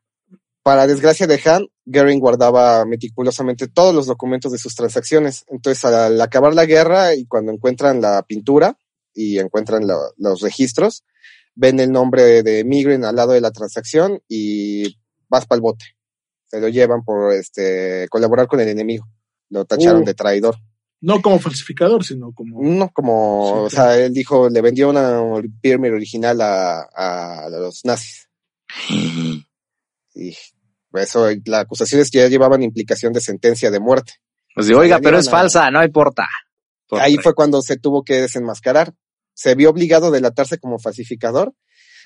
Para 0.62 0.86
desgracia 0.86 1.26
de 1.26 1.42
Han, 1.44 1.66
Goering 1.86 2.20
guardaba 2.20 2.86
meticulosamente 2.86 3.68
todos 3.68 3.96
los 3.96 4.06
documentos 4.06 4.52
de 4.52 4.60
sus 4.60 4.76
transacciones. 4.76 5.44
Entonces, 5.48 5.84
al 5.86 6.22
acabar 6.22 6.54
la 6.54 6.68
guerra 6.68 7.16
y 7.16 7.26
cuando 7.26 7.52
encuentran 7.52 8.00
la 8.00 8.22
pintura 8.22 8.78
y 9.12 9.40
encuentran 9.40 9.88
la- 9.88 9.98
los 10.18 10.42
registros, 10.42 11.04
ven 11.56 11.80
el 11.80 11.92
nombre 11.92 12.44
de 12.44 12.64
Migren 12.64 13.04
al 13.04 13.16
lado 13.16 13.32
de 13.32 13.42
la 13.42 13.50
transacción 13.52 14.22
y 14.30 15.00
vas 15.30 15.48
para 15.48 15.58
el 15.58 15.62
bote. 15.62 15.86
Se 16.46 16.62
lo 16.62 16.68
llevan 16.70 17.04
por 17.04 17.34
este 17.34 18.06
colaborar 18.10 18.46
con 18.46 18.60
el 18.60 18.68
enemigo. 18.70 19.06
Lo 19.50 19.66
tacharon 19.66 20.04
Uh. 20.04 20.06
de 20.06 20.14
traidor. 20.14 20.58
No 21.02 21.22
como 21.22 21.40
falsificador, 21.40 22.04
sino 22.04 22.32
como. 22.32 22.62
No 22.62 22.90
como, 22.94 23.48
Sí, 23.48 23.66
o 23.66 23.70
sea, 23.72 23.98
él 23.98 24.14
dijo, 24.14 24.50
le 24.50 24.62
vendió 24.62 24.90
una 24.90 25.20
Birmer 25.62 25.94
original 25.94 26.40
a, 26.42 26.82
a 26.82 27.50
los 27.50 27.84
nazis. 27.86 28.30
Y 30.14 30.36
eso, 30.94 31.28
la 31.46 31.62
acusación 31.62 32.02
es 32.02 32.12
que 32.12 32.20
ya 32.20 32.28
llevaban 32.28 32.64
implicación 32.64 33.14
de 33.14 33.22
sentencia 33.22 33.72
de 33.72 33.80
muerte. 33.80 34.14
Pues 34.54 34.68
de, 34.68 34.76
oiga, 34.76 35.00
pero 35.00 35.18
es 35.18 35.28
a- 35.28 35.32
falsa, 35.32 35.72
no 35.72 35.84
importa. 35.84 36.28
Ahí 36.92 37.16
fue 37.18 37.34
cuando 37.34 37.62
se 37.62 37.78
tuvo 37.78 38.04
que 38.04 38.22
desenmascarar. 38.22 38.94
Se 39.34 39.56
vio 39.56 39.70
obligado 39.70 40.08
a 40.08 40.12
delatarse 40.12 40.58
como 40.58 40.78
falsificador. 40.78 41.54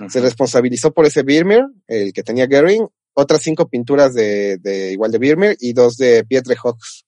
Se 0.09 0.19
responsabilizó 0.21 0.93
por 0.93 1.05
ese 1.05 1.23
Birmer, 1.23 1.63
el 1.87 2.11
que 2.13 2.21
tenía 2.21 2.47
Goering, 2.47 2.87
otras 3.13 3.41
cinco 3.41 3.67
pinturas 3.69 4.13
de, 4.13 4.57
de 4.57 4.91
igual 4.91 5.09
de 5.11 5.17
Birmer 5.17 5.57
y 5.59 5.73
dos 5.73 5.95
de 5.97 6.23
Pietre 6.25 6.55
Hawks. 6.61 7.04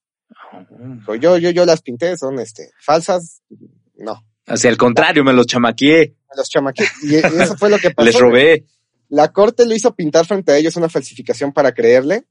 Dijo, 0.97 1.15
Yo, 1.15 1.37
yo, 1.37 1.49
yo 1.49 1.65
las 1.65 1.81
pinté, 1.81 2.15
son 2.17 2.39
este, 2.39 2.69
falsas. 2.81 3.41
No. 3.95 4.23
Hacia 4.45 4.69
el 4.69 4.77
contrario, 4.77 5.23
me 5.23 5.33
los 5.33 5.45
chamaqueé, 5.47 6.15
Los 6.35 6.49
chamaqué. 6.49 6.85
Y 7.03 7.15
eso 7.15 7.57
fue 7.57 7.69
lo 7.69 7.77
que 7.79 7.91
pasó. 7.95 8.05
les 8.05 8.19
robé. 8.19 8.65
La 9.09 9.31
corte 9.31 9.65
lo 9.65 9.73
hizo 9.75 9.95
pintar 9.95 10.25
frente 10.25 10.51
a 10.51 10.57
ellos 10.57 10.75
una 10.75 10.89
falsificación 10.89 11.53
para 11.53 11.73
creerle 11.73 12.25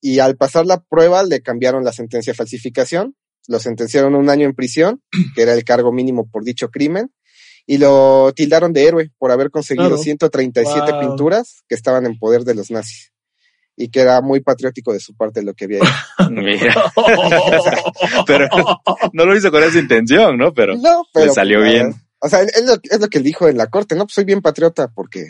y 0.00 0.18
al 0.18 0.36
pasar 0.36 0.66
la 0.66 0.82
prueba 0.82 1.22
le 1.22 1.40
cambiaron 1.42 1.84
la 1.84 1.92
sentencia 1.92 2.32
de 2.32 2.36
falsificación, 2.36 3.14
lo 3.48 3.58
sentenciaron 3.58 4.14
a 4.14 4.18
un 4.18 4.28
año 4.30 4.46
en 4.46 4.54
prisión, 4.54 5.02
que 5.34 5.42
era 5.42 5.54
el 5.54 5.64
cargo 5.64 5.92
mínimo 5.92 6.28
por 6.30 6.44
dicho 6.44 6.70
crimen, 6.70 7.10
y 7.66 7.78
lo 7.78 8.32
tildaron 8.34 8.74
de 8.74 8.86
héroe 8.86 9.10
por 9.18 9.30
haber 9.30 9.50
conseguido 9.50 9.88
Claro. 9.88 10.02
137 10.02 10.92
Wow. 10.92 11.00
pinturas 11.00 11.62
que 11.68 11.74
estaban 11.74 12.04
en 12.04 12.18
poder 12.18 12.44
de 12.44 12.54
los 12.54 12.70
nazis 12.70 13.12
y 13.76 13.88
que 13.88 14.00
era 14.00 14.20
muy 14.20 14.40
patriótico 14.40 14.92
de 14.92 15.00
su 15.00 15.16
parte 15.16 15.42
lo 15.42 15.54
que 15.54 15.64
había 15.64 15.78
hecho. 15.78 15.90
Mira, 16.30 16.92
pero 18.26 18.48
no 19.12 19.24
lo 19.24 19.36
hizo 19.36 19.50
con 19.50 19.62
esa 19.62 19.78
intención, 19.78 20.36
¿no? 20.38 20.52
Pero 20.54 20.76
No, 20.76 21.04
pero 21.12 21.26
le 21.26 21.32
salió 21.32 21.58
pues, 21.60 21.72
bien. 21.72 21.94
O 22.20 22.28
sea, 22.28 22.40
es 22.42 22.64
lo, 22.64 22.74
es 22.82 23.00
lo 23.00 23.08
que 23.08 23.18
él 23.18 23.24
dijo 23.24 23.48
en 23.48 23.56
la 23.58 23.66
corte, 23.66 23.94
¿no? 23.96 24.04
Pues 24.04 24.14
soy 24.14 24.24
bien 24.24 24.40
patriota 24.40 24.88
porque 24.94 25.24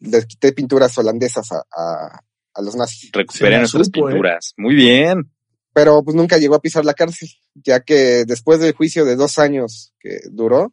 les 0.00 0.26
quité 0.26 0.52
pinturas 0.52 0.96
holandesas 0.98 1.50
a, 1.52 1.62
a, 1.74 2.20
a 2.54 2.62
los 2.62 2.76
nazis. 2.76 3.10
La 3.40 3.58
nuestras 3.58 3.86
supo, 3.86 4.08
¿eh? 4.08 4.12
pinturas. 4.12 4.52
Muy 4.56 4.74
bien. 4.74 5.30
pero 5.72 6.02
pues 6.04 6.14
nunca 6.14 6.38
llegó 6.38 6.54
a 6.54 6.60
pisar 6.60 6.84
la 6.84 6.94
cárcel, 6.94 7.28
ya 7.54 7.80
que 7.80 8.24
después 8.24 8.60
del 8.60 8.74
juicio 8.74 9.04
de 9.04 9.16
dos 9.16 9.38
años 9.38 9.94
que 9.98 10.20
duró, 10.30 10.72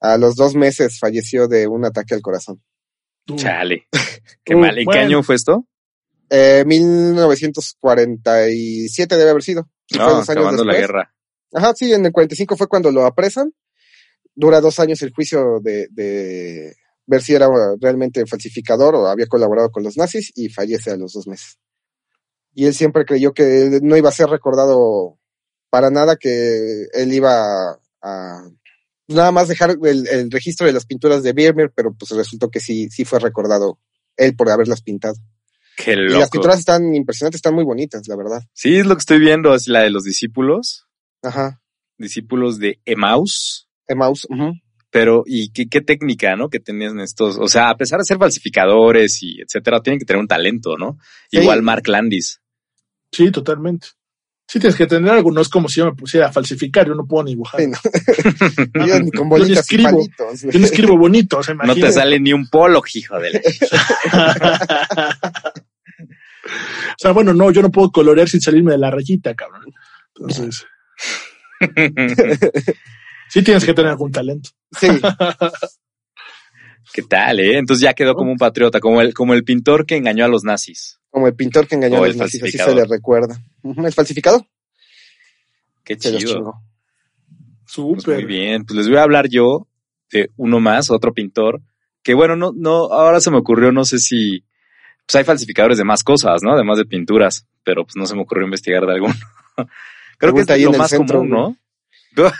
a 0.00 0.16
los 0.18 0.36
dos 0.36 0.54
meses 0.54 0.98
falleció 0.98 1.46
de 1.48 1.66
un 1.66 1.84
ataque 1.84 2.14
al 2.14 2.22
corazón. 2.22 2.62
Chale. 3.36 3.86
Qué 4.44 4.54
Uh, 4.54 4.58
mal. 4.58 4.78
¿En 4.78 4.86
qué 4.86 4.98
año 4.98 5.22
fue 5.22 5.34
esto? 5.34 5.66
Eh, 6.30 6.64
1947 6.66 9.16
debe 9.16 9.30
haber 9.30 9.42
sido. 9.42 9.68
Sí, 9.86 9.98
fue 9.98 10.06
No, 10.06 10.14
dos 10.16 10.28
años 10.30 10.30
acabando 10.30 10.64
la 10.64 10.72
después. 10.72 10.88
guerra. 10.88 11.14
Ajá, 11.52 11.74
sí, 11.74 11.92
en 11.92 12.06
el 12.06 12.12
45 12.12 12.56
fue 12.56 12.66
cuando 12.66 12.90
lo 12.90 13.04
apresan. 13.04 13.52
Dura 14.34 14.60
dos 14.60 14.80
años 14.80 15.00
el 15.02 15.12
juicio 15.14 15.60
de, 15.60 15.86
de 15.90 16.74
ver 17.06 17.22
si 17.22 17.34
era 17.34 17.48
realmente 17.80 18.26
falsificador 18.26 18.94
o 18.96 19.06
había 19.06 19.26
colaborado 19.26 19.70
con 19.70 19.82
los 19.84 19.96
nazis 19.96 20.32
y 20.34 20.48
fallece 20.48 20.90
a 20.90 20.96
los 20.96 21.12
dos 21.12 21.28
meses. 21.28 21.58
Y 22.54 22.66
él 22.66 22.74
siempre 22.74 23.04
creyó 23.04 23.32
que 23.32 23.78
no 23.82 23.96
iba 23.96 24.08
a 24.08 24.12
ser 24.12 24.28
recordado 24.28 25.18
para 25.70 25.90
nada, 25.90 26.16
que 26.16 26.86
él 26.92 27.12
iba 27.12 27.78
a, 28.02 28.48
nada 29.08 29.30
más 29.32 29.48
dejar 29.48 29.76
el, 29.82 30.08
el 30.08 30.30
registro 30.30 30.66
de 30.66 30.72
las 30.72 30.86
pinturas 30.86 31.22
de 31.22 31.32
Vermeer, 31.32 31.72
pero 31.74 31.92
pues 31.94 32.10
resultó 32.12 32.50
que 32.50 32.60
sí, 32.60 32.88
sí 32.90 33.04
fue 33.04 33.18
recordado 33.20 33.78
él 34.16 34.34
por 34.36 34.50
haberlas 34.50 34.82
pintado. 34.82 35.16
Qué 35.76 35.92
Y 35.92 35.96
las 35.96 36.12
loco. 36.12 36.30
pinturas 36.32 36.58
están 36.58 36.94
impresionantes, 36.94 37.38
están 37.38 37.54
muy 37.54 37.64
bonitas, 37.64 38.06
la 38.08 38.16
verdad. 38.16 38.42
Sí, 38.52 38.76
es 38.76 38.86
lo 38.86 38.94
que 38.94 39.00
estoy 39.00 39.18
viendo, 39.18 39.54
es 39.54 39.66
la 39.68 39.80
de 39.80 39.90
los 39.90 40.04
discípulos, 40.04 40.86
Ajá. 41.22 41.60
discípulos 41.98 42.58
de 42.58 42.80
Emmaus. 42.84 43.68
Emmaus. 43.86 44.26
ujú. 44.30 44.52
Pero, 44.90 45.24
¿y 45.26 45.50
qué, 45.50 45.66
qué 45.68 45.80
técnica, 45.80 46.36
no? 46.36 46.48
Que 46.48 46.60
tenían 46.60 47.00
estos, 47.00 47.36
o 47.38 47.48
sea, 47.48 47.68
a 47.70 47.76
pesar 47.76 47.98
de 47.98 48.04
ser 48.04 48.16
falsificadores 48.18 49.22
y 49.24 49.40
etcétera, 49.40 49.80
tienen 49.82 49.98
que 49.98 50.04
tener 50.04 50.20
un 50.20 50.28
talento, 50.28 50.76
¿no? 50.78 50.98
Sí. 51.30 51.38
Igual 51.38 51.62
Mark 51.62 51.88
Landis. 51.88 52.40
Sí, 53.10 53.32
totalmente. 53.32 53.88
Sí, 54.46 54.60
tienes 54.60 54.76
que 54.76 54.86
tener 54.86 55.10
algo, 55.10 55.32
no 55.32 55.40
es 55.40 55.48
como 55.48 55.68
si 55.68 55.80
yo 55.80 55.86
me 55.86 55.94
pusiera 55.94 56.28
a 56.28 56.32
falsificar, 56.32 56.86
yo 56.86 56.94
no 56.94 57.06
puedo 57.06 57.24
ni 57.24 57.32
dibujar. 57.32 57.60
Sí, 57.60 57.66
no. 57.66 57.78
Yo 58.86 59.00
ni 59.00 59.10
con 59.10 59.28
Yo 59.30 59.38
ni 59.44 59.50
y 59.50 59.52
escribo. 59.54 59.90
palitos. 59.90 60.42
Yo 60.42 60.58
no 60.60 60.66
escribo 60.66 60.98
bonito, 60.98 61.38
o 61.38 61.42
sea, 61.42 61.54
No 61.54 61.74
te 61.74 61.90
sale 61.90 62.20
ni 62.20 62.32
un 62.32 62.48
polo, 62.48 62.82
hijo 62.92 63.18
de 63.18 63.32
la... 63.32 63.40
O 66.46 66.96
sea, 66.98 67.12
bueno, 67.12 67.32
no, 67.32 67.50
yo 67.50 67.62
no 67.62 67.70
puedo 67.70 67.90
colorear 67.90 68.28
sin 68.28 68.40
salirme 68.40 68.72
de 68.72 68.78
la 68.78 68.90
rayita, 68.90 69.34
cabrón. 69.34 69.64
Entonces, 70.14 70.66
sí 73.28 73.42
tienes 73.42 73.64
que 73.64 73.74
tener 73.74 73.90
algún 73.90 74.12
talento. 74.12 74.50
Sí, 74.78 74.88
¿Qué 76.92 77.02
tal, 77.02 77.40
eh? 77.40 77.58
Entonces 77.58 77.82
ya 77.82 77.94
quedó 77.94 78.14
como 78.14 78.30
un 78.30 78.38
patriota, 78.38 78.78
como 78.78 79.00
el, 79.00 79.14
como 79.14 79.34
el 79.34 79.42
pintor 79.42 79.86
que 79.86 79.96
engañó 79.96 80.24
a 80.24 80.28
los 80.28 80.44
nazis. 80.44 81.00
Como 81.14 81.28
el 81.28 81.36
pintor 81.36 81.68
que 81.68 81.76
engañó 81.76 82.02
a 82.02 82.08
los 82.08 82.16
nazis, 82.16 82.42
así 82.42 82.58
se 82.58 82.74
le 82.74 82.84
recuerda. 82.86 83.40
El 83.62 83.92
falsificador 83.92 84.44
Qué 85.84 85.94
se 85.96 86.16
chido. 86.16 86.54
Súper. 87.64 88.02
Pues 88.02 88.16
muy 88.16 88.24
bien, 88.24 88.64
pues 88.64 88.76
les 88.78 88.88
voy 88.88 88.96
a 88.96 89.04
hablar 89.04 89.28
yo 89.28 89.68
de 90.10 90.32
uno 90.36 90.58
más, 90.58 90.90
otro 90.90 91.14
pintor, 91.14 91.62
que 92.02 92.14
bueno, 92.14 92.34
no, 92.34 92.50
no, 92.52 92.92
ahora 92.92 93.20
se 93.20 93.30
me 93.30 93.38
ocurrió, 93.38 93.70
no 93.70 93.84
sé 93.84 94.00
si, 94.00 94.44
pues 95.06 95.14
hay 95.14 95.22
falsificadores 95.22 95.78
de 95.78 95.84
más 95.84 96.02
cosas, 96.02 96.42
¿no? 96.42 96.52
Además 96.52 96.78
de 96.78 96.84
pinturas, 96.84 97.46
pero 97.62 97.84
pues 97.84 97.94
no 97.94 98.06
se 98.06 98.16
me 98.16 98.22
ocurrió 98.22 98.44
investigar 98.44 98.84
de 98.84 98.94
alguno. 98.94 99.14
Creo 99.56 99.66
que 100.34 100.44
Pregunta 100.44 100.54
es 100.54 100.58
ahí 100.58 100.62
lo 100.64 100.70
en 100.70 100.74
el 100.74 100.80
más 100.80 100.90
centro, 100.90 101.18
común, 101.18 101.30
¿no? 101.30 101.56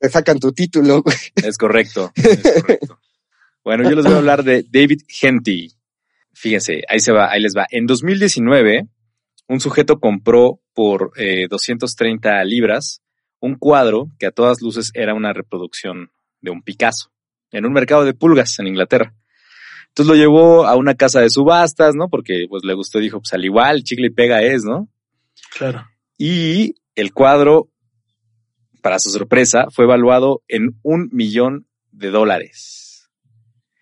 Te 0.00 0.08
sacan 0.08 0.40
tu 0.40 0.52
título, 0.52 1.02
güey. 1.02 1.16
Es 1.36 1.58
correcto, 1.58 2.12
es 2.14 2.62
correcto. 2.62 2.98
Bueno, 3.62 3.88
yo 3.88 3.94
les 3.94 4.06
voy 4.06 4.14
a 4.14 4.18
hablar 4.18 4.42
de 4.42 4.64
David 4.70 5.02
Henty. 5.20 5.73
Fíjense, 6.34 6.82
ahí 6.88 7.00
se 7.00 7.12
va, 7.12 7.30
ahí 7.30 7.40
les 7.40 7.54
va. 7.56 7.66
En 7.70 7.86
2019, 7.86 8.86
un 9.48 9.60
sujeto 9.60 10.00
compró 10.00 10.60
por 10.74 11.12
eh, 11.16 11.46
230 11.48 12.42
libras 12.44 13.02
un 13.40 13.56
cuadro 13.56 14.08
que 14.18 14.26
a 14.26 14.30
todas 14.30 14.62
luces 14.62 14.90
era 14.94 15.14
una 15.14 15.32
reproducción 15.32 16.10
de 16.40 16.50
un 16.50 16.62
Picasso 16.62 17.10
en 17.50 17.66
un 17.66 17.72
mercado 17.72 18.04
de 18.04 18.14
pulgas 18.14 18.58
en 18.58 18.66
Inglaterra. 18.66 19.14
Entonces 19.88 20.10
lo 20.10 20.16
llevó 20.16 20.66
a 20.66 20.74
una 20.76 20.94
casa 20.94 21.20
de 21.20 21.30
subastas, 21.30 21.94
¿no? 21.94 22.08
Porque 22.08 22.46
pues 22.48 22.64
le 22.64 22.74
gustó, 22.74 22.98
dijo, 22.98 23.20
pues 23.20 23.32
al 23.32 23.44
igual, 23.44 23.84
chicle 23.84 24.08
y 24.08 24.10
pega 24.10 24.42
es, 24.42 24.64
¿no? 24.64 24.88
Claro. 25.56 25.86
Y 26.18 26.74
el 26.96 27.12
cuadro, 27.12 27.68
para 28.82 28.98
su 28.98 29.10
sorpresa, 29.10 29.66
fue 29.70 29.84
evaluado 29.84 30.42
en 30.48 30.80
un 30.82 31.08
millón 31.12 31.68
de 31.92 32.10
dólares. 32.10 32.83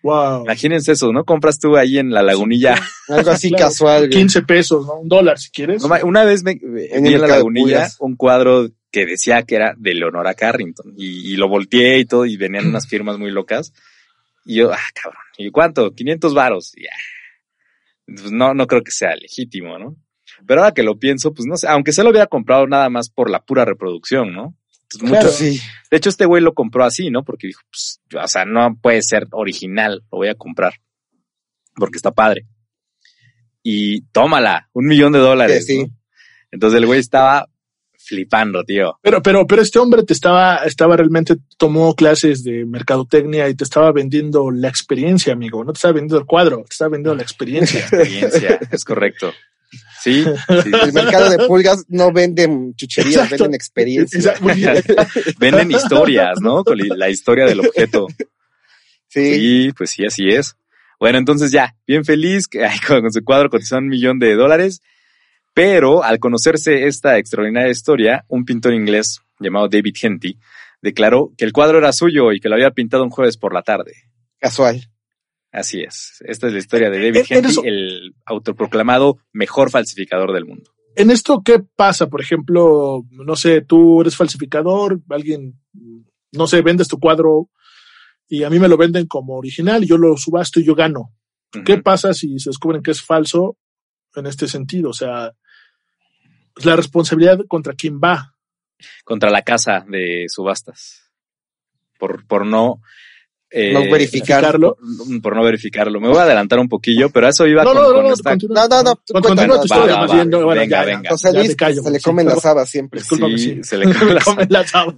Wow. 0.03 0.43
Imagínense 0.43 0.91
eso, 0.91 1.11
¿no? 1.13 1.23
Compras 1.23 1.57
tú 1.59 1.77
ahí 1.77 1.97
en 1.97 2.11
la 2.11 2.21
lagunilla. 2.21 2.75
Algo 3.07 3.31
así 3.31 3.49
Claro. 3.49 3.65
casual, 3.65 3.99
güey. 4.01 4.09
15 4.11 4.41
pesos, 4.43 4.85
¿no? 4.85 4.95
Un 4.99 5.07
dólar 5.07 5.39
si 5.39 5.49
quieres. 5.49 5.81
No, 5.81 5.89
Una 6.03 6.25
vez 6.25 6.43
me, 6.43 6.55
vi 6.55 6.87
el 6.91 7.07
en 7.07 7.21
la 7.21 7.27
lagunilla 7.27 7.87
un 7.99 8.15
cuadro 8.15 8.69
que 8.91 9.05
decía 9.05 9.43
que 9.43 9.55
era 9.55 9.73
de 9.77 9.95
Leonora 9.95 10.33
Carrington 10.35 10.93
y, 10.97 11.33
y 11.33 11.35
lo 11.37 11.47
volteé 11.47 11.99
y 11.99 12.05
todo 12.05 12.25
y 12.25 12.37
venían 12.37 12.67
unas 12.67 12.87
firmas 12.87 13.17
muy 13.17 13.31
locas. 13.31 13.73
Y 14.45 14.55
yo, 14.55 14.73
ah, 14.73 14.77
cabrón, 14.93 15.23
¿y 15.37 15.49
cuánto? 15.51 15.93
500 15.95 16.33
varos. 16.33 16.73
Y, 16.77 16.85
ah, 16.85 16.91
pues 18.05 18.31
no, 18.31 18.53
no 18.53 18.67
creo 18.67 18.83
que 18.83 18.91
sea 18.91 19.15
legítimo, 19.15 19.79
¿no? 19.79 19.95
Pero 20.45 20.61
ahora 20.61 20.73
que 20.73 20.83
lo 20.83 20.99
pienso, 20.99 21.33
pues 21.33 21.45
no 21.47 21.55
sé, 21.55 21.67
aunque 21.69 21.93
se 21.93 22.03
lo 22.03 22.09
hubiera 22.09 22.27
comprado 22.27 22.67
nada 22.67 22.89
más 22.89 23.09
por 23.09 23.29
la 23.29 23.39
pura 23.41 23.63
reproducción, 23.65 24.33
¿no? 24.33 24.55
Entonces, 24.95 25.09
Claro. 25.09 25.25
muchos- 25.25 25.35
Sí. 25.37 25.59
de 25.91 25.97
hecho, 25.97 26.09
este 26.09 26.25
güey 26.25 26.41
lo 26.43 26.53
compró 26.53 26.83
así, 26.85 27.09
¿no? 27.09 27.23
Porque 27.23 27.47
dijo, 27.47 27.61
pues, 27.69 28.01
o 28.23 28.27
sea, 28.27 28.45
no 28.45 28.75
puede 28.81 29.01
ser 29.01 29.27
original, 29.31 30.03
lo 30.11 30.17
voy 30.19 30.27
a 30.29 30.35
comprar. 30.35 30.73
Porque 31.75 31.97
está 31.97 32.11
padre. 32.11 32.45
Y 33.61 34.01
tómala, 34.11 34.69
un 34.73 34.85
millón 34.87 35.13
de 35.13 35.19
dólares. 35.19 35.65
Sí, 35.65 35.73
sí. 35.73 35.83
¿no? 35.83 35.89
Entonces 36.51 36.77
el 36.79 36.85
güey 36.85 36.99
estaba 36.99 37.47
flipando, 37.97 38.63
tío. 38.65 38.99
Pero, 39.01 39.21
pero, 39.23 39.47
pero 39.47 39.61
este 39.61 39.79
hombre 39.79 40.03
te 40.03 40.11
estaba, 40.13 40.57
estaba 40.65 40.97
realmente, 40.97 41.37
tomó 41.57 41.95
clases 41.95 42.43
de 42.43 42.65
mercadotecnia 42.65 43.47
y 43.47 43.55
te 43.55 43.63
estaba 43.63 43.91
vendiendo 43.93 44.51
la 44.51 44.67
experiencia, 44.67 45.31
amigo. 45.33 45.63
No 45.63 45.71
te 45.71 45.77
estaba 45.77 45.93
vendiendo 45.93 46.17
el 46.19 46.25
cuadro, 46.25 46.57
te 46.57 46.73
estaba 46.73 46.89
vendiendo 46.89 47.15
la 47.15 47.23
experiencia. 47.23 47.79
Experiencia, 47.87 48.59
es 48.69 48.83
correcto. 48.83 49.31
Sí, 50.01 50.23
sí. 50.23 50.71
El 50.81 50.93
mercado 50.93 51.29
de 51.29 51.47
pulgas 51.47 51.85
no 51.87 52.11
venden 52.11 52.73
chucherías, 52.75 53.15
Exacto. 53.15 53.43
venden 53.43 53.55
experiencia. 53.55 54.17
Exacto, 54.17 54.43
muy 54.43 54.53
bien. 54.55 54.83
Venden 55.39 55.71
historias, 55.71 56.41
¿no? 56.41 56.63
Con 56.63 56.77
la 56.77 57.09
historia 57.09 57.45
del 57.45 57.61
objeto. 57.61 58.07
Sí. 59.07 59.35
Sí, 59.35 59.71
pues 59.77 59.91
sí, 59.91 60.05
así 60.05 60.29
es. 60.29 60.55
Bueno, 60.99 61.17
entonces 61.17 61.51
ya, 61.51 61.75
bien 61.85 62.03
feliz, 62.03 62.45
ay, 62.53 62.79
con, 62.85 63.01
con 63.01 63.11
su 63.11 63.23
cuadro 63.23 63.49
cotizó 63.49 63.77
un 63.77 63.87
millón 63.87 64.19
de 64.19 64.35
dólares, 64.35 64.81
pero 65.53 66.03
al 66.03 66.19
conocerse 66.19 66.87
esta 66.87 67.17
extraordinaria 67.17 67.69
historia, 67.69 68.25
un 68.27 68.43
pintor 68.45 68.73
inglés 68.73 69.19
llamado 69.39 69.67
David 69.67 69.95
Henty 70.01 70.37
declaró 70.83 71.31
que 71.37 71.45
el 71.45 71.53
cuadro 71.53 71.79
era 71.79 71.93
suyo 71.93 72.31
y 72.33 72.39
que 72.39 72.49
lo 72.49 72.55
había 72.55 72.71
pintado 72.71 73.03
un 73.03 73.09
jueves 73.09 73.37
por 73.37 73.53
la 73.53 73.63
tarde. 73.63 73.93
Casual. 74.39 74.89
Así 75.53 75.81
es. 75.81 76.21
Esta 76.25 76.47
es 76.47 76.53
la 76.53 76.59
historia 76.59 76.89
de 76.89 76.97
David 76.97 77.15
En- 77.17 77.25
en 77.29 77.37
Henty, 77.37 77.49
eso- 77.51 77.63
el 77.63 78.15
autoproclamado 78.25 79.19
mejor 79.31 79.69
falsificador 79.69 80.33
del 80.33 80.45
mundo. 80.45 80.71
En 80.95 81.11
esto, 81.11 81.41
¿qué 81.45 81.59
pasa? 81.75 82.07
Por 82.09 82.21
ejemplo, 82.21 83.03
no 83.11 83.35
sé, 83.35 83.61
tú 83.61 84.01
eres 84.01 84.15
falsificador, 84.15 84.99
alguien, 85.09 85.59
no 86.31 86.47
sé, 86.47 86.61
vendes 86.61 86.87
tu 86.87 86.99
cuadro 86.99 87.49
y 88.27 88.43
a 88.43 88.49
mí 88.49 88.59
me 88.59 88.67
lo 88.67 88.77
venden 88.77 89.05
como 89.07 89.35
original 89.37 89.83
y 89.83 89.87
yo 89.87 89.97
lo 89.97 90.17
subasto 90.17 90.59
y 90.59 90.65
yo 90.65 90.75
gano. 90.75 91.13
¿Qué 91.65 91.77
pasa 91.77 92.13
si 92.15 92.39
se 92.39 92.49
descubren 92.49 92.81
que 92.81 92.89
es 92.91 93.01
falso 93.03 93.57
en 94.15 94.25
este 94.25 94.47
sentido? 94.47 94.89
O 94.89 94.93
sea, 94.93 95.33
la 96.63 96.75
responsabilidad 96.75 97.39
contra 97.47 97.73
quién 97.73 97.99
va. 98.03 98.33
Contra 99.05 99.29
la 99.29 99.43
casa 99.43 99.85
de 99.87 100.25
subastas. 100.29 101.11
Por, 101.99 102.25
por 102.25 102.43
no... 102.47 102.81
eh, 103.55 103.71
No 103.71 103.81
verificar. 103.81 104.41
Verificarlo. 104.41 104.75
por, 104.75 105.21
por 105.21 105.35
no 105.35 105.43
verificarlo. 105.43 106.01
Me 106.01 106.07
voy 106.09 106.17
a 106.17 106.23
adelantar 106.23 106.57
un 106.59 106.67
poquillo, 106.67 107.09
pero 107.11 107.27
a 107.27 107.29
eso 107.29 107.45
iba 107.45 107.63
No, 107.63 107.69
con, 107.73 107.77
no, 107.81 107.89
no, 107.89 107.93
con 107.95 108.03
no, 108.05 108.13
esta- 108.13 108.29
continúa. 108.31 108.67
No, 108.67 108.83
no, 108.83 108.95
tú 108.95 109.13
Continúa 109.13 109.57
tu 109.59 109.65
historia, 109.65 109.93
Va, 109.95 110.01
más 110.01 110.09
va, 110.11 110.15
bien. 110.15 110.29
no, 110.31 110.43
bueno, 110.45 110.61
venga, 110.61 110.79
ya, 110.81 110.85
venga. 110.85 111.09
José 111.11 111.29
Ya 111.33 111.39
Luis 111.39 111.55
callo, 111.55 111.83
se 111.83 111.91
le 111.91 111.99
comen 111.99 112.25
las 112.25 112.45
habas 112.45 112.69
siempre. 112.71 113.01
Sí, 113.01 113.37
sí. 113.37 113.63
se 113.63 113.77
le 113.77 113.93
comen 113.93 114.47
las 114.49 114.73
habas. 114.75 114.95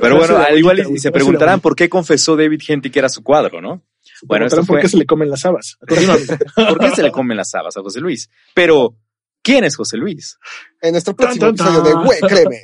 Pero 0.00 0.16
bueno, 0.16 0.38
al 0.38 0.58
igual 0.58 0.80
y, 0.90 0.98
se 0.98 1.12
preguntarán 1.12 1.60
por 1.60 1.76
qué 1.76 1.88
confesó 1.88 2.36
David 2.36 2.60
Henty 2.66 2.90
que 2.90 2.98
era 2.98 3.08
su 3.08 3.22
cuadro, 3.22 3.60
¿no? 3.60 3.82
Bueno, 4.22 4.46
eso 4.46 4.56
¿por 4.56 4.66
fue- 4.66 4.80
qué 4.80 4.88
se 4.88 4.96
le 4.96 5.06
comen 5.06 5.28
las 5.28 5.44
habas? 5.44 5.76
¿Por 5.86 6.78
qué 6.78 6.90
se 6.96 7.02
le 7.02 7.10
comen 7.10 7.36
las 7.36 7.54
habas 7.54 7.76
a 7.76 7.80
José 7.82 8.00
Luis? 8.00 8.30
Pero, 8.54 8.96
¿quién 9.42 9.64
es 9.64 9.76
José 9.76 9.98
Luis? 9.98 10.38
En 10.80 10.92
nuestro 10.92 11.14
próximo 11.14 11.46
Tan, 11.48 11.56
tan, 11.56 11.66
episodio 11.68 11.98
de. 11.98 12.04
Güey, 12.06 12.20
créeme. 12.20 12.60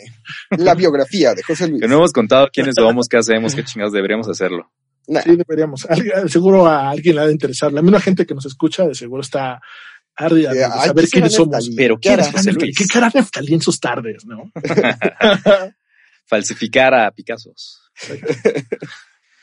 La 0.64 0.74
biografía 0.74 1.34
de 1.34 1.42
José 1.42 1.68
Luis. 1.68 1.82
Que 1.82 1.88
no 1.88 1.96
hemos 1.96 2.12
contado 2.12 2.48
quiénes 2.52 2.74
somos, 2.76 3.08
qué 3.08 3.16
hacemos, 3.18 3.54
qué 3.54 3.64
chingados 3.64 3.92
deberíamos 3.92 4.28
hacerlo. 4.28 4.70
Nah, 5.10 5.22
Sí, 5.22 5.36
deberíamos. 5.36 5.84
Alguien- 5.90 6.28
Seguro 6.28 6.66
a 6.66 6.88
alguien 6.90 7.16
le 7.16 7.22
ha 7.22 7.26
de 7.26 7.32
interesar. 7.32 7.72
La 7.72 7.82
misma 7.82 8.00
gente 8.00 8.24
que 8.26 8.34
nos 8.34 8.46
escucha 8.46 8.86
de 8.86 8.94
seguro 8.94 9.22
está 9.22 9.60
ardida 10.16 10.52
de 10.52 10.60
Eh, 10.60 10.64
ay, 10.64 10.88
saber 10.88 11.04
¿qué 11.04 11.10
quiénes 11.10 11.34
somos. 11.34 11.70
Pero, 11.76 11.96
¿Qué 11.96 12.08
¿quién 12.10 12.20
hará? 12.20 12.30
¿Qué 12.32 12.86
cara 12.86 13.10
Neftalí 13.14 13.54
en 13.54 13.60
sus 13.60 13.80
tardes, 13.80 14.24
no? 14.24 14.50
Falsificar 16.26 16.94
a 16.94 17.10
Picassos. 17.10 17.80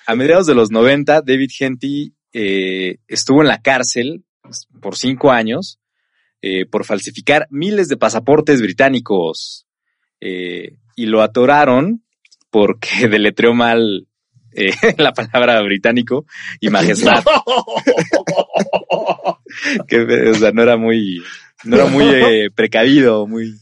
A 0.05 0.15
mediados 0.15 0.47
de 0.47 0.55
los 0.55 0.71
90, 0.71 1.21
David 1.21 1.49
Henty 1.59 2.13
eh, 2.33 2.97
estuvo 3.07 3.41
en 3.41 3.47
la 3.49 3.61
cárcel 3.61 4.23
pues, 4.41 4.67
por 4.81 4.95
cinco 4.95 5.31
años 5.31 5.79
eh, 6.41 6.65
por 6.65 6.85
falsificar 6.85 7.47
miles 7.49 7.89
de 7.89 7.97
pasaportes 7.97 8.61
británicos 8.61 9.65
eh, 10.21 10.77
y 10.95 11.07
lo 11.07 11.21
atoraron 11.21 12.05
porque 12.49 12.89
deletreó 13.09 13.53
mal 13.53 14.07
eh, 14.57 14.71
la 14.97 15.13
palabra 15.13 15.61
británico 15.61 16.25
y 16.59 16.69
majestad, 16.69 17.23
que 19.87 20.01
o 20.01 20.33
sea, 20.33 20.51
no 20.51 20.63
era 20.63 20.77
muy, 20.77 21.23
no 21.63 21.75
era 21.75 21.85
muy 21.85 22.05
eh, 22.05 22.49
precavido, 22.53 23.27
muy, 23.27 23.53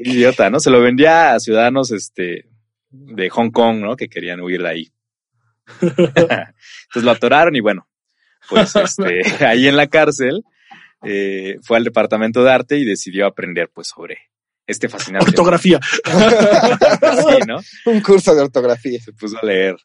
idiota, 0.00 0.50
¿no? 0.50 0.60
Se 0.60 0.70
lo 0.70 0.82
vendía 0.82 1.32
a 1.32 1.40
ciudadanos 1.40 1.90
este 1.90 2.50
de 2.90 3.30
Hong 3.30 3.50
Kong, 3.50 3.78
¿no? 3.78 3.96
Que 3.96 4.08
querían 4.08 4.40
huir 4.40 4.62
de 4.62 4.68
ahí. 4.68 4.92
Entonces 5.80 7.02
lo 7.02 7.10
atoraron 7.10 7.56
y 7.56 7.60
bueno, 7.60 7.88
pues 8.50 8.76
este, 8.76 9.22
ahí 9.46 9.68
en 9.68 9.76
la 9.76 9.86
cárcel 9.86 10.44
eh, 11.02 11.56
fue 11.62 11.78
al 11.78 11.84
departamento 11.84 12.44
de 12.44 12.52
arte 12.52 12.76
y 12.76 12.84
decidió 12.84 13.26
aprender 13.26 13.70
pues 13.72 13.88
sobre 13.88 14.18
este 14.66 14.88
fascinante. 14.88 15.30
Ortografía. 15.30 15.80
Sí, 17.12 17.38
¿no? 17.46 17.58
Un 17.86 18.00
curso 18.00 18.34
de 18.34 18.42
ortografía. 18.42 18.98
Se 19.00 19.12
puso 19.12 19.36
a 19.40 19.46
leer. 19.46 19.76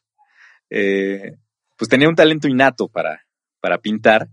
Eh, 0.70 1.32
pues 1.76 1.88
tenía 1.88 2.08
un 2.08 2.14
talento 2.14 2.48
innato 2.48 2.88
para, 2.88 3.24
para 3.60 3.78
pintar 3.78 4.28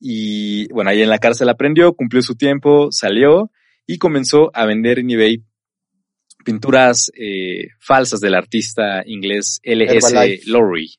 y 0.00 0.72
bueno, 0.72 0.90
ahí 0.90 1.02
en 1.02 1.10
la 1.10 1.18
cárcel 1.18 1.48
aprendió, 1.48 1.92
cumplió 1.94 2.22
su 2.22 2.36
tiempo, 2.36 2.88
salió 2.90 3.50
y 3.86 3.98
comenzó 3.98 4.50
a 4.54 4.64
vender 4.64 5.00
en 5.00 5.10
eBay 5.10 5.44
pinturas 6.48 7.12
eh, 7.14 7.68
falsas 7.78 8.20
del 8.20 8.34
artista 8.34 9.02
inglés 9.04 9.60
L.S. 9.62 10.40
Lowry. 10.46 10.90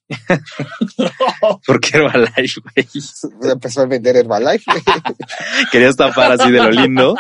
¿Por 1.66 1.82
qué 1.82 1.98
Herbalife, 1.98 2.62
güey? 2.62 3.52
Empezó 3.52 3.82
a 3.82 3.88
vender 3.88 4.18
Herbalife. 4.18 4.72
Quería 5.72 5.90
estafar 5.90 6.34
así 6.34 6.52
de 6.52 6.60
lo 6.60 6.70
lindo. 6.70 7.16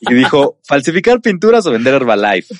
Y 0.00 0.12
dijo, 0.12 0.58
falsificar 0.64 1.22
pinturas 1.22 1.64
o 1.64 1.70
vender 1.70 1.94
Herbalife. 1.94 2.54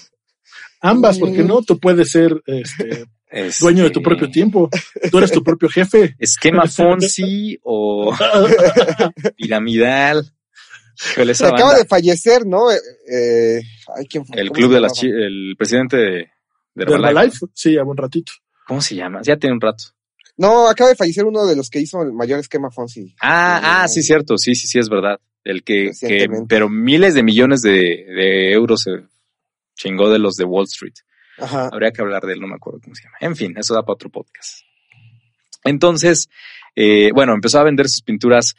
Ambas, 0.81 1.19
porque 1.19 1.43
no, 1.43 1.61
tú 1.61 1.79
puedes 1.79 2.11
ser 2.11 2.43
este, 2.47 3.05
Este, 3.35 3.65
dueño 3.65 3.85
de 3.85 3.91
tu 3.91 4.01
propio 4.01 4.31
tiempo. 4.31 4.71
Tú 5.11 5.19
eres 5.19 5.33
tu 5.33 5.43
propio 5.43 5.69
jefe. 5.69 6.15
Esquema 6.19 6.69
Fonsi 6.69 7.59
o 7.65 8.17
piramidal. 9.37 10.34
Se 10.97 11.23
acaba 11.47 11.61
banda. 11.71 11.79
de 11.79 11.85
fallecer, 11.87 12.47
¿no? 12.47 12.71
Eh, 12.71 12.79
eh, 13.11 13.61
ay, 13.97 14.07
¿quién 14.07 14.25
fue? 14.25 14.41
El 14.41 14.49
¿Cómo 14.49 14.59
club 14.59 14.73
de 14.75 14.81
las 14.81 14.93
chi- 14.93 15.09
el 15.09 15.55
presidente 15.59 15.97
de, 15.97 16.13
de 16.75 16.85
¿De 16.85 16.93
Herbalife. 16.95 17.39
Sí, 17.55 17.77
a 17.77 17.83
un 17.85 17.97
ratito. 17.97 18.33
¿Cómo 18.67 18.81
se 18.81 18.95
llama? 18.95 19.21
Ya 19.23 19.37
tiene 19.37 19.55
un 19.55 19.61
rato. 19.61 19.85
No, 20.37 20.69
acaba 20.69 20.91
de 20.91 20.97
fallecer 20.97 21.25
uno 21.25 21.47
de 21.47 21.55
los 21.55 21.71
que 21.71 21.79
hizo 21.81 22.03
el 22.03 22.13
mayor 22.13 22.41
esquema 22.41 22.71
Fonsi. 22.71 23.15
Ah, 23.21 23.61
Eh, 23.63 23.67
ah, 23.85 23.89
sí, 23.89 24.03
cierto. 24.03 24.37
Sí, 24.39 24.55
sí, 24.55 24.67
sí, 24.67 24.79
es 24.79 24.89
verdad. 24.89 25.21
El 25.45 25.63
que, 25.63 25.91
que 26.01 26.27
pero 26.49 26.69
miles 26.71 27.15
de 27.15 27.23
millones 27.23 27.61
de, 27.63 27.71
de 27.71 28.53
euros 28.53 28.83
se 28.83 28.91
chingó 29.77 30.11
de 30.11 30.19
los 30.19 30.35
de 30.37 30.45
Wall 30.45 30.65
Street. 30.65 30.95
Ajá. 31.39 31.69
Habría 31.71 31.91
que 31.93 32.01
hablar 32.01 32.23
de 32.23 32.33
él, 32.33 32.41
no 32.41 32.49
me 32.49 32.55
acuerdo 32.55 32.81
cómo 32.83 32.95
se 32.95 33.03
llama. 33.05 33.17
En 33.21 33.37
fin, 33.37 33.55
eso 33.59 33.75
da 33.75 33.83
para 33.83 33.95
otro 33.95 34.09
podcast. 34.09 34.61
Entonces, 35.65 36.29
eh, 36.75 37.11
bueno, 37.15 37.33
empezó 37.35 37.59
a 37.61 37.65
vender 37.65 37.89
sus 37.89 38.03
pinturas 38.03 38.55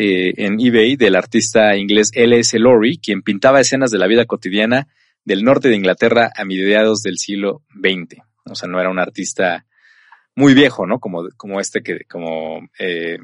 eh, 0.00 0.32
en 0.36 0.60
eBay 0.60 0.94
del 0.94 1.16
artista 1.16 1.76
inglés 1.76 2.12
L.S. 2.14 2.56
Lowry, 2.56 2.98
quien 2.98 3.22
pintaba 3.22 3.58
escenas 3.58 3.90
de 3.90 3.98
la 3.98 4.06
vida 4.06 4.26
cotidiana 4.26 4.86
del 5.24 5.42
norte 5.42 5.68
de 5.68 5.74
Inglaterra 5.74 6.30
a 6.36 6.44
mediados 6.44 7.02
del 7.02 7.18
siglo 7.18 7.64
XX. 7.74 8.22
O 8.44 8.54
sea, 8.54 8.68
no 8.68 8.78
era 8.78 8.90
un 8.90 9.00
artista 9.00 9.66
muy 10.36 10.54
viejo, 10.54 10.86
¿no? 10.86 11.00
Como, 11.00 11.28
como 11.36 11.58
este 11.58 11.82
que, 11.82 12.04
como, 12.04 12.60
eh, 12.78 13.18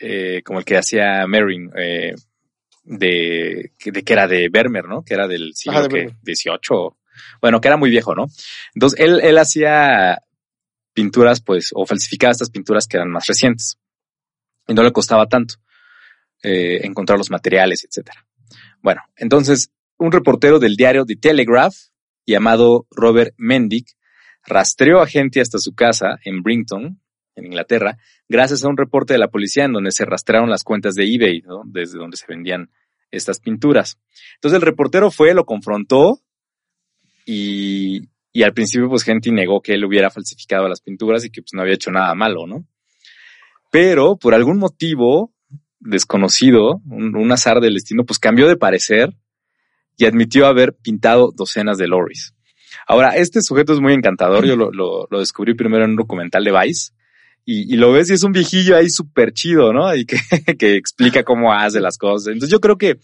eh, 0.00 0.40
como 0.44 0.60
el 0.60 0.64
que 0.64 0.76
hacía 0.76 1.26
Merrin, 1.26 1.72
eh, 1.76 2.14
de, 2.84 3.72
de 3.84 4.02
que 4.04 4.12
era 4.12 4.28
de 4.28 4.48
Vermeer, 4.50 4.84
¿no? 4.84 5.02
Que 5.02 5.14
era 5.14 5.26
del 5.26 5.52
siglo 5.56 5.78
Ajá, 5.78 5.88
de 5.88 5.88
que, 5.88 5.96
Vermeer. 5.96 6.16
18. 6.22 6.96
Bueno, 7.42 7.60
que 7.60 7.66
era 7.66 7.76
muy 7.76 7.90
viejo, 7.90 8.14
¿no? 8.14 8.26
Entonces, 8.72 9.00
él, 9.00 9.20
él 9.20 9.36
hacía 9.36 10.22
pinturas, 10.94 11.40
pues, 11.40 11.70
o 11.74 11.84
falsificaba 11.86 12.30
estas 12.30 12.50
pinturas 12.50 12.86
que 12.86 12.98
eran 12.98 13.10
más 13.10 13.26
recientes. 13.26 13.80
Y 14.68 14.74
no 14.74 14.84
le 14.84 14.92
costaba 14.92 15.26
tanto 15.26 15.56
eh, 16.42 16.80
encontrar 16.84 17.18
los 17.18 17.30
materiales, 17.30 17.84
etcétera. 17.84 18.26
Bueno, 18.82 19.02
entonces, 19.16 19.70
un 19.96 20.12
reportero 20.12 20.58
del 20.58 20.76
diario 20.76 21.04
The 21.04 21.16
Telegraph, 21.16 21.74
llamado 22.26 22.86
Robert 22.90 23.34
Mendick, 23.36 23.88
rastreó 24.46 25.00
a 25.00 25.06
gente 25.06 25.40
hasta 25.40 25.58
su 25.58 25.74
casa 25.74 26.18
en 26.24 26.42
Brinton, 26.42 27.00
en 27.34 27.46
Inglaterra, 27.46 27.98
gracias 28.28 28.64
a 28.64 28.68
un 28.68 28.76
reporte 28.76 29.14
de 29.14 29.18
la 29.18 29.28
policía 29.28 29.64
en 29.64 29.72
donde 29.72 29.92
se 29.92 30.04
rastrearon 30.04 30.50
las 30.50 30.64
cuentas 30.64 30.94
de 30.94 31.04
eBay, 31.04 31.42
¿no? 31.42 31.62
desde 31.64 31.98
donde 31.98 32.16
se 32.16 32.26
vendían 32.28 32.70
estas 33.10 33.40
pinturas. 33.40 33.98
Entonces 34.34 34.56
el 34.56 34.62
reportero 34.62 35.10
fue, 35.10 35.34
lo 35.34 35.44
confrontó 35.44 36.20
y, 37.24 38.08
y 38.32 38.42
al 38.42 38.52
principio 38.52 38.88
pues 38.88 39.04
gente 39.04 39.30
negó 39.30 39.60
que 39.60 39.74
él 39.74 39.84
hubiera 39.84 40.10
falsificado 40.10 40.68
las 40.68 40.80
pinturas 40.80 41.24
y 41.24 41.30
que 41.30 41.42
pues 41.42 41.54
no 41.54 41.62
había 41.62 41.74
hecho 41.74 41.90
nada 41.90 42.14
malo, 42.14 42.46
¿no? 42.46 42.66
Pero 43.70 44.16
por 44.16 44.34
algún 44.34 44.58
motivo 44.58 45.32
desconocido, 45.80 46.80
un, 46.88 47.32
azar 47.32 47.60
del 47.60 47.74
destino, 47.74 48.04
pues 48.04 48.18
cambió 48.18 48.48
de 48.48 48.56
parecer 48.56 49.14
y 49.96 50.06
admitió 50.06 50.46
haber 50.46 50.74
pintado 50.74 51.32
docenas 51.34 51.78
de 51.78 51.88
lorries. 51.88 52.34
Ahora, 52.86 53.16
este 53.16 53.42
sujeto 53.42 53.72
es 53.72 53.80
muy 53.80 53.92
encantador. 53.92 54.46
Yo 54.46 54.56
lo, 54.56 54.70
lo, 54.72 55.20
descubrí 55.20 55.54
primero 55.54 55.84
en 55.84 55.90
un 55.90 55.96
documental 55.96 56.44
de 56.44 56.52
Vice. 56.52 56.92
Y, 57.44 57.72
y 57.72 57.76
lo 57.76 57.92
ves 57.92 58.10
y 58.10 58.14
es 58.14 58.22
un 58.22 58.32
viejillo 58.32 58.76
ahí 58.76 58.90
súper 58.90 59.32
chido, 59.32 59.72
¿no? 59.72 59.94
Y 59.94 60.04
que, 60.04 60.18
que 60.58 60.76
explica 60.76 61.22
cómo 61.24 61.52
hace 61.52 61.80
las 61.80 61.96
cosas. 61.96 62.28
Entonces 62.32 62.50
yo 62.50 62.60
creo 62.60 62.76
que 62.76 62.98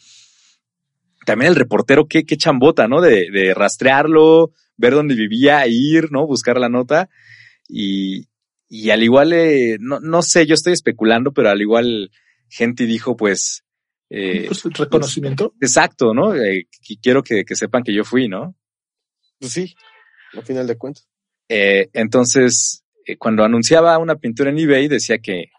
también 1.24 1.50
el 1.50 1.56
reportero, 1.56 2.06
qué, 2.06 2.24
qué 2.24 2.36
chambota, 2.36 2.86
¿no? 2.86 3.00
De, 3.00 3.30
de 3.30 3.54
rastrearlo, 3.54 4.52
ver 4.76 4.94
dónde 4.94 5.14
vivía, 5.14 5.66
ir, 5.66 6.12
¿no? 6.12 6.26
Buscar 6.26 6.58
la 6.58 6.68
nota. 6.68 7.08
Y, 7.68 8.28
y 8.68 8.90
al 8.90 9.02
igual, 9.02 9.32
eh, 9.32 9.78
no, 9.80 10.00
no 10.00 10.22
sé, 10.22 10.46
yo 10.46 10.54
estoy 10.54 10.74
especulando, 10.74 11.32
pero 11.32 11.50
al 11.50 11.60
igual 11.60 12.10
gente 12.54 12.86
dijo, 12.86 13.16
pues... 13.16 13.64
Eh, 14.10 14.44
Pues, 14.46 14.64
el 14.64 14.72
reconocimiento. 14.74 15.54
exacto, 15.60 16.14
¿no? 16.14 16.34
Eh, 16.34 16.68
quiero 17.02 17.22
que, 17.22 17.44
que 17.44 17.56
sepan 17.56 17.82
que 17.82 17.94
yo 17.94 18.04
fui, 18.04 18.28
¿no? 18.28 18.54
Pues 19.40 19.52
sí, 19.52 19.74
al 20.34 20.44
final 20.44 20.66
de 20.66 20.76
cuentas. 20.78 21.08
Eh, 21.48 21.88
entonces, 21.92 22.84
eh, 23.06 23.16
cuando 23.16 23.44
anunciaba 23.44 23.98
una 23.98 24.16
pintura 24.16 24.50
en 24.50 24.58
eBay, 24.58 24.88
decía 24.88 25.18
que, 25.18 25.50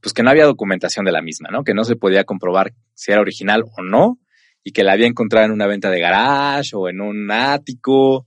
pues 0.00 0.12
que 0.12 0.22
no 0.22 0.30
había 0.30 0.46
documentación 0.46 1.04
de 1.04 1.12
la 1.12 1.22
misma, 1.22 1.50
¿no? 1.50 1.62
Que 1.62 1.74
no 1.74 1.84
se 1.84 1.96
podía 1.96 2.24
comprobar 2.24 2.72
si 2.94 3.12
era 3.12 3.20
original 3.20 3.62
o 3.64 3.82
no, 3.82 4.18
y 4.64 4.72
que 4.72 4.82
la 4.82 4.92
había 4.92 5.06
encontrado 5.06 5.46
en 5.46 5.52
una 5.52 5.66
venta 5.66 5.90
de 5.90 6.00
garage 6.00 6.74
o 6.74 6.88
en 6.88 7.00
un 7.00 7.30
ático, 7.30 8.26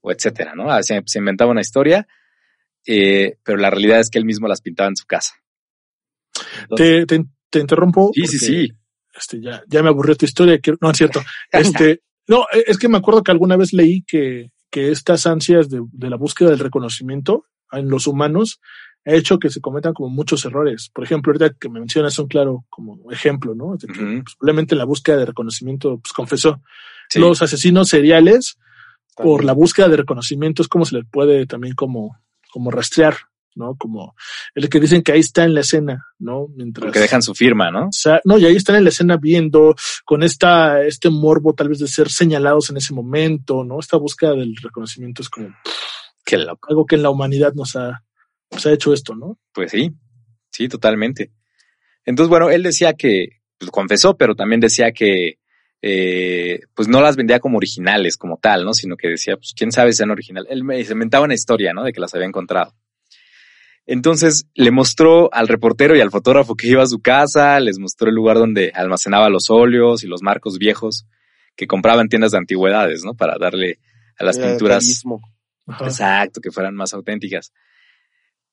o 0.00 0.12
etcétera, 0.12 0.54
¿no? 0.54 0.80
Se, 0.82 1.02
se 1.04 1.18
inventaba 1.18 1.50
una 1.50 1.60
historia, 1.62 2.06
eh, 2.86 3.38
pero 3.42 3.58
la 3.58 3.70
realidad 3.70 4.00
es 4.00 4.10
que 4.10 4.18
él 4.18 4.24
mismo 4.24 4.46
las 4.46 4.60
pintaba 4.60 4.88
en 4.88 4.96
su 4.96 5.06
casa. 5.06 5.34
Entonces, 6.62 7.06
Te, 7.06 7.18
te, 7.18 7.24
te 7.50 7.58
interrumpo. 7.60 8.10
sí, 8.14 8.26
sí, 8.26 8.38
sí. 8.38 8.72
Este, 9.16 9.40
ya, 9.40 9.62
ya 9.68 9.82
me 9.82 9.88
aburrió 9.90 10.16
tu 10.16 10.24
historia. 10.24 10.58
quiero- 10.58 10.78
no, 10.80 10.90
es 10.90 10.96
cierto. 10.96 11.20
Este, 11.52 12.00
no, 12.26 12.46
es 12.66 12.78
que 12.78 12.88
me 12.88 12.98
acuerdo 12.98 13.22
que 13.22 13.30
alguna 13.30 13.56
vez 13.56 13.72
leí 13.72 14.02
que, 14.06 14.50
que 14.70 14.90
estas 14.90 15.26
ansias 15.26 15.68
de, 15.70 15.80
de 15.92 16.10
la 16.10 16.16
búsqueda 16.16 16.50
del 16.50 16.58
reconocimiento 16.58 17.44
en 17.72 17.88
los 17.88 18.06
humanos 18.06 18.60
ha 19.06 19.12
hecho 19.12 19.38
que 19.38 19.50
se 19.50 19.60
cometan 19.60 19.92
como 19.92 20.08
muchos 20.08 20.44
errores. 20.46 20.90
Por 20.92 21.04
ejemplo, 21.04 21.30
ahorita 21.30 21.56
que 21.60 21.68
me 21.68 21.78
mencionas 21.78 22.18
un 22.18 22.26
claro 22.26 22.64
como 22.70 23.10
ejemplo, 23.12 23.54
¿no? 23.54 23.76
De 23.76 23.86
que, 23.86 23.92
pues, 24.22 24.34
probablemente 24.38 24.74
la 24.74 24.84
búsqueda 24.86 25.18
de 25.18 25.26
reconocimiento, 25.26 25.98
pues 26.00 26.12
confesó. 26.14 26.62
Sí. 27.10 27.20
Los 27.20 27.42
asesinos 27.42 27.88
seriales, 27.90 28.56
por 29.14 29.44
la 29.44 29.52
búsqueda 29.52 29.88
de 29.88 29.98
reconocimiento, 29.98 30.62
es 30.62 30.68
como 30.68 30.86
se 30.86 30.96
les 30.96 31.04
puede 31.08 31.46
también 31.46 31.74
como, 31.74 32.18
como 32.50 32.70
rastrear, 32.70 33.14
¿no? 33.54 33.76
Como 33.76 34.14
el 34.54 34.68
que 34.68 34.80
dicen 34.80 35.02
que 35.02 35.12
ahí 35.12 35.20
está 35.20 35.44
en 35.44 35.54
la 35.54 35.60
escena, 35.60 36.06
¿no? 36.18 36.48
Mientras. 36.54 36.84
Porque 36.84 37.00
dejan 37.00 37.22
su 37.22 37.34
firma, 37.34 37.70
¿no? 37.70 37.86
O 37.86 37.92
sea, 37.92 38.20
no, 38.24 38.38
y 38.38 38.46
ahí 38.46 38.56
están 38.56 38.76
en 38.76 38.84
la 38.84 38.90
escena 38.90 39.16
viendo 39.16 39.74
con 40.04 40.22
esta, 40.22 40.82
este 40.84 41.10
morbo 41.10 41.54
tal 41.54 41.68
vez 41.68 41.78
de 41.78 41.88
ser 41.88 42.10
señalados 42.10 42.70
en 42.70 42.76
ese 42.76 42.94
momento, 42.94 43.64
¿no? 43.64 43.80
Esta 43.80 43.96
búsqueda 43.96 44.32
del 44.32 44.54
reconocimiento 44.56 45.22
es 45.22 45.28
como 45.28 45.54
Qué 46.24 46.38
loco. 46.38 46.68
algo 46.70 46.86
que 46.86 46.96
en 46.96 47.02
la 47.02 47.10
humanidad 47.10 47.52
nos 47.54 47.76
ha, 47.76 48.02
nos 48.50 48.66
ha 48.66 48.72
hecho 48.72 48.92
esto, 48.92 49.14
¿no? 49.14 49.38
Pues 49.52 49.70
sí, 49.70 49.92
sí, 50.50 50.68
totalmente. 50.68 51.32
Entonces, 52.04 52.28
bueno, 52.30 52.50
él 52.50 52.62
decía 52.62 52.94
que, 52.94 53.40
pues, 53.58 53.70
confesó, 53.70 54.16
pero 54.16 54.34
también 54.34 54.60
decía 54.60 54.92
que, 54.92 55.38
eh, 55.86 56.60
pues 56.74 56.88
no 56.88 57.02
las 57.02 57.16
vendía 57.16 57.40
como 57.40 57.58
originales, 57.58 58.16
como 58.16 58.38
tal, 58.38 58.64
¿no? 58.64 58.72
Sino 58.72 58.96
que 58.96 59.08
decía, 59.08 59.36
pues 59.36 59.52
quién 59.54 59.70
sabe 59.70 59.92
si 59.92 59.98
sean 59.98 60.10
originales. 60.10 60.50
Él 60.50 60.64
me 60.64 60.82
se 60.82 60.94
inventaba 60.94 61.26
una 61.26 61.34
historia, 61.34 61.74
¿no? 61.74 61.84
De 61.84 61.92
que 61.92 62.00
las 62.00 62.14
había 62.14 62.26
encontrado. 62.26 62.74
Entonces 63.86 64.46
le 64.54 64.70
mostró 64.70 65.32
al 65.34 65.46
reportero 65.48 65.94
y 65.96 66.00
al 66.00 66.10
fotógrafo 66.10 66.54
que 66.54 66.68
iba 66.68 66.82
a 66.82 66.86
su 66.86 67.00
casa, 67.00 67.60
les 67.60 67.78
mostró 67.78 68.08
el 68.08 68.14
lugar 68.14 68.38
donde 68.38 68.72
almacenaba 68.74 69.28
los 69.28 69.50
óleos 69.50 70.02
y 70.04 70.06
los 70.06 70.22
marcos 70.22 70.58
viejos 70.58 71.06
que 71.54 71.66
compraba 71.66 72.00
en 72.00 72.08
tiendas 72.08 72.32
de 72.32 72.38
antigüedades, 72.38 73.04
¿no? 73.04 73.14
Para 73.14 73.36
darle 73.38 73.78
a 74.18 74.24
las 74.24 74.38
pinturas. 74.48 74.84
Exacto, 75.86 76.40
que 76.40 76.50
fueran 76.50 76.74
más 76.74 76.94
auténticas. 76.94 77.52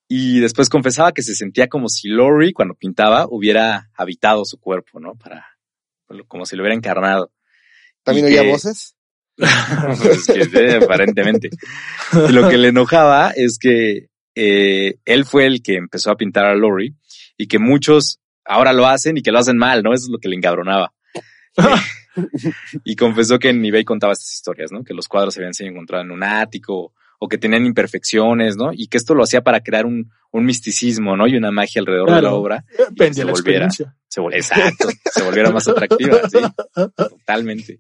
Y 0.08 0.42
después 0.42 0.68
confesaba 0.68 1.14
que 1.14 1.22
se 1.24 1.36
sentía 1.36 1.68
como 1.70 1.88
si 1.88 2.10
Lori, 2.10 2.52
cuando 2.52 2.74
pintaba, 2.76 3.26
hubiera 3.30 3.90
habitado 3.96 4.44
su 4.44 4.60
cuerpo, 4.60 5.00
¿no? 5.00 5.16
Para, 5.16 5.46
como 6.28 6.46
si 6.46 6.58
lo 6.58 6.64
hubiera 6.64 6.76
encarnado. 6.76 7.32
¿También 8.04 8.28
Y 8.28 8.32
oía 8.32 8.42
que- 8.44 8.50
voces? 8.52 8.96
Pues 9.38 10.28
que, 10.28 10.42
eh, 10.60 10.80
aparentemente. 10.84 11.50
Lo 12.30 12.50
que 12.50 12.58
le 12.58 12.68
enojaba 12.68 13.32
es 13.36 13.58
que 13.58 14.10
eh, 14.36 14.96
él 15.06 15.26
fue 15.26 15.46
el 15.46 15.62
que 15.62 15.76
empezó 15.76 16.12
a 16.12 16.18
pintar 16.18 16.46
a 16.46 16.56
Lori 16.56 16.96
y 17.38 17.48
que 17.48 17.60
muchos 17.60 18.20
ahora 18.46 18.74
lo 18.74 18.88
hacen 18.88 19.18
y 19.18 19.22
que 19.22 19.32
lo 19.32 19.40
hacen 19.40 19.58
mal, 19.58 19.84
¿no? 19.84 19.94
Eso 19.94 20.06
es 20.06 20.10
lo 20.12 20.18
que 20.18 20.30
le 20.30 20.36
encabronaba. 20.36 20.94
Eh, 21.58 21.62
y 22.84 22.96
confesó 22.96 23.40
que 23.40 23.50
en 23.50 23.64
eBay 23.64 23.84
contaba 23.84 24.14
estas 24.14 24.34
historias, 24.34 24.72
¿no? 24.72 24.84
Que 24.84 24.94
los 24.94 25.08
cuadros 25.08 25.34
se 25.34 25.40
habían 25.40 25.54
sido 25.54 25.70
encontrados 25.70 26.06
en 26.06 26.12
un 26.12 26.24
ático 26.24 26.94
o 27.20 27.28
que 27.28 27.38
tenían 27.38 27.66
imperfecciones, 27.66 28.58
¿no? 28.58 28.72
Y 28.74 28.88
que 28.88 28.98
esto 28.98 29.14
lo 29.14 29.24
hacía 29.24 29.42
para 29.44 29.62
crear 29.62 29.86
un, 29.86 30.12
un 30.32 30.46
misticismo, 30.46 31.16
¿no? 31.16 31.28
Y 31.28 31.36
una 31.36 31.52
magia 31.52 31.80
alrededor 31.80 32.14
de 32.16 32.22
la 32.22 32.34
obra. 32.34 32.66
Depende 32.90 33.14
se 33.14 33.20
de 33.22 33.26
la 33.26 33.32
volviera. 33.32 33.70
Se 33.70 34.22
vol- 34.22 34.34
Exacto, 34.36 34.90
se 35.06 35.24
volviera 35.24 35.52
más 35.52 35.68
atractiva, 35.68 36.18
sí. 36.30 36.40
Totalmente. 36.98 37.80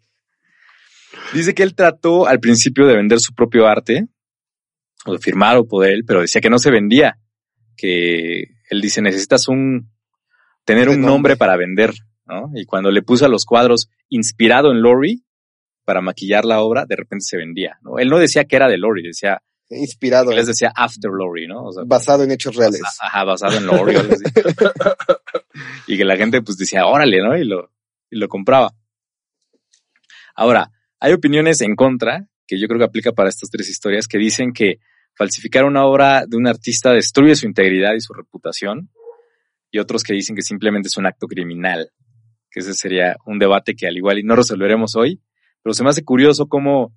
Dice 1.33 1.53
que 1.53 1.63
él 1.63 1.75
trató 1.75 2.27
al 2.27 2.39
principio 2.39 2.85
de 2.85 2.95
vender 2.95 3.19
su 3.19 3.33
propio 3.33 3.67
arte, 3.67 4.05
o 5.05 5.13
de 5.13 5.19
firmar 5.19 5.57
o 5.57 5.65
por 5.65 5.85
él, 5.85 6.03
pero 6.05 6.21
decía 6.21 6.41
que 6.41 6.49
no 6.49 6.59
se 6.59 6.71
vendía. 6.71 7.17
Que 7.75 8.43
él 8.69 8.81
dice, 8.81 9.01
necesitas 9.01 9.47
un, 9.47 9.91
tener 10.65 10.89
un 10.89 10.95
Renombre. 10.95 11.11
nombre 11.11 11.37
para 11.37 11.57
vender, 11.57 11.93
¿no? 12.25 12.51
Y 12.55 12.65
cuando 12.65 12.91
le 12.91 13.01
puso 13.01 13.25
a 13.25 13.29
los 13.29 13.45
cuadros 13.45 13.89
inspirado 14.09 14.71
en 14.71 14.81
Lori 14.81 15.23
para 15.85 16.01
maquillar 16.01 16.45
la 16.45 16.61
obra, 16.61 16.85
de 16.85 16.95
repente 16.95 17.25
se 17.25 17.37
vendía, 17.37 17.79
¿no? 17.81 17.97
Él 17.97 18.09
no 18.09 18.19
decía 18.19 18.45
que 18.45 18.55
era 18.55 18.67
de 18.67 18.77
Lori, 18.77 19.03
decía, 19.03 19.41
Inspirado, 19.73 20.31
él 20.31 20.37
les 20.37 20.47
decía 20.47 20.73
After 20.75 21.09
Lori, 21.09 21.47
¿no? 21.47 21.63
O 21.63 21.71
sea, 21.71 21.83
basado 21.85 22.23
en 22.23 22.31
hechos 22.31 22.55
reales. 22.55 22.81
Ajá, 22.99 23.23
basado 23.23 23.57
en 23.57 23.65
Lori 23.65 23.95
y 25.87 25.97
que 25.97 26.03
la 26.03 26.17
gente 26.17 26.41
pues 26.41 26.57
decía, 26.57 26.85
órale, 26.85 27.19
¿no? 27.21 27.37
Y 27.37 27.45
lo, 27.45 27.71
y 28.09 28.17
lo 28.17 28.27
compraba. 28.27 28.73
Ahora, 30.35 30.71
hay 30.99 31.13
opiniones 31.13 31.61
en 31.61 31.75
contra, 31.75 32.27
que 32.45 32.59
yo 32.59 32.67
creo 32.67 32.79
que 32.79 32.85
aplica 32.85 33.13
para 33.13 33.29
estas 33.29 33.49
tres 33.49 33.69
historias, 33.69 34.07
que 34.07 34.17
dicen 34.17 34.51
que 34.51 34.79
falsificar 35.15 35.65
una 35.65 35.85
obra 35.85 36.25
de 36.25 36.37
un 36.37 36.47
artista 36.47 36.91
destruye 36.91 37.35
su 37.35 37.45
integridad 37.45 37.93
y 37.93 38.01
su 38.01 38.13
reputación, 38.13 38.89
y 39.71 39.79
otros 39.79 40.03
que 40.03 40.13
dicen 40.13 40.35
que 40.35 40.41
simplemente 40.41 40.87
es 40.87 40.97
un 40.97 41.05
acto 41.05 41.27
criminal, 41.27 41.91
que 42.49 42.59
ese 42.59 42.73
sería 42.73 43.15
un 43.25 43.39
debate 43.39 43.75
que 43.75 43.87
al 43.87 43.95
igual 43.97 44.19
y 44.19 44.23
no 44.23 44.35
resolveremos 44.35 44.95
hoy, 44.95 45.21
pero 45.63 45.73
se 45.73 45.83
me 45.83 45.89
hace 45.89 46.03
curioso 46.03 46.47
cómo, 46.47 46.93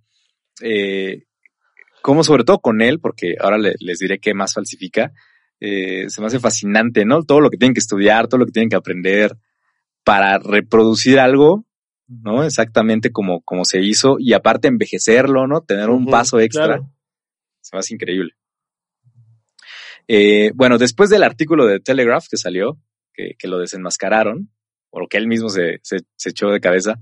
eh, 0.62 1.24
cómo 2.02 2.24
sobre 2.24 2.44
todo 2.44 2.58
con 2.60 2.80
él, 2.82 2.98
porque 3.00 3.34
ahora 3.40 3.58
le- 3.58 3.74
les 3.78 3.98
diré 3.98 4.18
qué 4.18 4.34
más 4.34 4.54
falsifica, 4.54 5.12
eh, 5.60 6.06
se 6.08 6.20
me 6.20 6.26
hace 6.26 6.40
fascinante, 6.40 7.04
¿no? 7.04 7.22
Todo 7.22 7.40
lo 7.40 7.50
que 7.50 7.56
tienen 7.56 7.74
que 7.74 7.80
estudiar, 7.80 8.26
todo 8.28 8.38
lo 8.38 8.46
que 8.46 8.52
tienen 8.52 8.68
que 8.68 8.76
aprender 8.76 9.36
para 10.04 10.38
reproducir 10.38 11.18
algo 11.18 11.64
¿no? 12.06 12.44
Exactamente 12.44 13.10
como, 13.12 13.40
como 13.40 13.64
se 13.64 13.80
hizo 13.80 14.16
y 14.18 14.34
aparte 14.34 14.68
envejecerlo, 14.68 15.46
¿no? 15.46 15.62
Tener 15.62 15.88
un 15.88 16.04
paso 16.10 16.38
extra. 16.38 16.76
Se 17.64 17.74
me 17.74 17.80
hace 17.80 17.94
increíble. 17.94 18.32
Eh, 20.06 20.52
bueno, 20.54 20.76
después 20.76 21.08
del 21.08 21.22
artículo 21.22 21.66
de 21.66 21.80
Telegraph 21.80 22.26
que 22.30 22.36
salió, 22.36 22.78
que, 23.14 23.34
que 23.38 23.48
lo 23.48 23.58
desenmascararon, 23.58 24.50
o 24.90 25.08
que 25.08 25.16
él 25.16 25.26
mismo 25.26 25.48
se, 25.48 25.80
se, 25.82 26.00
se 26.14 26.30
echó 26.30 26.48
de 26.48 26.60
cabeza, 26.60 26.98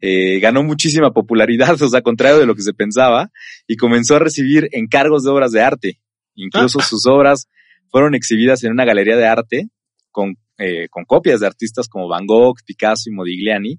eh, 0.00 0.40
ganó 0.40 0.62
muchísima 0.62 1.12
popularidad, 1.12 1.76
o 1.82 1.88
sea, 1.88 2.00
contrario 2.00 2.38
de 2.38 2.46
lo 2.46 2.54
que 2.54 2.62
se 2.62 2.72
pensaba, 2.72 3.30
y 3.66 3.76
comenzó 3.76 4.16
a 4.16 4.20
recibir 4.20 4.68
encargos 4.72 5.22
de 5.22 5.30
obras 5.30 5.52
de 5.52 5.60
arte. 5.60 6.00
Incluso 6.34 6.80
sus 6.80 7.06
obras 7.06 7.48
fueron 7.90 8.14
exhibidas 8.14 8.64
en 8.64 8.72
una 8.72 8.84
galería 8.84 9.16
de 9.16 9.26
arte 9.26 9.68
con, 10.10 10.36
eh, 10.58 10.88
con 10.88 11.04
copias 11.04 11.40
de 11.40 11.46
artistas 11.46 11.88
como 11.88 12.08
Van 12.08 12.26
Gogh, 12.26 12.56
Picasso 12.64 13.10
y 13.10 13.12
Modigliani, 13.12 13.78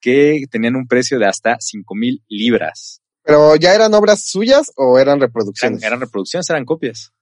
que 0.00 0.42
tenían 0.50 0.76
un 0.76 0.88
precio 0.88 1.18
de 1.18 1.26
hasta 1.26 1.56
cinco 1.60 1.94
mil 1.94 2.22
libras. 2.28 3.02
¿Pero 3.26 3.56
ya 3.56 3.74
eran 3.74 3.92
obras 3.92 4.24
suyas 4.24 4.72
o 4.76 4.98
eran 4.98 5.20
reproducciones? 5.20 5.82
Eran, 5.82 5.94
eran, 5.94 6.00
reproducciones, 6.00 6.48
eran 6.48 6.64
copias. 6.64 7.12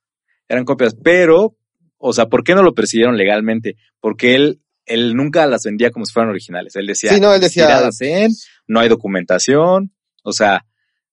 Eran 0.47 0.63
copias, 0.63 0.95
pero, 1.03 1.57
o 1.97 2.13
sea, 2.13 2.27
¿por 2.27 2.43
qué 2.43 2.53
no 2.53 2.61
lo 2.61 2.75
persiguieron 2.75 3.17
legalmente? 3.17 3.75
Porque 3.99 4.35
él 4.35 4.61
él 4.85 5.15
nunca 5.15 5.47
las 5.47 5.63
vendía 5.63 5.91
como 5.91 6.05
si 6.05 6.13
fueran 6.13 6.29
originales. 6.29 6.75
Él 6.75 6.85
decía, 6.85 7.11
sí, 7.11 7.19
no, 7.19 7.33
él 7.33 7.41
decía, 7.41 7.89
no 8.67 8.79
hay 8.79 8.87
documentación, 8.87 9.91
o 10.23 10.31
sea, 10.31 10.65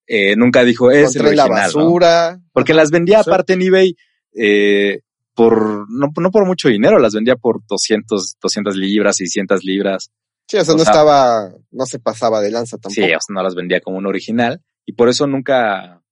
eh, 0.06 0.36
nunca 0.36 0.62
dijo 0.64 0.90
es 0.90 1.16
el 1.16 1.22
original, 1.22 1.48
la 1.48 1.54
basura. 1.54 2.40
Porque 2.52 2.74
las 2.74 2.90
vendía 2.90 3.20
aparte 3.20 3.54
en 3.54 3.62
eBay 3.62 3.96
eh, 4.34 5.00
por 5.34 5.90
no, 5.90 6.08
no 6.14 6.30
por 6.30 6.46
mucho 6.46 6.68
dinero, 6.68 6.98
las 6.98 7.14
vendía 7.14 7.36
por 7.36 7.60
200, 7.66 8.36
200 8.40 8.76
libras, 8.76 9.16
600 9.16 9.64
libras. 9.64 10.10
Sí, 10.46 10.58
o 10.58 10.64
sea, 10.64 10.74
no 10.74 10.82
estaba, 10.82 11.50
no 11.70 11.86
se 11.86 11.98
pasaba 11.98 12.42
de 12.42 12.50
lanza 12.50 12.76
tampoco. 12.76 12.94
Sí, 12.94 13.04
o 13.04 13.20
sea, 13.20 13.34
no 13.34 13.42
las 13.42 13.54
vendía 13.54 13.80
como 13.80 13.96
un 13.96 14.06
original 14.06 14.60
y 14.84 14.92
por 14.92 15.08
eso 15.08 15.26
nunca, 15.26 16.02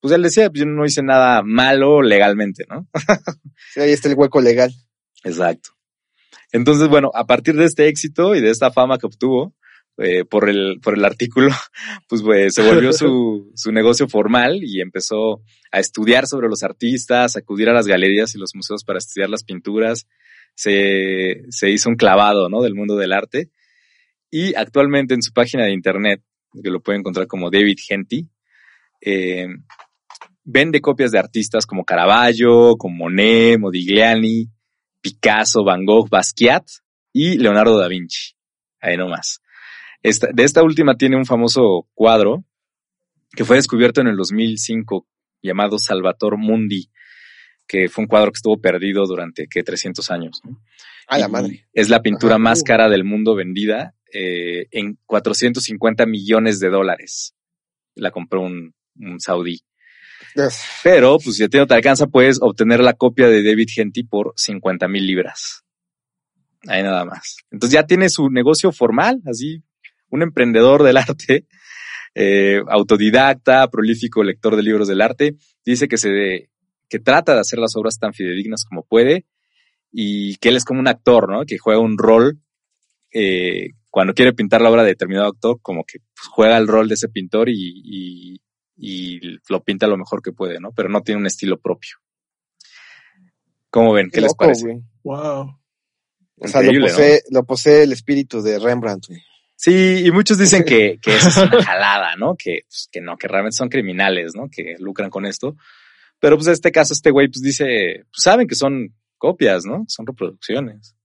pues 0.00 0.14
él 0.14 0.22
decía, 0.22 0.50
pues 0.50 0.60
yo 0.60 0.66
no 0.66 0.84
hice 0.84 1.02
nada 1.02 1.42
malo 1.42 2.02
legalmente, 2.02 2.64
¿no? 2.68 2.86
sí, 3.72 3.80
ahí 3.80 3.92
está 3.92 4.08
el 4.08 4.14
hueco 4.16 4.40
legal. 4.40 4.72
Exacto. 5.24 5.70
Entonces, 6.52 6.88
bueno, 6.88 7.10
a 7.14 7.26
partir 7.26 7.54
de 7.54 7.64
este 7.64 7.88
éxito 7.88 8.34
y 8.34 8.40
de 8.40 8.50
esta 8.50 8.72
fama 8.72 8.98
que 8.98 9.06
obtuvo 9.06 9.54
eh, 9.98 10.24
por, 10.24 10.48
el, 10.48 10.80
por 10.82 10.96
el 10.96 11.04
artículo, 11.04 11.50
pues, 12.08 12.22
pues 12.22 12.54
se 12.54 12.62
volvió 12.62 12.92
su, 12.92 13.52
su 13.54 13.72
negocio 13.72 14.08
formal 14.08 14.60
y 14.62 14.80
empezó 14.80 15.42
a 15.70 15.78
estudiar 15.78 16.26
sobre 16.26 16.48
los 16.48 16.62
artistas, 16.62 17.36
acudir 17.36 17.68
a 17.68 17.74
las 17.74 17.86
galerías 17.86 18.34
y 18.34 18.38
los 18.38 18.54
museos 18.54 18.84
para 18.84 18.98
estudiar 18.98 19.30
las 19.30 19.44
pinturas. 19.44 20.06
Se, 20.54 21.44
se 21.50 21.70
hizo 21.70 21.88
un 21.88 21.96
clavado, 21.96 22.48
¿no? 22.48 22.60
Del 22.62 22.74
mundo 22.74 22.96
del 22.96 23.12
arte. 23.12 23.50
Y 24.30 24.54
actualmente 24.54 25.14
en 25.14 25.22
su 25.22 25.32
página 25.32 25.64
de 25.64 25.72
internet, 25.72 26.22
que 26.52 26.70
lo 26.70 26.80
puede 26.80 26.98
encontrar 26.98 27.26
como 27.26 27.50
David 27.50 27.78
Henty, 27.88 28.28
eh, 29.00 29.46
vende 30.44 30.80
copias 30.80 31.12
de 31.12 31.18
artistas 31.18 31.66
como 31.66 31.84
Caravaggio, 31.84 32.76
como 32.76 33.04
Monet, 33.04 33.58
Modigliani, 33.58 34.48
Picasso, 35.00 35.64
Van 35.64 35.84
Gogh, 35.84 36.08
Basquiat 36.08 36.66
y 37.12 37.38
Leonardo 37.38 37.78
da 37.78 37.88
Vinci. 37.88 38.34
Ahí 38.80 38.96
nomás. 38.96 39.40
Esta, 40.02 40.28
de 40.32 40.44
esta 40.44 40.62
última 40.62 40.96
tiene 40.96 41.16
un 41.16 41.26
famoso 41.26 41.86
cuadro 41.94 42.44
que 43.32 43.44
fue 43.44 43.56
descubierto 43.56 44.00
en 44.00 44.08
el 44.08 44.16
2005 44.16 45.06
llamado 45.42 45.78
Salvator 45.78 46.36
Mundi, 46.36 46.90
que 47.66 47.88
fue 47.88 48.04
un 48.04 48.08
cuadro 48.08 48.32
que 48.32 48.38
estuvo 48.38 48.60
perdido 48.60 49.04
durante 49.06 49.46
que 49.46 49.62
300 49.62 50.10
años. 50.10 50.40
A 51.06 51.18
la 51.18 51.28
madre. 51.28 51.66
Es 51.72 51.88
la 51.88 52.02
pintura 52.02 52.38
más 52.38 52.62
cara 52.62 52.88
del 52.88 53.04
mundo 53.04 53.34
vendida 53.34 53.94
eh, 54.12 54.66
en 54.70 54.98
450 55.06 56.06
millones 56.06 56.60
de 56.60 56.68
dólares. 56.68 57.34
La 57.94 58.10
compró 58.10 58.42
un, 58.42 58.74
un 58.96 59.20
saudí. 59.20 59.60
Pero, 60.84 61.18
pues 61.18 61.36
si 61.36 61.44
a 61.44 61.48
ti 61.48 61.58
no 61.58 61.66
te 61.66 61.74
alcanza, 61.74 62.06
puedes 62.06 62.38
obtener 62.40 62.80
la 62.80 62.94
copia 62.94 63.28
de 63.28 63.42
David 63.42 63.68
Genty 63.72 64.04
por 64.04 64.32
50 64.36 64.86
mil 64.88 65.06
libras. 65.06 65.64
Ahí 66.66 66.82
nada 66.82 67.04
más. 67.04 67.38
Entonces 67.50 67.74
ya 67.74 67.86
tiene 67.86 68.08
su 68.08 68.28
negocio 68.30 68.70
formal, 68.70 69.20
así, 69.26 69.62
un 70.10 70.22
emprendedor 70.22 70.82
del 70.82 70.98
arte, 70.98 71.46
eh, 72.14 72.60
autodidacta, 72.68 73.68
prolífico 73.68 74.22
lector 74.22 74.56
de 74.56 74.62
libros 74.62 74.88
del 74.88 75.00
arte. 75.00 75.36
Dice 75.64 75.88
que 75.88 75.96
se, 75.96 76.50
que 76.88 76.98
trata 76.98 77.34
de 77.34 77.40
hacer 77.40 77.58
las 77.58 77.76
obras 77.76 77.98
tan 77.98 78.12
fidedignas 78.12 78.64
como 78.64 78.84
puede 78.84 79.26
y 79.92 80.36
que 80.36 80.50
él 80.50 80.56
es 80.56 80.64
como 80.64 80.80
un 80.80 80.88
actor, 80.88 81.28
¿no? 81.30 81.44
Que 81.44 81.58
juega 81.58 81.80
un 81.80 81.98
rol, 81.98 82.40
eh, 83.12 83.70
cuando 83.90 84.14
quiere 84.14 84.32
pintar 84.32 84.62
la 84.62 84.70
obra 84.70 84.82
de 84.82 84.90
determinado 84.90 85.28
actor, 85.28 85.58
como 85.60 85.84
que 85.84 85.98
pues, 85.98 86.28
juega 86.28 86.56
el 86.56 86.68
rol 86.68 86.88
de 86.88 86.94
ese 86.94 87.08
pintor 87.08 87.48
y 87.48 88.40
y 88.82 89.20
lo 89.48 89.62
pinta 89.62 89.86
lo 89.86 89.98
mejor 89.98 90.22
que 90.22 90.32
puede, 90.32 90.58
¿no? 90.58 90.72
Pero 90.72 90.88
no 90.88 91.02
tiene 91.02 91.20
un 91.20 91.26
estilo 91.26 91.60
propio. 91.60 91.96
¿Cómo 93.68 93.92
ven? 93.92 94.10
¿Qué, 94.10 94.22
les 94.22 94.34
parece? 94.34 94.80
Wow. 95.04 95.54
O 96.36 96.48
sea, 96.48 96.62
lo 96.62 96.80
posee, 96.80 97.22
lo 97.30 97.44
posee, 97.44 97.82
el 97.82 97.92
espíritu 97.92 98.40
de 98.40 98.58
Rembrandt, 98.58 99.08
güey. 99.08 99.22
Sí, 99.54 100.02
y 100.06 100.10
muchos 100.10 100.38
dicen 100.38 100.64
que, 100.64 100.98
que 101.02 101.14
eso 101.14 101.28
es 101.28 101.36
una 101.36 101.62
jalada, 101.62 102.16
¿no? 102.16 102.34
Que, 102.36 102.60
pues, 102.66 102.88
que 102.90 103.02
no, 103.02 103.18
que 103.18 103.28
realmente 103.28 103.56
son 103.56 103.68
criminales, 103.68 104.32
¿no? 104.34 104.48
Que 104.50 104.76
lucran 104.78 105.10
con 105.10 105.26
esto. 105.26 105.56
Pero 106.18 106.36
pues 106.36 106.46
en 106.46 106.54
este 106.54 106.72
caso, 106.72 106.94
este 106.94 107.10
güey 107.10 107.28
pues 107.28 107.42
dice, 107.42 108.04
pues 108.10 108.22
saben 108.22 108.48
que 108.48 108.54
son 108.54 108.94
copias, 109.18 109.66
¿no? 109.66 109.84
Son 109.88 110.06
reproducciones. 110.06 110.96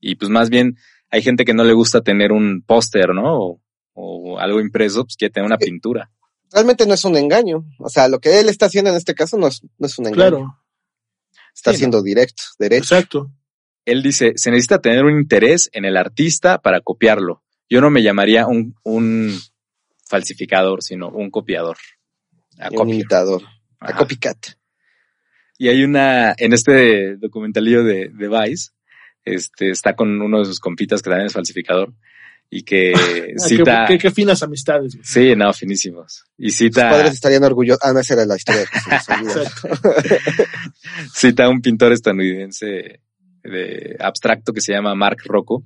Y 0.00 0.16
pues 0.16 0.28
más 0.28 0.50
bien 0.50 0.76
hay 1.10 1.22
gente 1.22 1.44
que 1.44 1.54
no 1.54 1.64
le 1.64 1.72
gusta 1.72 2.00
tener 2.00 2.32
un 2.32 2.62
póster, 2.66 3.14
¿no? 3.14 3.38
O, 3.38 3.60
o, 3.94 4.38
algo 4.38 4.60
impreso, 4.60 5.04
pues 5.04 5.16
quiere 5.16 5.32
tener 5.32 5.46
una 5.46 5.58
pintura 5.58 6.10
realmente 6.52 6.86
no 6.86 6.94
es 6.94 7.04
un 7.04 7.16
engaño. 7.16 7.64
O 7.78 7.88
sea, 7.88 8.08
lo 8.08 8.20
que 8.20 8.40
él 8.40 8.48
está 8.48 8.66
haciendo 8.66 8.90
en 8.90 8.96
este 8.96 9.14
caso 9.14 9.36
no 9.36 9.46
es, 9.46 9.62
no 9.78 9.86
es 9.86 9.98
un 9.98 10.06
engaño. 10.06 10.30
Claro. 10.30 10.62
Está 11.54 11.72
siendo 11.72 12.02
directo, 12.02 12.42
derecho. 12.58 12.94
Exacto. 12.94 13.30
Él 13.84 14.02
dice, 14.02 14.32
se 14.36 14.50
necesita 14.50 14.80
tener 14.80 15.04
un 15.04 15.18
interés 15.18 15.70
en 15.72 15.84
el 15.84 15.96
artista 15.96 16.58
para 16.58 16.80
copiarlo. 16.80 17.42
Yo 17.68 17.80
no 17.80 17.90
me 17.90 18.02
llamaría 18.02 18.46
un, 18.46 18.74
un 18.82 19.38
falsificador, 20.04 20.82
sino 20.82 21.08
un 21.08 21.30
copiador. 21.30 21.76
un 22.72 22.90
imitador. 22.90 23.42
A 23.80 23.94
copycat. 23.94 24.38
Y 25.58 25.68
hay 25.68 25.82
una, 25.82 26.34
en 26.36 26.52
este 26.52 27.16
documentalillo 27.16 27.84
de, 27.84 28.10
de 28.10 28.28
Vice, 28.28 28.70
este, 29.26 29.70
está 29.70 29.94
con 29.94 30.22
uno 30.22 30.38
de 30.38 30.46
sus 30.46 30.60
compitas 30.60 31.02
que 31.02 31.10
también 31.10 31.26
es 31.26 31.32
falsificador 31.34 31.92
y 32.48 32.62
que 32.62 32.92
ah, 32.94 33.38
cita... 33.38 33.84
Qué, 33.86 33.98
qué, 33.98 34.10
finas 34.10 34.42
amistades. 34.42 34.96
Sí, 35.02 35.34
no, 35.36 35.52
finísimos. 35.52 36.24
Y 36.38 36.50
cita... 36.50 36.88
Sus 36.88 36.96
padres 36.96 37.12
estarían 37.12 37.44
orgullosos. 37.44 37.80
Ah, 37.82 37.92
no, 37.92 38.00
esa 38.00 38.14
era 38.14 38.24
la 38.24 38.36
historia 38.36 38.64
cita 41.12 41.48
un 41.48 41.60
pintor 41.60 41.92
estadounidense 41.92 43.00
de 43.42 43.96
abstracto 43.98 44.52
que 44.52 44.60
se 44.60 44.72
llama 44.72 44.94
Mark 44.94 45.18
Rocco, 45.24 45.64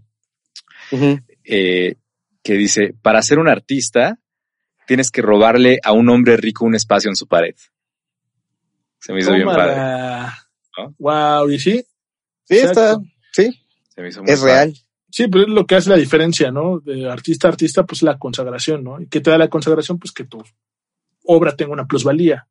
eh, 1.44 1.96
que 2.42 2.54
dice, 2.54 2.94
para 3.00 3.22
ser 3.22 3.38
un 3.38 3.48
artista 3.48 4.18
tienes 4.86 5.10
que 5.10 5.22
robarle 5.22 5.78
a 5.84 5.92
un 5.92 6.08
hombre 6.08 6.36
rico 6.36 6.64
un 6.64 6.74
espacio 6.74 7.10
en 7.10 7.16
su 7.16 7.28
pared. 7.28 7.54
Se 8.98 9.12
me 9.12 9.20
hizo 9.20 9.32
bien 9.32 9.46
padre. 9.46 10.32
Wow, 10.98 11.50
¿y 11.50 11.58
sí? 11.58 11.84
Sí, 12.44 12.56
está, 12.56 12.98
sí. 13.32 13.50
Se 13.94 14.02
me 14.02 14.08
hizo 14.08 14.22
muy 14.22 14.32
es 14.32 14.40
real. 14.40 14.74
Sí, 15.10 15.26
pero 15.28 15.44
es 15.44 15.50
lo 15.50 15.66
que 15.66 15.74
hace 15.74 15.90
la 15.90 15.96
diferencia, 15.96 16.50
¿no? 16.50 16.78
De 16.78 17.10
artista 17.10 17.48
a 17.48 17.50
artista, 17.50 17.84
pues 17.84 18.02
la 18.02 18.18
consagración, 18.18 18.84
¿no? 18.84 19.00
¿Y 19.00 19.08
qué 19.08 19.20
te 19.20 19.30
da 19.30 19.38
la 19.38 19.48
consagración? 19.48 19.98
Pues 19.98 20.12
que 20.12 20.24
tu 20.24 20.42
obra 21.24 21.56
tenga 21.56 21.72
una 21.72 21.86
plusvalía, 21.86 22.46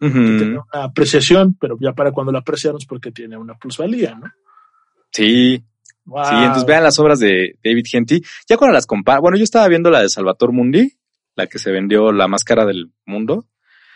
que 0.00 0.08
tenga 0.08 0.64
una 0.72 0.84
apreciación, 0.84 1.56
pero 1.60 1.76
ya 1.80 1.92
para 1.92 2.10
cuando 2.10 2.32
la 2.32 2.40
apreciamos 2.40 2.84
porque 2.86 3.12
tiene 3.12 3.36
una 3.36 3.54
plusvalía, 3.54 4.16
¿no? 4.16 4.26
Sí. 5.12 5.62
Sí, 6.04 6.34
entonces 6.34 6.66
vean 6.66 6.82
las 6.82 6.98
obras 6.98 7.20
de 7.20 7.56
David 7.62 7.84
Genty. 7.88 8.20
Ya 8.48 8.56
cuando 8.56 8.74
las 8.74 8.86
compara, 8.86 9.20
bueno, 9.20 9.36
yo 9.36 9.44
estaba 9.44 9.68
viendo 9.68 9.90
la 9.90 10.02
de 10.02 10.08
Salvator 10.08 10.50
Mundi, 10.50 10.92
la 11.36 11.46
que 11.46 11.60
se 11.60 11.70
vendió 11.70 12.10
la 12.10 12.26
máscara 12.26 12.64
del 12.66 12.90
mundo. 13.06 13.46